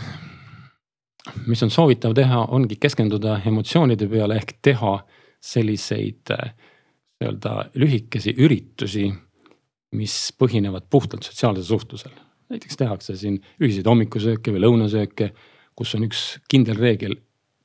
mis 1.48 1.62
on 1.64 1.72
soovitav 1.72 2.12
teha, 2.16 2.42
ongi 2.52 2.76
keskenduda 2.80 3.38
emotsioonide 3.48 4.08
peale 4.10 4.36
ehk 4.42 4.58
teha 4.64 4.98
selliseid 5.44 6.32
nii-öelda 6.34 7.54
lühikesi 7.80 8.34
üritusi 8.36 9.06
mis 9.96 10.14
põhinevad 10.38 10.88
puhtalt 10.90 11.26
sotsiaalsel 11.26 11.64
suhtlusel. 11.64 12.14
näiteks 12.52 12.76
tehakse 12.76 13.16
siin 13.16 13.38
ühiseid 13.62 13.86
hommikusööke 13.88 14.52
või 14.52 14.62
lõunasööke, 14.66 15.30
kus 15.74 15.94
on 15.96 16.04
üks 16.06 16.24
kindel 16.50 16.78
reegel, 16.78 17.16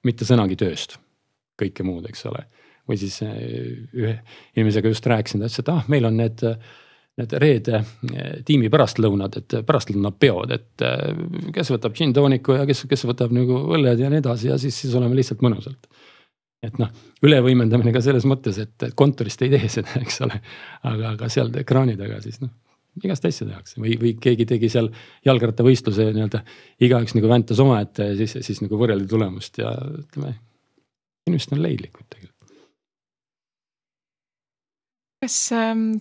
mitte 0.08 0.26
sõnagi 0.26 0.58
tööst, 0.60 0.98
kõike 1.60 1.84
muud, 1.86 2.08
eks 2.10 2.26
ole. 2.30 2.46
või 2.90 2.98
siis 2.98 3.20
eh, 3.22 3.34
ühe 3.94 4.16
inimesega 4.56 4.90
just 4.90 5.06
rääkisin, 5.06 5.44
ta 5.44 5.46
ütles, 5.46 5.60
et 5.62 5.68
ah, 5.70 5.84
meil 5.94 6.08
on 6.10 6.16
need, 6.18 6.42
need 7.22 7.36
reede 7.44 7.84
eh, 7.84 8.40
tiimi 8.46 8.72
pärastlõunad, 8.74 9.36
et 9.38 9.58
pärastlõunapeod, 9.68 10.56
et 10.56 10.86
eh, 10.88 11.52
kes 11.54 11.70
võtab 11.76 11.94
džinn-tooniku 11.98 12.58
ja 12.58 12.66
kes, 12.70 12.88
kes 12.90 13.06
võtab 13.06 13.36
nagu 13.36 13.60
õlled 13.76 14.02
ja 14.02 14.10
nii 14.10 14.24
edasi 14.24 14.50
ja 14.50 14.58
siis, 14.58 14.80
siis 14.82 14.96
oleme 14.98 15.20
lihtsalt 15.20 15.46
mõnusalt 15.46 15.92
et 16.64 16.80
noh, 16.82 16.90
ülevõimendamine 17.24 17.94
ka 17.96 18.02
selles 18.04 18.26
mõttes, 18.28 18.60
et 18.60 18.90
kontorist 19.00 19.42
ei 19.46 19.54
tee 19.54 19.70
seda, 19.72 20.00
eks 20.04 20.20
ole. 20.26 20.42
aga, 20.84 21.14
aga 21.14 21.30
seal 21.32 21.52
ekraani 21.62 21.96
taga 22.00 22.20
siis 22.24 22.42
noh, 22.44 22.52
igast 23.04 23.26
asja 23.30 23.48
tehakse 23.48 23.80
või, 23.80 23.96
või 24.02 24.14
keegi 24.22 24.48
tegi 24.50 24.70
seal 24.72 24.92
jalgrattavõistluse 25.28 26.10
nii-öelda. 26.16 26.44
igaüks 26.84 27.16
nagu 27.16 27.32
väntas 27.32 27.64
omaette 27.64 28.12
ja 28.12 28.20
siis, 28.20 28.38
siis 28.46 28.62
nagu 28.66 28.80
võrreldi 28.80 29.08
tulemust 29.10 29.62
ja 29.62 29.74
ütleme, 30.04 30.36
inimesed 31.30 31.56
on 31.56 31.64
leidlikud 31.64 32.08
tegelikult. 32.10 32.56
kas 35.24 35.42
ähm, 35.56 35.92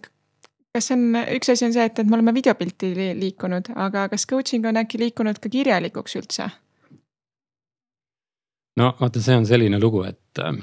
kas 0.74 0.92
on, 0.94 1.11
üks 1.34 1.50
asi 1.52 1.66
on 1.66 1.74
see, 1.74 1.86
et, 1.88 1.98
et 1.98 2.09
me 2.09 2.18
oleme 2.18 2.34
videopilti 2.36 2.92
liikunud, 3.18 3.72
aga 3.78 4.06
kas 4.12 4.26
coaching 4.30 4.66
on 4.68 4.78
äkki 4.80 5.00
liikunud 5.02 5.40
ka 5.42 5.50
kirjalikuks 5.52 6.18
üldse? 6.20 6.48
no 8.78 8.92
vaata, 9.00 9.22
see 9.22 9.36
on 9.38 9.46
selline 9.48 9.80
lugu, 9.82 10.04
et 10.06 10.20
äh, 10.43 10.59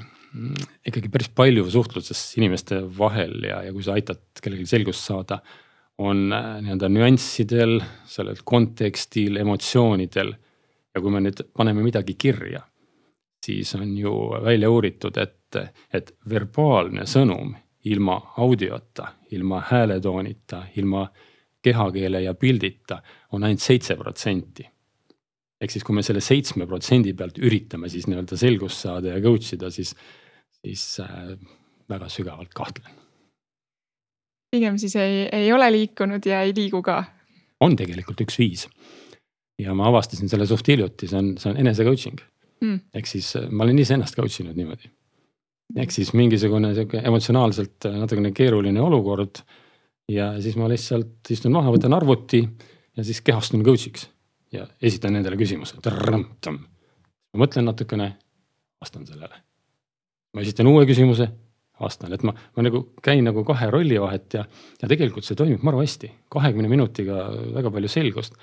ikkagi 0.86 1.10
päris 1.12 1.30
palju 1.34 1.64
suhtluses 1.72 2.20
inimeste 2.40 2.82
vahel 2.98 3.38
ja, 3.46 3.62
ja 3.66 3.72
kui 3.72 3.84
sa 3.86 3.96
aitad 3.96 4.42
kellelgi 4.42 4.68
selgust 4.70 5.04
saada, 5.06 5.40
on 5.98 6.28
äh, 6.32 6.52
nii-öelda 6.64 6.90
nüanssidel, 6.92 7.78
sellel 8.08 8.42
kontekstil, 8.44 9.40
emotsioonidel. 9.42 10.34
ja 10.94 11.00
kui 11.04 11.12
me 11.12 11.20
nüüd 11.20 11.42
paneme 11.52 11.82
midagi 11.84 12.14
kirja, 12.16 12.62
siis 13.44 13.74
on 13.76 13.90
ju 13.98 14.12
välja 14.42 14.70
uuritud, 14.72 15.16
et 15.20 15.36
et, 15.54 15.76
et 15.94 16.12
verbaalne 16.28 17.06
sõnum 17.08 17.54
ilma 17.86 18.16
audiota, 18.42 19.12
ilma 19.30 19.62
hääletoonita, 19.68 20.62
ilma 20.76 21.06
kehakeele 21.62 22.22
ja 22.22 22.34
pildita 22.34 23.00
on 23.32 23.44
ainult 23.44 23.62
seitse 23.62 23.96
protsenti. 23.96 24.66
Ehk 25.60 25.72
siis, 25.72 25.84
kui 25.86 25.96
me 25.96 26.04
selle 26.04 26.22
seitsme 26.24 26.66
protsendi 26.68 27.14
pealt 27.16 27.38
üritame 27.40 27.88
siis 27.92 28.06
nii-öelda 28.10 28.38
selgust 28.40 28.84
saada 28.84 29.14
ja 29.14 29.22
coach 29.24 29.54
ida, 29.56 29.70
siis, 29.72 29.94
siis 30.60 30.84
äh, 31.04 31.34
väga 31.90 32.10
sügavalt 32.12 32.52
kahtlen. 32.56 32.92
pigem 34.52 34.78
siis 34.78 34.96
ei, 35.00 35.26
ei 35.32 35.52
ole 35.52 35.70
liikunud 35.72 36.26
ja 36.26 36.42
ei 36.46 36.54
liigu 36.56 36.82
ka. 36.82 37.02
on 37.60 37.76
tegelikult 37.76 38.20
üks 38.26 38.38
viis 38.38 38.66
ja 39.60 39.74
ma 39.74 39.88
avastasin 39.88 40.28
selle 40.28 40.46
suht 40.46 40.68
hiljuti, 40.68 41.08
see 41.08 41.18
on, 41.18 41.34
see 41.40 41.50
on 41.52 41.60
enese 41.64 41.84
coaching 41.88 42.20
mm.. 42.60 42.80
ehk 42.94 43.08
siis 43.10 43.32
äh, 43.40 43.48
ma 43.50 43.64
olen 43.64 43.80
iseennast 43.80 44.18
coach 44.18 44.42
inud 44.44 44.58
niimoodi. 44.58 44.90
ehk 45.76 45.94
siis 45.94 46.12
mingisugune 46.12 46.74
sihuke 46.76 47.00
emotsionaalselt 47.00 47.88
äh, 47.88 47.96
natukene 48.02 48.34
keeruline 48.36 48.82
olukord. 48.82 49.40
ja 50.12 50.34
siis 50.42 50.60
ma 50.60 50.68
lihtsalt 50.68 51.32
istun 51.32 51.56
maha, 51.56 51.72
võtan 51.72 51.96
arvuti 51.96 52.44
ja 52.96 53.04
siis 53.04 53.24
kehastun 53.24 53.64
coach'iks 53.64 54.10
ja 54.56 54.66
esitan 54.82 55.16
nendele 55.16 55.38
küsimuse. 55.40 55.78
ma 55.86 57.42
mõtlen 57.44 57.66
natukene, 57.68 58.12
vastan 58.80 59.06
sellele. 59.06 59.42
ma 60.34 60.44
esitan 60.44 60.66
uue 60.66 60.86
küsimuse, 60.86 61.28
vastan, 61.80 62.12
et 62.12 62.22
ma, 62.22 62.32
ma 62.56 62.62
nagu 62.64 62.82
käin 63.02 63.24
nagu 63.24 63.44
kahe 63.44 63.70
rolli 63.70 64.00
vahet 64.00 64.34
ja, 64.34 64.44
ja 64.82 64.88
tegelikult 64.88 65.24
see 65.24 65.36
toimib 65.36 65.62
maru 65.62 65.80
hästi. 65.84 66.12
kahekümne 66.28 66.68
minutiga 66.68 67.28
väga 67.54 67.70
palju 67.70 67.88
selgust 67.88 68.36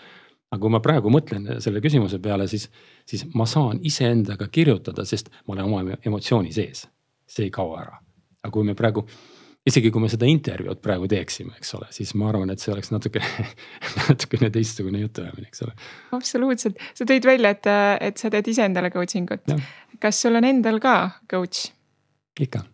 aga 0.54 0.62
kui 0.62 0.70
ma 0.74 0.82
praegu 0.86 1.10
mõtlen 1.10 1.48
selle 1.64 1.82
küsimuse 1.82 2.20
peale, 2.22 2.46
siis, 2.50 2.68
siis 3.10 3.26
ma 3.34 3.48
saan 3.50 3.80
iseendaga 3.90 4.48
kirjutada, 4.54 5.06
sest 5.06 5.32
ma 5.48 5.56
olen 5.56 5.66
oma 5.66 5.98
emotsiooni 6.06 6.54
sees. 6.54 6.86
see 7.26 7.48
ei 7.48 7.52
kao 7.52 7.74
ära. 7.80 7.98
aga 8.44 8.52
kui 8.54 8.66
me 8.68 8.76
praegu, 8.78 9.08
isegi 9.68 9.92
kui 9.94 10.04
me 10.04 10.10
seda 10.12 10.28
intervjuud 10.28 10.82
praegu 10.84 11.08
teeksime, 11.12 11.56
eks 11.58 11.74
ole, 11.78 11.88
siis 11.96 12.12
ma 12.20 12.28
arvan, 12.32 12.52
et 12.52 12.64
see 12.64 12.74
oleks 12.74 12.92
natuke 12.92 13.22
natukene 14.10 14.50
teistsugune 14.54 15.04
jutuajamine, 15.06 15.48
eks 15.48 15.64
ole. 15.68 15.76
absoluutselt, 16.18 16.82
sa 16.98 17.08
tõid 17.10 17.28
välja, 17.28 17.54
et, 17.56 17.70
et 18.10 18.20
sa 18.20 18.32
teed 18.34 18.52
iseendale 18.52 18.92
coaching 18.94 19.32
ut. 19.34 19.56
kas 20.04 20.20
sul 20.26 20.40
on 20.40 20.48
endal 20.48 20.82
ka 20.84 20.98
coach? 21.32 21.70
ikka, 22.40 22.66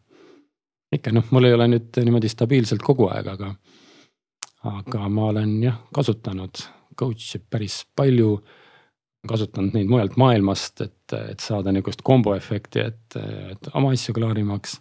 ikka 0.96 1.14
noh, 1.14 1.30
mul 1.36 1.50
ei 1.50 1.58
ole 1.58 1.70
nüüd 1.76 2.02
niimoodi 2.02 2.32
stabiilselt 2.32 2.84
kogu 2.86 3.10
aeg, 3.14 3.30
aga, 3.36 3.54
aga 4.74 5.14
ma 5.14 5.30
olen 5.34 5.60
jah 5.68 5.78
kasutanud 5.96 6.66
coach'e 7.00 7.44
päris 7.50 7.84
palju. 7.96 8.40
kasutanud 9.28 9.74
neid 9.76 9.90
mujalt 9.92 10.16
maailmast, 10.18 10.82
et, 10.82 11.14
et 11.14 11.42
saada 11.44 11.74
nihukest 11.76 12.02
kombo 12.08 12.34
efekti, 12.40 12.80
et, 12.80 13.18
et 13.52 13.74
oma 13.76 13.92
asju 13.92 14.16
klaarimaks 14.16 14.80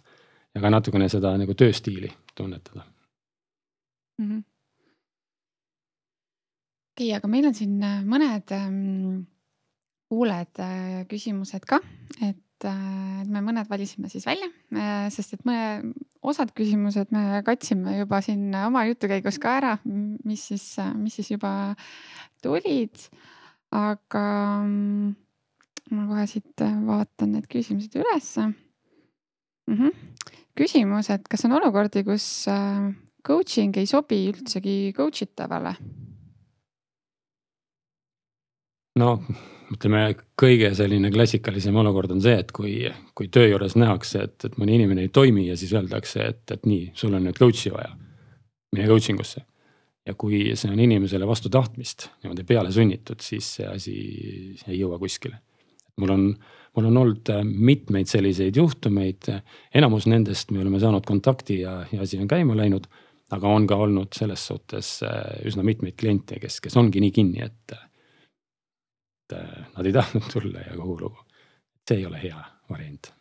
ja 0.59 0.63
ka 0.65 0.73
natukene 0.73 1.07
seda 1.11 1.31
nagu 1.39 1.55
tööstiili 1.55 2.11
tunnetada 2.35 2.83
mm. 4.19 4.25
-hmm. 4.25 4.43
okei 6.91 7.07
okay,, 7.07 7.15
aga 7.17 7.31
meil 7.31 7.47
on 7.47 7.55
siin 7.55 7.79
mõned 8.11 8.55
ähm, 8.57 9.23
kuulajad 10.11 10.63
äh, 10.65 11.07
küsimused 11.07 11.65
ka, 11.69 11.79
et 12.21 12.43
Äh, 12.67 13.23
me 13.31 13.39
mõned 13.39 13.69
valisime 13.71 14.09
siis 14.11 14.25
välja, 14.27 14.49
äh, 14.75 15.07
sest 15.13 15.37
et 15.37 15.45
me 15.47 15.55
osad 16.19 16.51
küsimused 16.51 17.13
me 17.15 17.39
katsime 17.47 17.93
juba 18.01 18.19
siin 18.25 18.49
oma 18.65 18.81
jutu 18.89 19.07
käigus 19.07 19.37
ka 19.39 19.53
ära, 19.61 19.77
mis 19.87 20.43
siis, 20.51 20.65
mis 20.99 21.15
siis 21.15 21.31
juba 21.31 21.51
tulid. 22.43 23.07
aga 23.71 24.25
mm, 24.65 25.09
ma 25.93 26.05
kohe 26.09 26.23
siit 26.27 26.63
vaatan 26.87 27.35
need 27.35 27.45
küsimused 27.47 27.95
ülesse 28.01 28.47
mm. 28.47 29.75
-hmm. 29.77 29.91
Küsimus, 30.59 31.09
et 31.13 31.27
kas 31.31 31.45
on 31.47 31.55
olukordi, 31.59 32.03
kus 32.07 32.25
äh, 32.51 32.89
coaching 33.25 33.77
ei 33.79 33.87
sobi 33.89 34.25
üldsegi 34.33 34.93
coach 34.97 35.25
itavale? 35.25 35.75
no 38.99 39.13
ütleme, 39.73 40.01
kõige 40.39 40.71
selline 40.77 41.11
klassikalisem 41.13 41.75
olukord 41.79 42.11
on 42.15 42.21
see, 42.23 42.35
et 42.41 42.51
kui, 42.55 42.73
kui 43.17 43.29
töö 43.31 43.51
juures 43.51 43.75
nähakse, 43.79 44.25
et, 44.27 44.47
et 44.47 44.57
mõni 44.61 44.75
inimene 44.79 45.05
ei 45.05 45.11
toimi 45.13 45.45
ja 45.47 45.57
siis 45.59 45.73
öeldakse, 45.77 46.25
et, 46.33 46.43
et 46.55 46.65
nii, 46.67 46.89
sul 46.97 47.13
on 47.15 47.27
nüüd 47.27 47.37
coach'i 47.39 47.71
vaja. 47.73 47.93
mine 48.73 48.87
coaching 48.89 49.21
usse. 49.21 49.45
ja 50.05 50.15
kui 50.17 50.55
see 50.57 50.71
on 50.71 50.79
inimesele 50.79 51.27
vastu 51.27 51.49
tahtmist 51.53 52.07
niimoodi 52.23 52.43
peale 52.43 52.71
sunnitud, 52.73 53.21
siis 53.21 53.45
see 53.57 53.67
asi 53.67 53.95
ei 54.67 54.79
jõua 54.79 54.99
kuskile. 54.99 55.39
mul 55.97 56.15
on, 56.15 56.25
mul 56.75 56.89
on 56.91 56.97
olnud 57.01 57.29
mitmeid 57.43 58.07
selliseid 58.07 58.55
juhtumeid, 58.55 59.29
enamus 59.75 60.07
nendest 60.07 60.51
me 60.51 60.61
oleme 60.63 60.79
saanud 60.79 61.05
kontakti 61.07 61.61
ja, 61.63 61.79
ja 61.91 62.01
asi 62.05 62.19
on 62.21 62.27
käima 62.29 62.57
läinud 62.57 62.87
aga 63.35 63.51
on 63.53 63.67
ka 63.69 63.77
olnud 63.77 64.15
selles 64.17 64.47
suhtes 64.49 64.87
üsna 65.45 65.63
mitmeid 65.65 65.97
kliente, 65.99 66.39
kes, 66.41 66.59
kes 66.65 66.77
ongi 66.81 67.01
nii 67.03 67.11
kinni, 67.13 67.45
et 67.45 67.77
et 69.29 69.37
äh, 69.37 69.65
nad 69.77 69.85
ei 69.85 69.93
tahtnud 69.93 70.29
tulla 70.31 70.59
ja 70.65 70.75
kogu 70.77 70.99
lugu. 70.99 71.25
see 71.87 71.97
ei 71.97 72.05
ole 72.05 72.21
hea 72.21 72.39
variant. 72.69 73.11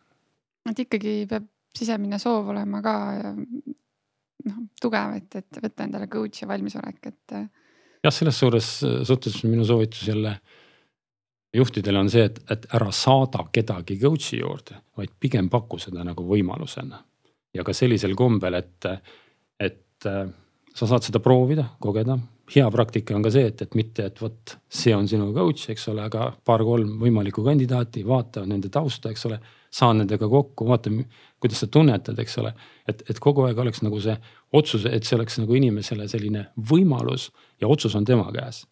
et 0.70 0.78
ikkagi 0.84 1.26
peab 1.28 1.46
sisemine 1.76 2.18
soov 2.18 2.48
olema 2.52 2.82
ka 2.82 2.94
noh 3.34 4.58
tugev, 4.80 5.16
et, 5.16 5.36
et 5.36 5.60
võtta 5.62 5.84
endale 5.84 6.08
coach 6.08 6.42
ja 6.42 6.48
valmisolek, 6.48 7.00
et. 7.06 7.32
Äh, 7.32 7.48
jah, 8.04 8.14
selles 8.14 8.38
suures 8.38 8.70
suhtes 9.04 9.42
minu 9.44 9.64
soovitus 9.64 10.08
jälle 10.08 10.38
juhtidele 11.54 11.98
on 11.98 12.10
see, 12.10 12.24
et, 12.28 12.40
et 12.50 12.66
ära 12.76 12.90
saada 12.94 13.46
kedagi 13.52 13.98
coach'i 14.00 14.40
juurde, 14.40 14.82
vaid 14.96 15.14
pigem 15.20 15.48
paku 15.52 15.80
seda 15.80 16.04
nagu 16.04 16.24
võimalusena. 16.28 17.04
ja 17.54 17.64
ka 17.64 17.72
sellisel 17.72 18.14
kombel, 18.14 18.54
et, 18.54 18.86
et 19.58 20.06
äh, 20.06 20.26
sa 20.74 20.86
saad 20.86 21.06
seda 21.06 21.20
proovida, 21.24 21.64
kogeda. 21.80 22.18
hea 22.54 22.64
praktika 22.70 23.16
on 23.16 23.22
ka 23.22 23.30
see, 23.32 23.48
et, 23.48 23.62
et 23.62 23.74
mitte, 23.76 24.04
et 24.08 24.20
vot 24.20 24.56
see 24.72 24.94
on 24.96 25.08
sinu 25.08 25.32
coach, 25.36 25.68
eks 25.72 25.88
ole, 25.92 26.04
aga 26.04 26.30
paar-kolm 26.44 26.98
võimalikku 27.00 27.44
kandidaati, 27.44 28.04
vaata 28.08 28.44
nende 28.46 28.68
tausta, 28.72 29.10
eks 29.10 29.26
ole. 29.26 29.40
saa 29.70 29.92
nendega 29.92 30.28
kokku, 30.28 30.64
vaata, 30.64 30.90
kuidas 31.40 31.60
sa 31.60 31.66
tunnetad, 31.66 32.18
eks 32.18 32.38
ole. 32.38 32.54
et, 32.88 33.02
et 33.10 33.18
kogu 33.20 33.44
aeg 33.44 33.58
oleks 33.58 33.82
nagu 33.82 34.00
see 34.00 34.16
otsus, 34.52 34.84
et 34.84 35.04
see 35.04 35.16
oleks 35.16 35.38
nagu 35.38 35.54
inimesele 35.54 36.08
selline 36.08 36.46
võimalus 36.70 37.30
ja 37.60 37.68
otsus 37.68 37.94
on 37.94 38.04
tema 38.04 38.32
käes 38.32 38.64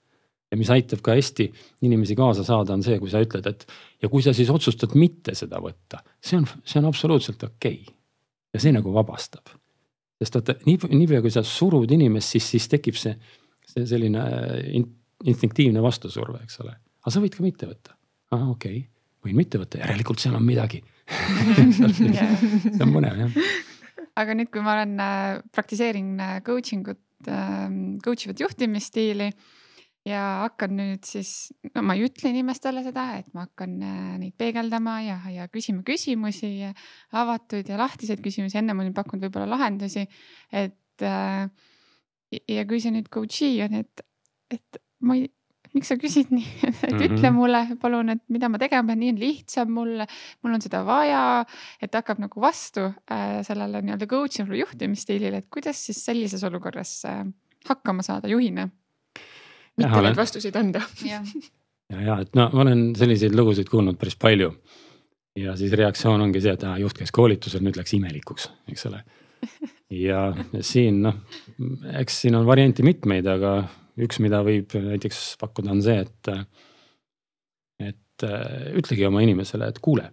ja 0.56 0.62
mis 0.62 0.72
aitab 0.72 1.04
ka 1.04 1.12
hästi 1.18 1.50
inimesi 1.84 2.16
kaasa 2.16 2.46
saada, 2.46 2.72
on 2.72 2.86
see, 2.86 2.96
kui 3.02 3.12
sa 3.12 3.20
ütled, 3.20 3.44
et 3.52 3.68
ja 4.02 4.08
kui 4.08 4.24
sa 4.24 4.32
siis 4.36 4.48
otsustad 4.52 4.96
mitte 4.96 5.36
seda 5.36 5.60
võtta, 5.60 6.00
see 6.24 6.40
on, 6.40 6.48
see 6.64 6.80
on 6.80 6.88
absoluutselt 6.88 7.44
okei 7.44 7.78
okay.. 7.84 7.94
ja 8.56 8.64
see 8.64 8.72
nagu 8.72 8.94
vabastab 8.94 9.52
sest 10.22 10.38
vaata 10.38 10.56
nii, 10.64 10.78
niipea 10.96 11.22
kui 11.24 11.32
sa 11.32 11.44
surud 11.46 11.90
inimest, 11.92 12.36
siis, 12.36 12.48
siis 12.54 12.68
tekib 12.72 12.96
see, 12.98 13.14
see 13.68 13.86
selline 13.88 14.22
äh, 14.22 14.58
in, 14.78 14.88
instinktiivne 15.28 15.82
vastusurve, 15.84 16.40
eks 16.44 16.60
ole. 16.64 16.76
aga 17.04 17.14
sa 17.14 17.22
võid 17.22 17.36
ka 17.36 17.44
mitte 17.44 17.68
võtta. 17.68 17.96
ahah, 18.32 18.52
okei 18.54 18.80
okay., 18.80 18.92
võin 19.26 19.40
mitte 19.40 19.60
võtta, 19.60 19.80
järelikult 19.82 20.22
seal 20.22 20.38
on 20.38 20.46
midagi 20.46 20.82
see 21.66 22.82
on 22.82 22.94
põnev 22.94 23.20
jah. 23.24 23.42
aga 24.22 24.38
nüüd, 24.38 24.50
kui 24.54 24.64
ma 24.64 24.78
olen 24.78 24.96
äh,, 25.02 25.42
praktiseerin 25.54 26.16
äh, 26.22 26.38
coaching 26.46 26.88
ut 26.94 27.30
äh,, 27.30 27.68
coach 28.04 28.28
ivat 28.28 28.42
juhtimisstiili 28.46 29.30
ja 30.06 30.22
hakkan 30.44 30.76
nüüd 30.78 31.06
siis, 31.06 31.50
no 31.74 31.82
ma 31.86 31.96
ei 31.98 32.06
ütle 32.06 32.30
inimestele 32.30 32.82
seda, 32.86 33.08
et 33.18 33.30
ma 33.34 33.46
hakkan 33.48 33.76
äh, 33.82 34.10
neid 34.22 34.36
peegeldama 34.38 34.98
ja, 35.04 35.16
ja 35.32 35.46
küsima 35.52 35.82
küsimusi, 35.86 36.52
avatuid 37.16 37.72
ja 37.72 37.78
lahtiseid 37.80 38.22
küsimusi, 38.24 38.60
ennem 38.60 38.84
olin 38.84 38.94
pakkunud 38.96 39.26
võib-olla 39.26 39.56
lahendusi. 39.56 40.06
et 40.52 41.06
äh, 41.06 41.48
ja 42.30 42.66
kui 42.68 42.82
see 42.82 42.94
nüüd 42.94 43.10
coach'i 43.12 43.56
on, 43.66 43.80
et, 43.82 44.06
et 44.54 44.80
ma 45.06 45.18
ei, 45.18 45.26
miks 45.74 45.90
sa 45.90 45.98
küsid 46.00 46.30
nii, 46.36 46.46
et 46.62 46.70
mm 46.70 46.86
-hmm. 46.86 47.04
ütle 47.10 47.34
mulle 47.34 47.64
palun, 47.82 48.14
et 48.14 48.22
mida 48.30 48.48
ma 48.48 48.62
tegema 48.62 48.86
pean, 48.92 49.02
nii 49.02 49.12
on 49.16 49.20
lihtsam 49.20 49.74
mulle, 49.74 50.06
mul 50.42 50.54
on 50.54 50.62
seda 50.62 50.84
vaja. 50.86 51.44
et 51.82 51.94
hakkab 51.94 52.22
nagu 52.22 52.40
vastu 52.40 52.92
äh, 53.10 53.42
sellele 53.42 53.82
nii-öelda 53.82 54.06
coach 54.06 54.40
imise 54.40 54.62
juhtimisstiilile, 54.62 55.42
et 55.42 55.50
kuidas 55.50 55.86
siis 55.86 56.04
sellises 56.04 56.44
olukorras 56.44 57.02
äh, 57.04 57.24
hakkama 57.66 58.02
saada 58.02 58.28
juhina 58.28 58.70
mitte 59.80 60.02
neid 60.08 60.18
vastuseid 60.18 60.56
anda. 60.58 60.82
ja, 61.04 61.20
ja, 61.92 62.00
ja 62.08 62.18
et 62.24 62.34
no 62.38 62.48
ma 62.52 62.64
olen 62.64 62.88
selliseid 62.98 63.36
lugusid 63.36 63.70
kuulnud 63.72 63.98
päris 64.00 64.16
palju. 64.20 64.52
ja 65.36 65.56
siis 65.58 65.72
reaktsioon 65.76 66.24
ongi 66.24 66.40
see, 66.44 66.56
et 66.56 66.64
aa, 66.64 66.78
juht 66.80 66.96
käis 66.98 67.12
koolitusel, 67.14 67.64
nüüd 67.64 67.78
läks 67.78 67.96
imelikuks, 67.98 68.50
eks 68.72 68.86
ole. 68.90 69.02
ja 69.92 70.28
siin 70.64 71.02
noh, 71.04 71.18
eks 72.00 72.22
siin 72.24 72.38
on 72.38 72.46
variante 72.48 72.86
mitmeid, 72.86 73.28
aga 73.30 73.58
üks, 74.02 74.20
mida 74.24 74.42
võib 74.44 74.72
näiteks 74.76 75.36
pakkuda, 75.40 75.72
on 75.76 75.84
see, 75.84 76.00
et. 76.04 76.32
et 77.84 78.24
äh, 78.24 78.72
ütlegi 78.80 79.04
oma 79.08 79.20
inimesele, 79.24 79.68
et 79.68 79.78
kuule, 79.84 80.08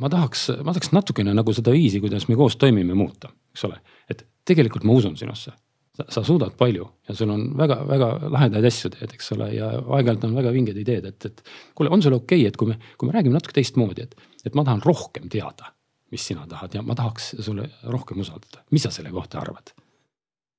ma 0.00 0.12
tahaks, 0.12 0.50
ma 0.60 0.72
tahaks 0.72 0.92
natukene 0.92 1.32
nagu 1.36 1.56
seda 1.56 1.72
viisi, 1.72 2.00
kuidas 2.04 2.28
me 2.28 2.36
koos 2.36 2.58
toimime, 2.60 2.96
muuta, 2.96 3.32
eks 3.56 3.64
ole. 3.68 3.80
et 4.12 4.26
tegelikult 4.44 4.84
ma 4.84 4.96
usun 5.00 5.16
sinusse 5.16 5.54
sa, 5.96 6.06
sa 6.16 6.24
suudad 6.26 6.56
palju 6.58 6.86
ja 7.08 7.16
sul 7.16 7.30
on 7.34 7.46
väga-väga 7.58 8.10
lahedaid 8.34 8.66
asju 8.70 8.90
teed, 8.94 9.14
eks 9.16 9.32
ole, 9.36 9.50
ja 9.54 9.70
aeg-ajalt 9.78 10.26
on 10.28 10.36
väga 10.38 10.52
vinged 10.54 10.80
ideed, 10.82 11.06
et, 11.10 11.30
et. 11.30 11.54
kuule, 11.78 11.92
on 11.94 12.02
sul 12.02 12.16
okei 12.18 12.42
okay,, 12.42 12.50
et 12.50 12.58
kui 12.60 12.72
me, 12.72 12.78
kui 12.98 13.08
me 13.08 13.16
räägime 13.16 13.36
natuke 13.36 13.56
teistmoodi, 13.56 14.08
et, 14.08 14.28
et 14.44 14.58
ma 14.58 14.66
tahan 14.66 14.82
rohkem 14.84 15.30
teada, 15.32 15.72
mis 16.14 16.26
sina 16.30 16.46
tahad 16.50 16.74
ja 16.76 16.82
ma 16.86 16.96
tahaks 16.98 17.34
sulle 17.44 17.68
rohkem 17.90 18.22
usaldada, 18.24 18.64
mis 18.74 18.86
sa 18.86 18.92
selle 18.94 19.14
kohta 19.14 19.42
arvad? 19.42 19.74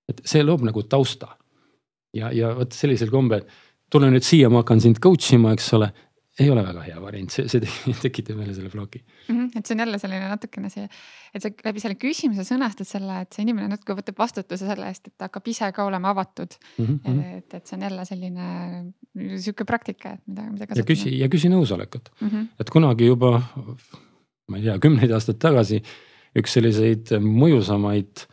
et 0.06 0.20
see 0.30 0.44
loob 0.44 0.62
nagu 0.62 0.84
tausta 0.86 1.32
ja, 2.14 2.30
ja 2.30 2.52
vot 2.54 2.76
sellisel 2.78 3.10
kombel 3.10 3.42
tule 3.90 4.10
nüüd 4.12 4.26
siia, 4.26 4.52
ma 4.54 4.62
hakkan 4.62 4.84
sind 4.84 5.00
coach 5.02 5.34
ima, 5.34 5.56
eks 5.56 5.72
ole 5.78 5.90
ei 6.40 6.50
ole 6.52 6.64
väga 6.66 6.82
hea 6.84 6.98
variant, 7.00 7.32
see, 7.32 7.48
see 7.52 7.62
tekitab 8.04 8.40
meile 8.40 8.54
selle 8.56 8.70
ploki 8.72 9.00
mm. 9.02 9.36
-hmm, 9.36 9.60
et 9.60 9.66
see 9.66 9.76
on 9.76 9.84
jälle 9.86 10.00
selline 10.02 10.28
natukene 10.32 10.72
see, 10.74 10.88
et 11.34 11.46
sa 11.46 11.52
läbi 11.68 11.84
selle 11.84 11.98
küsimuse 12.02 12.44
sõnastad 12.48 12.90
selle, 12.90 13.22
et 13.24 13.36
see 13.36 13.46
inimene 13.46 13.70
natuke 13.72 13.96
võtab 14.02 14.20
vastutuse 14.20 14.68
selle 14.68 14.90
eest, 14.92 15.08
et 15.08 15.16
ta 15.16 15.30
hakkab 15.30 15.48
ise 15.52 15.72
ka 15.76 15.86
olema 15.88 16.12
avatud 16.12 16.58
mm. 16.78 17.00
-hmm. 17.06 17.24
et, 17.38 17.58
et 17.60 17.68
see 17.68 17.78
on 17.80 17.88
jälle 17.88 18.06
selline 18.12 18.50
sihuke 19.38 19.68
praktika, 19.70 20.18
et 20.18 20.28
mida, 20.28 20.50
mida 20.52 20.68
kasutada. 20.68 20.84
ja 20.84 20.92
küsi, 20.92 21.16
ja 21.20 21.32
küsi 21.32 21.52
nõusolekut 21.54 22.12
mm, 22.20 22.28
-hmm. 22.28 22.48
et 22.60 22.70
kunagi 22.70 23.12
juba, 23.12 23.32
ma 24.48 24.58
ei 24.60 24.68
tea, 24.68 24.80
kümneid 24.80 25.16
aastaid 25.16 25.40
tagasi 25.40 25.82
üks 26.36 26.60
selliseid 26.60 27.16
mõjusamaid 27.24 28.28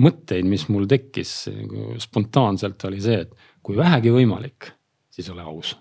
mõtteid, 0.00 0.46
mis 0.46 0.68
mul 0.70 0.86
tekkis 0.86 1.50
spontaanselt 1.98 2.84
oli 2.88 3.00
see, 3.02 3.20
et 3.26 3.34
kui 3.62 3.76
vähegi 3.76 4.14
võimalik, 4.14 4.70
siis 5.10 5.28
ole 5.34 5.42
aus 5.42 5.74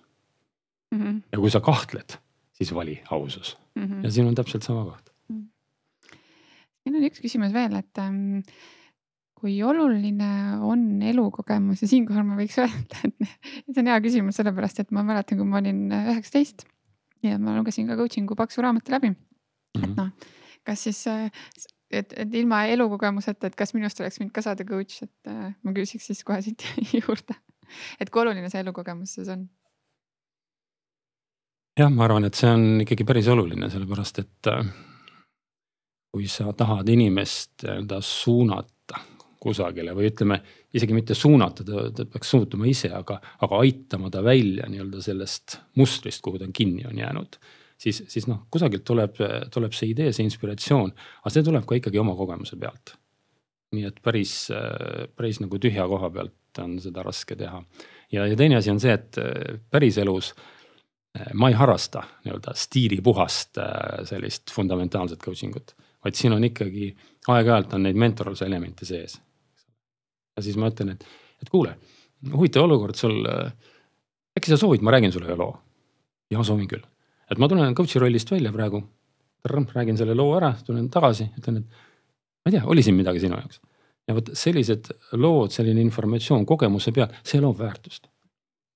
mm. 0.92 1.02
-hmm. 1.02 1.22
ja 1.32 1.40
kui 1.40 1.52
sa 1.54 1.62
kahtled, 1.62 2.18
siis 2.52 2.74
vali 2.76 3.00
ausus 3.12 3.58
mm. 3.76 3.86
-hmm. 3.86 4.04
ja 4.04 4.12
siin 4.12 4.28
on 4.28 4.36
täpselt 4.36 4.64
sama 4.64 4.84
koht 4.86 5.10
mm. 5.30 5.38
-hmm. 5.38 6.18
siin 6.84 6.96
on 6.96 7.08
üks 7.10 7.22
küsimus 7.22 7.54
veel, 7.54 7.76
et 7.76 7.98
ähm, 7.98 8.42
kui 9.40 9.64
oluline 9.64 10.60
on 10.62 11.02
elukogemus 11.02 11.82
ja 11.82 11.88
siinkohal 11.88 12.26
ma 12.28 12.36
võiks 12.40 12.60
öelda, 12.64 13.04
et 13.08 13.74
see 13.74 13.82
on 13.82 13.92
hea 13.92 14.02
küsimus, 14.04 14.36
sellepärast 14.40 14.84
et 14.84 14.92
ma 14.92 15.04
mäletan, 15.04 15.40
kui 15.40 15.48
ma 15.48 15.62
olin 15.62 15.88
üheksateist 15.92 16.66
ja 17.24 17.40
ma 17.40 17.56
lugesin 17.58 17.88
ka 17.88 17.98
coaching'u 18.00 18.36
paksu 18.40 18.64
raamatu 18.66 18.92
läbi 18.92 19.10
mm. 19.10 19.20
-hmm. 19.78 19.84
et 19.84 19.96
noh, 19.98 20.10
kas 20.68 20.84
siis, 20.88 21.06
et, 21.92 22.14
et 22.18 22.34
ilma 22.42 22.64
elukogemuseta, 22.74 23.48
et 23.48 23.56
kas 23.56 23.74
minust 23.74 24.00
oleks 24.02 24.20
võinud 24.20 24.34
ka 24.36 24.44
saada 24.46 24.66
coach, 24.66 25.04
et 25.04 25.32
äh, 25.32 25.54
ma 25.64 25.76
küsiks 25.76 26.12
siis 26.12 26.24
kohe 26.24 26.42
siit 26.42 26.66
juurde. 27.02 27.38
et 28.00 28.10
kui 28.10 28.22
oluline 28.22 28.50
see 28.50 28.62
elukogemus 28.66 29.16
siis 29.20 29.30
on? 29.30 29.48
Jah, 31.80 31.92
ma 31.94 32.06
arvan, 32.08 32.28
et 32.28 32.38
see 32.38 32.50
on 32.52 32.84
ikkagi 32.84 33.06
päris 33.08 33.30
oluline, 33.32 33.70
sellepärast 33.72 34.22
et 34.24 34.50
äh, 34.52 34.64
kui 36.12 36.28
sa 36.32 36.52
tahad 36.58 36.90
inimest 36.92 37.64
nii-öelda 37.64 38.02
suunata 38.04 39.06
kusagile 39.40 39.94
või 39.96 40.10
ütleme 40.10 40.42
isegi 40.76 40.96
mitte 40.96 41.16
suunata, 41.16 41.64
ta, 41.64 41.86
ta 41.96 42.06
peaks 42.10 42.34
suutuma 42.34 42.68
ise, 42.68 42.92
aga, 42.96 43.20
aga 43.46 43.62
aitama 43.64 44.12
ta 44.12 44.24
välja 44.26 44.68
nii-öelda 44.68 45.04
sellest 45.06 45.60
mustrist, 45.80 46.24
kuhu 46.26 46.42
ta 46.42 46.50
kinni 46.54 46.84
on 46.90 47.00
jäänud. 47.00 47.40
siis, 47.80 48.04
siis 48.12 48.28
noh, 48.28 48.42
kusagilt 48.52 48.84
tuleb, 48.84 49.16
tuleb 49.54 49.76
see 49.78 49.94
idee, 49.94 50.12
see 50.12 50.28
inspiratsioon, 50.28 50.92
aga 51.24 51.32
see 51.32 51.46
tuleb 51.48 51.64
ka 51.70 51.80
ikkagi 51.80 52.02
oma 52.02 52.18
kogemuse 52.20 52.60
pealt. 52.60 52.98
nii 53.72 53.86
et 53.86 54.02
päris, 54.04 54.50
päris 55.16 55.40
nagu 55.40 55.60
tühja 55.62 55.86
koha 55.88 56.10
pealt 56.10 56.60
on 56.60 56.80
seda 56.82 57.04
raske 57.06 57.38
teha. 57.40 57.64
ja, 58.12 58.28
ja 58.28 58.36
teine 58.36 58.60
asi 58.60 58.74
on 58.74 58.84
see, 58.84 58.98
et 58.98 59.16
päriselus 59.72 60.34
ma 61.34 61.50
ei 61.50 61.56
harrasta 61.58 62.04
nii-öelda 62.26 62.54
stiilipuhast 62.56 63.58
äh, 63.58 64.04
sellist 64.10 64.52
fundamentaalset 64.54 65.24
coaching 65.24 65.56
ut, 65.56 65.74
vaid 66.04 66.18
siin 66.18 66.34
on 66.36 66.44
ikkagi 66.48 66.92
aeg-ajalt 67.28 67.74
on 67.78 67.86
neid 67.88 68.00
mentorluse 68.00 68.46
elemente 68.46 68.86
sees. 68.86 69.20
ja 70.38 70.44
siis 70.44 70.58
ma 70.58 70.70
ütlen, 70.72 70.94
et, 70.96 71.06
et 71.44 71.50
kuule, 71.50 71.76
huvitav 72.34 72.68
olukord 72.68 72.96
sul. 72.96 73.26
Äh, 73.28 73.52
äkki 74.40 74.54
sa 74.54 74.60
soovid, 74.62 74.84
ma 74.86 74.94
räägin 74.96 75.12
sulle 75.12 75.28
ühe 75.28 75.38
loo. 75.40 75.58
ja 76.32 76.44
soovin 76.46 76.68
küll, 76.70 76.86
et 77.32 77.42
ma 77.42 77.48
tulen 77.50 77.76
coach'i 77.76 78.00
rollist 78.00 78.32
välja 78.32 78.52
praegu. 78.54 78.84
räägin 79.74 79.98
selle 79.98 80.16
loo 80.16 80.36
ära, 80.38 80.54
tulen 80.66 80.90
tagasi, 80.90 81.32
ütlen, 81.40 81.58
et 81.58 81.66
ma 82.44 82.52
ei 82.52 82.58
tea, 82.58 82.64
oli 82.66 82.84
siin 82.84 82.96
midagi 82.96 83.20
sinu 83.20 83.36
jaoks. 83.40 83.62
ja 84.08 84.16
vot 84.16 84.30
sellised 84.34 84.92
lood, 85.12 85.52
selline 85.52 85.82
informatsioon 85.82 86.46
kogemuse 86.46 86.92
peal, 86.92 87.12
see 87.24 87.42
loob 87.42 87.60
väärtust. 87.60 88.08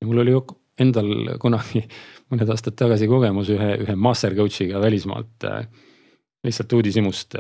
ja 0.02 0.08
mul 0.08 0.24
oli 0.26 0.32
endal 0.80 1.38
kunagi 1.42 1.84
mõned 2.34 2.50
aastad 2.50 2.78
tagasi 2.80 3.10
kogemus 3.12 3.52
ühe, 3.54 3.74
ühe 3.86 3.96
master 3.96 4.36
coach'iga 4.38 4.82
välismaalt. 4.82 5.50
lihtsalt 6.44 6.74
uudishimust 6.76 7.36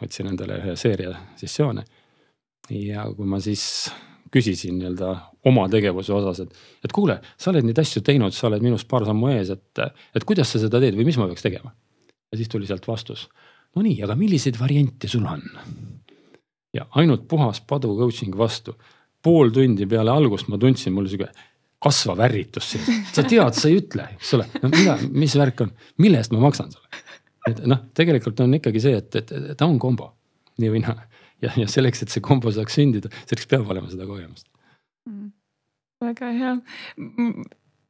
võtsin 0.00 0.30
endale 0.32 0.60
ühe 0.62 0.76
seeria 0.76 1.14
sessioone. 1.36 1.84
ja 2.70 3.04
kui 3.16 3.26
ma 3.26 3.40
siis 3.40 3.90
küsisin 4.30 4.78
nii-öelda 4.78 5.14
oma 5.50 5.66
tegevuse 5.68 6.12
osas, 6.14 6.40
et, 6.44 6.58
et 6.84 6.92
kuule, 6.94 7.18
sa 7.38 7.50
oled 7.50 7.66
neid 7.66 7.78
asju 7.82 8.02
teinud, 8.06 8.34
sa 8.34 8.46
oled 8.46 8.62
minust 8.62 8.88
paar 8.88 9.04
sammu 9.08 9.32
ees, 9.32 9.50
et, 9.50 9.80
et 10.14 10.26
kuidas 10.26 10.52
sa 10.52 10.60
seda 10.62 10.80
teed 10.82 10.94
või 10.98 11.08
mis 11.08 11.18
ma 11.18 11.26
peaks 11.30 11.46
tegema? 11.46 11.74
ja 12.30 12.38
siis 12.38 12.48
tuli 12.48 12.68
sealt 12.68 12.86
vastus. 12.86 13.26
no 13.74 13.82
nii, 13.82 13.98
aga 14.06 14.16
milliseid 14.18 14.58
variante 14.60 15.10
sul 15.10 15.26
on? 15.26 15.42
ja 16.74 16.86
ainult 17.00 17.26
puhas 17.28 17.60
padu 17.60 17.96
coaching 17.98 18.36
vastu. 18.38 18.76
pool 19.22 19.50
tundi 19.50 19.86
peale 19.86 20.10
algust 20.10 20.48
ma 20.48 20.58
tundsin, 20.58 20.94
mul 20.94 21.10
sihuke 21.10 21.30
kasvav 21.80 22.20
ärritus 22.26 22.72
sees, 22.74 22.88
sa 23.14 23.24
tead, 23.24 23.56
sa 23.56 23.68
ei 23.70 23.78
ütle, 23.80 24.06
eks 24.16 24.34
ole, 24.36 24.46
no 24.60 24.70
mida, 24.72 24.96
mis 25.16 25.36
värk 25.40 25.64
on, 25.64 25.72
mille 26.02 26.20
eest 26.20 26.34
ma 26.34 26.42
maksan 26.42 26.72
sulle. 26.74 27.04
et 27.48 27.62
noh, 27.70 27.80
tegelikult 27.96 28.40
on 28.44 28.58
ikkagi 28.58 28.82
see, 28.84 28.98
et, 29.00 29.20
et, 29.22 29.32
ta 29.56 29.68
on 29.68 29.78
kombo, 29.82 30.10
nii 30.60 30.72
või 30.74 30.82
naa. 30.84 31.06
ja, 31.44 31.54
ja 31.56 31.68
selleks, 31.70 32.04
et 32.04 32.12
see 32.12 32.24
kombo 32.24 32.52
saaks 32.54 32.76
sündida, 32.76 33.12
selleks 33.24 33.48
peab 33.50 33.70
olema 33.72 33.88
seda 33.92 34.08
kogemust 34.08 34.46
mm.. 35.08 35.30
väga 36.04 36.34
hea. 36.36 36.52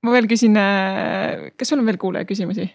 ma 0.06 0.14
veel 0.14 0.30
küsin, 0.30 0.54
äh, 0.60 1.50
kas 1.58 1.72
sul 1.72 1.82
on 1.82 1.90
veel 1.90 1.98
kuulaja 2.00 2.28
küsimusi? 2.30 2.70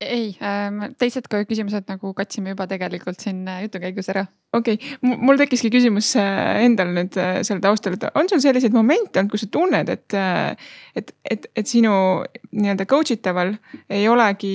Ei, 0.00 0.30
ähm, 0.40 0.80
teised 0.98 1.26
küsimused 1.28 1.88
nagu 1.90 2.12
katsime 2.16 2.54
juba 2.54 2.66
tegelikult 2.70 3.20
siin 3.20 3.42
äh, 3.48 3.64
jutu 3.66 3.80
käigus 3.82 4.08
ära. 4.12 4.24
okei 4.56 4.78
okay., 4.78 5.18
mul 5.20 5.38
tekkiski 5.38 5.68
küsimus 5.72 6.14
äh, 6.18 6.62
endal 6.64 6.94
nüüd 6.96 7.18
äh, 7.20 7.40
selle 7.46 7.60
taustal, 7.60 7.98
et 7.98 8.06
on 8.16 8.30
sul 8.30 8.40
selliseid 8.40 8.74
momente 8.74 9.20
olnud, 9.20 9.32
kus 9.34 9.44
sa 9.44 9.50
tunned, 9.52 9.92
et, 9.92 10.16
et, 10.96 11.12
et, 11.30 11.46
et 11.62 11.68
sinu 11.68 11.92
nii-öelda 12.56 12.88
coach 12.88 13.12
itaval 13.14 13.52
ei 13.92 14.08
olegi, 14.08 14.54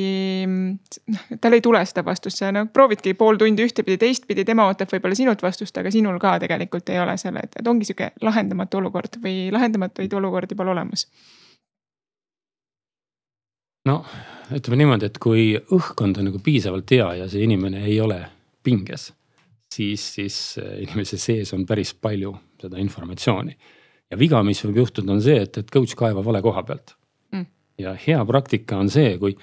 noh, 0.50 1.30
tal 1.42 1.58
ei 1.58 1.64
tule 1.66 1.84
seda 1.86 2.06
vastust, 2.08 2.42
sa 2.42 2.52
nagu 2.56 2.74
proovidki 2.74 3.14
pool 3.20 3.38
tundi 3.42 3.70
ühtepidi, 3.70 4.02
teistpidi, 4.02 4.48
tema 4.50 4.66
ootab 4.72 4.92
võib-olla 4.98 5.18
sinult 5.18 5.46
vastust, 5.46 5.78
aga 5.78 5.94
sinul 5.94 6.18
ka 6.22 6.40
tegelikult 6.44 6.90
ei 6.90 7.02
ole 7.04 7.18
selle, 7.22 7.46
et, 7.46 7.62
et 7.62 7.70
ongi 7.70 7.88
sihuke 7.88 8.16
lahendamatu 8.26 8.82
olukord 8.82 9.22
või 9.24 9.52
lahendamatuid 9.54 10.18
olukordi 10.22 10.58
pole 10.58 10.74
olemas 10.74 11.06
no 13.86 14.02
ütleme 14.54 14.82
niimoodi, 14.82 15.10
et 15.10 15.20
kui 15.22 15.54
õhkkond 15.58 16.20
on 16.22 16.30
nagu 16.30 16.42
piisavalt 16.44 16.92
hea 16.94 17.08
ja 17.22 17.30
see 17.32 17.46
inimene 17.46 17.84
ei 17.88 17.98
ole 18.02 18.20
pinges, 18.66 19.10
siis, 19.72 20.04
siis 20.18 20.38
äh, 20.62 20.82
inimese 20.86 21.18
sees 21.22 21.54
on 21.58 21.66
päris 21.66 21.94
palju 21.94 22.36
seda 22.62 22.80
informatsiooni. 22.82 23.58
ja 24.12 24.20
viga, 24.20 24.44
mis 24.46 24.62
võib 24.66 24.84
juhtuda, 24.84 25.14
on 25.14 25.22
see, 25.22 25.40
et, 25.42 25.58
et 25.58 25.74
coach 25.74 25.96
kaevab 25.98 26.26
vale 26.26 26.42
koha 26.46 26.64
pealt 26.64 26.96
mm.. 27.34 27.46
ja 27.82 27.96
hea 28.06 28.22
praktika 28.26 28.78
on 28.78 28.90
see, 28.94 29.18
kui, 29.22 29.36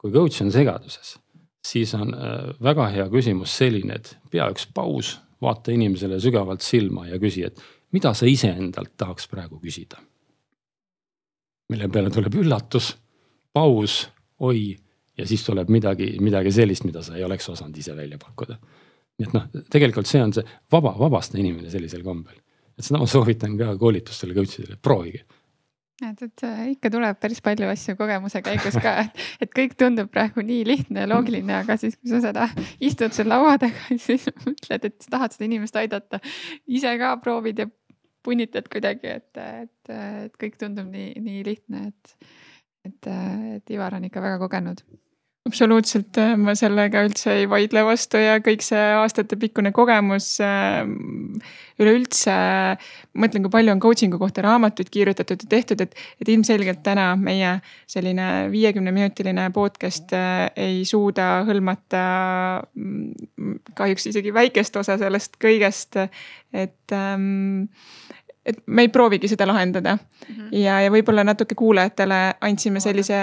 kui 0.00 0.12
coach 0.12 0.42
on 0.44 0.52
segaduses, 0.52 1.16
siis 1.64 1.94
on 1.96 2.14
äh, 2.14 2.52
väga 2.62 2.90
hea 2.94 3.08
küsimus 3.12 3.56
selline, 3.62 4.00
et 4.00 4.14
pea 4.30 4.50
üks 4.52 4.68
paus, 4.74 5.18
vaata 5.40 5.72
inimesele 5.72 6.20
sügavalt 6.20 6.64
silma 6.64 7.06
ja 7.08 7.18
küsi, 7.20 7.46
et 7.48 7.60
mida 7.96 8.12
sa 8.14 8.28
iseendalt 8.28 8.92
tahaks 9.00 9.28
praegu 9.30 9.60
küsida. 9.60 9.98
mille 11.70 11.88
peale 11.88 12.10
tuleb 12.10 12.34
üllatus 12.34 12.96
paus, 13.54 14.08
oi 14.40 14.62
ja 15.18 15.26
siis 15.28 15.44
tuleb 15.46 15.70
midagi, 15.72 16.14
midagi 16.22 16.52
sellist, 16.54 16.86
mida 16.88 17.02
sa 17.04 17.16
ei 17.18 17.24
oleks 17.26 17.48
osanud 17.52 17.76
ise 17.76 17.96
välja 17.96 18.18
pakkuda. 18.20 18.56
nii 19.20 19.28
et 19.28 19.34
noh, 19.36 19.48
tegelikult 19.72 20.08
see 20.08 20.22
on 20.24 20.32
see 20.32 20.46
vaba, 20.72 20.94
vabasta 20.98 21.38
inimene 21.38 21.70
sellisel 21.72 22.04
kombel. 22.06 22.38
et 22.78 22.86
seda 22.86 23.02
ma 23.02 23.08
soovitan 23.10 23.58
ka 23.60 23.74
koolitustele 23.80 24.34
coach 24.34 24.60
idele, 24.60 24.78
proovige 24.80 25.26
et, 26.08 26.22
et 26.24 26.44
ikka 26.74 26.90
tuleb 26.92 27.18
päris 27.20 27.42
palju 27.44 27.68
asju 27.70 27.96
kogemuse 27.98 28.40
käigus 28.44 28.76
ka, 28.80 28.94
et, 29.04 29.24
et 29.44 29.52
kõik 29.56 29.76
tundub 29.80 30.10
praegu 30.12 30.44
nii 30.44 30.62
lihtne 30.68 31.04
ja 31.04 31.10
loogiline, 31.10 31.58
aga 31.60 31.76
siis, 31.80 31.98
kui 32.00 32.12
sa 32.12 32.22
seda 32.24 32.46
istud 32.80 33.14
seal 33.16 33.28
laua 33.30 33.56
taga, 33.60 33.82
siis 34.06 34.28
mõtled, 34.44 34.88
et 34.88 34.96
sa 35.04 35.16
tahad 35.16 35.36
seda 35.36 35.48
inimest 35.50 35.76
aidata. 35.80 36.22
ise 36.68 36.94
ka 37.00 37.14
proovid 37.22 37.64
ja 37.64 37.68
punnitad 38.24 38.68
kuidagi, 38.72 39.16
et, 39.20 39.40
et, 39.40 39.92
et 39.92 40.40
kõik 40.40 40.58
tundub 40.60 40.88
nii, 40.92 41.14
nii 41.24 41.44
lihtne, 41.46 41.88
et 41.88 42.16
et, 42.84 43.06
äh, 43.06 43.56
et 43.56 43.70
Ivar 43.70 43.94
on 43.94 44.04
ikka 44.04 44.22
väga 44.24 44.38
kogenud 44.38 44.84
absoluutselt, 45.48 46.18
äh, 46.20 46.34
ma 46.36 46.52
sellega 46.58 47.00
üldse 47.06 47.32
ei 47.40 47.46
vaidle 47.48 47.82
vastu 47.86 48.20
ja 48.20 48.36
kõik 48.44 48.62
see 48.64 48.80
aastatepikkune 49.00 49.72
kogemus 49.74 50.34
äh, 50.44 50.82
üleüldse. 51.80 52.34
mõtlen, 53.16 53.44
kui 53.46 53.52
palju 53.52 53.72
on 53.72 53.80
coaching'u 53.82 54.20
kohta 54.20 54.44
raamatuid 54.44 54.90
kirjutatud 54.92 55.46
ja 55.46 55.50
tehtud, 55.56 55.80
et, 55.80 55.96
et 56.20 56.28
ilmselgelt 56.28 56.82
täna 56.86 57.14
meie 57.16 57.56
selline 57.90 58.50
viiekümne 58.52 58.92
minutiline 58.94 59.48
podcast 59.56 60.12
ei 60.12 60.84
suuda 60.84 61.30
hõlmata 61.48 62.04
mm, 62.76 63.56
kahjuks 63.80 64.10
isegi 64.12 64.34
väikest 64.36 64.76
osa 64.76 64.98
sellest 65.00 65.40
kõigest, 65.42 65.98
et 66.52 66.94
ähm, 66.94 67.66
et 68.46 68.62
me 68.66 68.86
ei 68.86 68.88
proovigi 68.88 69.28
seda 69.28 69.46
lahendada 69.46 69.96
mm. 69.96 70.34
-hmm. 70.34 70.48
ja, 70.62 70.80
ja 70.80 70.90
võib-olla 70.90 71.24
natuke 71.24 71.54
kuulajatele 71.54 72.20
andsime 72.40 72.80
sellise 72.80 73.18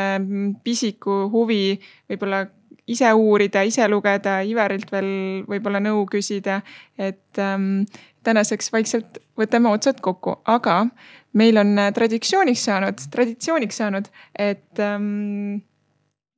pisiku 0.64 1.26
huvi 1.32 1.80
võib-olla 2.10 2.46
ise 2.88 3.14
uurida, 3.14 3.62
ise 3.68 3.88
lugeda, 3.88 4.42
Ivarilt 4.48 4.92
veel 4.92 5.44
võib-olla 5.48 5.80
nõu 5.84 6.06
küsida. 6.12 6.62
et 6.98 7.40
ähm, 7.40 7.84
tänaseks 8.24 8.72
vaikselt 8.72 9.20
võtame 9.40 9.70
otsad 9.70 10.00
kokku, 10.02 10.38
aga 10.46 10.86
meil 11.34 11.58
on 11.58 11.76
traditsiooniks 11.94 12.64
saanud, 12.64 13.02
traditsiooniks 13.12 13.78
saanud, 13.78 14.08
et 14.40 14.80
ähm, 14.80 15.62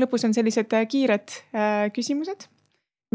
lõpus 0.01 0.25
on 0.25 0.33
sellised 0.33 0.73
kiired 0.89 1.35
äh, 1.53 1.89
küsimused, 1.93 2.47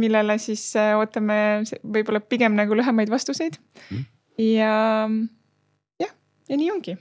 millele 0.00 0.38
siis 0.38 0.76
äh, 0.76 0.94
ootame 0.98 1.62
võib-olla 1.82 2.20
pigem 2.20 2.54
nagu 2.58 2.74
lühemaid 2.74 3.10
vastuseid 3.10 3.58
mm.. 3.90 4.04
ja 4.38 4.74
jah, 4.74 5.18
ja 6.48 6.56
nii 6.56 6.70
ongi 6.70 6.96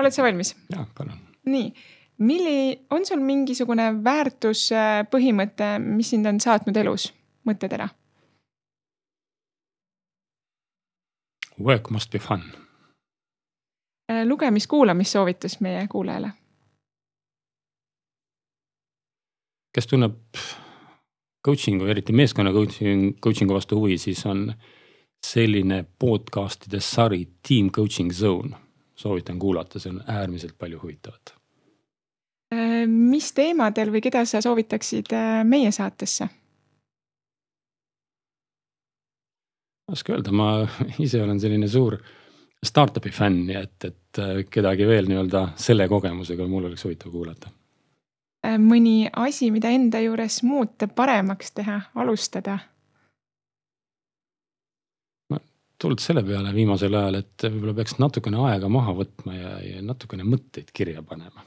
oled 0.00 0.14
sa 0.14 0.22
valmis? 0.26 0.54
jah, 0.72 0.86
palun. 0.98 1.18
nii 1.46 1.72
milli-, 2.20 2.86
on 2.90 3.06
sul 3.06 3.22
mingisugune 3.24 3.90
väärtuspõhimõte, 4.04 5.78
mis 5.84 6.12
sind 6.12 6.28
on 6.28 6.40
saatnud 6.40 6.76
elus, 6.76 7.10
mõttetera? 7.48 7.88
Work 11.60 11.90
must 11.92 12.12
be 12.12 12.18
fun. 12.18 12.44
Äh, 14.08 14.24
lugemis-kuulamissoovitus 14.24 15.60
meie 15.60 15.86
kuulajale. 15.88 16.32
kes 19.70 19.86
tunneb 19.86 20.16
coaching'u, 21.46 21.86
eriti 21.86 22.12
meeskonna 22.12 22.50
coaching, 22.52 23.12
coaching'u 23.22 23.54
vastu 23.54 23.76
huvi, 23.78 23.98
siis 24.02 24.24
on 24.26 24.48
selline 25.26 25.84
podcast'ide 25.98 26.80
sari 26.80 27.28
Team 27.48 27.70
Coaching 27.70 28.12
Zone. 28.12 28.56
soovitan 29.00 29.38
kuulata, 29.38 29.78
see 29.78 29.90
on 29.90 30.02
äärmiselt 30.06 30.58
palju 30.58 30.80
huvitavat 30.82 31.40
Äh, 32.54 32.86
mis 32.90 33.30
teemadel 33.32 33.92
või 33.94 34.02
keda 34.02 34.24
sa 34.26 34.40
soovitaksid 34.42 35.12
äh, 35.14 35.42
meie 35.46 35.70
saatesse? 35.72 36.26
oska 39.90 40.12
öelda, 40.14 40.30
ma 40.34 40.48
ise 41.02 41.18
olen 41.22 41.38
selline 41.42 41.66
suur 41.70 41.96
startup'i 42.66 43.10
fänn, 43.14 43.44
nii 43.46 43.56
et, 43.58 43.86
et 43.86 44.18
äh, 44.22 44.42
kedagi 44.50 44.86
veel 44.86 45.06
nii-öelda 45.10 45.44
selle 45.58 45.86
kogemusega 45.90 46.46
mul 46.50 46.66
oleks 46.66 46.84
huvitav 46.86 47.14
kuulata. 47.14 47.50
mõni 48.58 49.06
asi, 49.14 49.50
mida 49.54 49.70
enda 49.70 50.02
juures 50.02 50.42
muuta, 50.42 50.88
paremaks 50.88 51.54
teha, 51.54 51.80
alustada? 51.94 52.58
ma 55.30 55.38
tulnud 55.80 56.02
selle 56.02 56.22
peale 56.26 56.52
viimasel 56.54 56.94
ajal, 56.94 57.22
et 57.22 57.46
võib-olla 57.46 57.76
peaks 57.80 57.96
natukene 58.02 58.42
aega 58.50 58.68
maha 58.68 58.96
võtma 58.98 59.36
ja, 59.36 59.54
ja 59.64 59.84
natukene 59.84 60.26
mõtteid 60.28 60.74
kirja 60.76 61.02
panema 61.06 61.46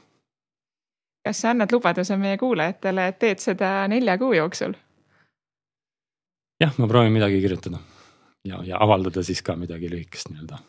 kas 1.24 1.40
sa 1.40 1.54
annad 1.54 1.72
lubaduse 1.72 2.16
meie 2.20 2.36
kuulajatele, 2.40 3.08
et 3.08 3.18
teed 3.22 3.40
seda 3.42 3.76
nelja 3.88 4.18
kuu 4.20 4.34
jooksul? 4.36 4.74
jah, 6.60 6.74
ma 6.78 6.88
proovin 6.88 7.14
midagi 7.14 7.40
kirjutada 7.42 7.80
ja, 8.44 8.60
ja 8.64 8.82
avaldada 8.84 9.24
siis 9.26 9.40
ka 9.42 9.56
midagi 9.58 9.90
lühikest 9.90 10.30
nii-öelda 10.30 10.60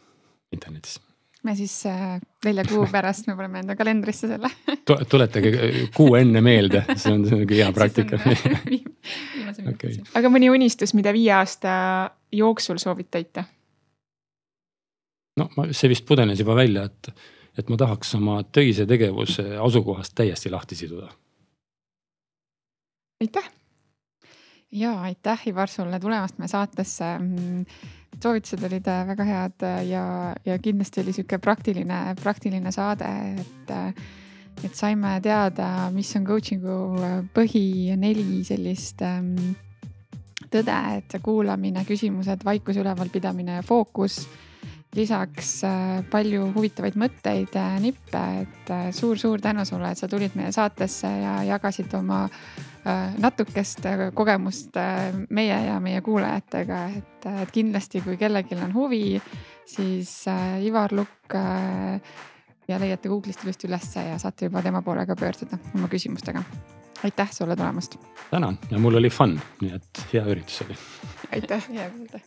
internetis. 0.56 0.98
me 1.44 1.56
siis 1.56 1.76
äh, 1.92 2.16
nelja 2.46 2.66
kuu 2.70 2.88
pärast 2.96 3.28
me 3.28 3.36
paneme 3.36 3.62
enda 3.66 3.76
kalendrisse 3.76 4.32
selle 4.32 4.50
tuletage 5.10 5.52
kuu 5.98 6.16
enne 6.16 6.42
meelde, 6.42 6.86
see 6.96 7.14
on 7.14 7.28
sihuke 7.28 7.60
hea 7.60 7.72
praktika 7.76 8.20
okay. 9.74 10.00
aga 10.16 10.32
mõni 10.32 10.50
unistus, 10.54 10.96
mida 10.96 11.14
viie 11.16 11.36
aasta 11.36 11.76
jooksul 12.36 12.80
soovid 12.82 13.12
täita? 13.12 13.44
no 15.40 15.50
ma, 15.58 15.68
see 15.72 15.92
vist 15.92 16.06
pudenes 16.08 16.40
juba 16.42 16.56
välja, 16.58 16.86
et 16.90 17.14
et 17.56 17.70
ma 17.72 17.78
tahaks 17.80 18.10
oma 18.18 18.42
töise 18.52 18.84
tegevuse 18.88 19.46
asukohast 19.64 20.12
täiesti 20.16 20.52
lahti 20.52 20.76
siduda. 20.76 21.08
aitäh. 23.24 23.48
ja 24.72 25.02
aitäh, 25.02 25.48
Ivar, 25.48 25.70
sulle 25.70 26.00
tulemast 26.00 26.38
meie 26.38 26.52
saatesse. 26.52 27.06
soovitused 28.24 28.64
olid 28.64 28.88
äh, 28.88 29.08
väga 29.08 29.24
head 29.24 29.64
äh, 29.64 29.88
ja, 29.88 30.36
ja 30.46 30.60
kindlasti 30.60 31.02
oli 31.02 31.14
sihuke 31.14 31.38
praktiline, 31.38 32.16
praktiline 32.22 32.72
saade, 32.72 33.10
et 33.40 33.72
äh, 33.72 33.94
et 34.64 34.76
saime 34.76 35.20
teada, 35.22 35.90
mis 35.92 36.14
on 36.16 36.24
coaching'u 36.24 36.76
põhi 37.36 37.92
neli 38.00 38.40
sellist 38.48 39.02
ähm, 39.04 39.36
tõde, 40.56 40.80
et 40.98 41.20
kuulamine, 41.24 41.86
küsimused, 41.88 42.44
vaikuse 42.48 42.84
ülevalpidamine 42.84 43.60
ja 43.60 43.66
fookus 43.66 44.24
lisaks 44.96 45.50
äh, 45.68 46.04
palju 46.12 46.50
huvitavaid 46.56 46.96
mõtteid, 47.00 47.56
äh, 47.60 47.76
nippe, 47.84 48.22
et 48.44 48.72
suur-suur 48.96 49.40
äh, 49.40 49.44
tänu 49.50 49.66
sulle, 49.68 49.92
et 49.92 50.00
sa 50.00 50.08
tulid 50.12 50.38
meie 50.40 50.54
saatesse 50.56 51.10
ja 51.22 51.36
jagasid 51.52 51.94
oma 52.00 52.26
natukest 53.18 53.82
kogemust 54.14 54.76
meie 55.34 55.56
ja 55.66 55.80
meie 55.82 56.04
kuulajatega, 56.06 56.84
et, 57.00 57.26
et 57.42 57.54
kindlasti, 57.56 58.04
kui 58.06 58.14
kellelgi 58.22 58.60
on 58.62 58.76
huvi, 58.78 59.18
siis 59.66 60.12
Ivar 60.62 60.94
Lukk 60.94 61.34
ja 62.70 62.78
leiate 62.78 63.10
Google'ist 63.10 63.42
ilusti 63.42 63.66
ülesse 63.72 64.06
ja 64.12 64.22
saate 64.22 64.52
juba 64.52 64.62
tema 64.62 64.86
poole 64.86 65.10
ka 65.10 65.18
pöörduda 65.18 65.58
oma 65.74 65.90
küsimustega. 65.90 66.46
Aitäh 67.04 67.32
sulle 67.32 67.56
tulemast. 67.56 67.96
tänan 68.32 68.60
ja 68.72 68.80
mul 68.80 68.96
oli 68.96 69.10
fun, 69.10 69.40
nii 69.62 69.72
et 69.76 70.06
hea 70.14 70.26
üritus 70.26 70.62
oli. 70.66 70.78
aitäh. 71.32 71.70
hea 71.70 71.90
kuulda 71.90 72.20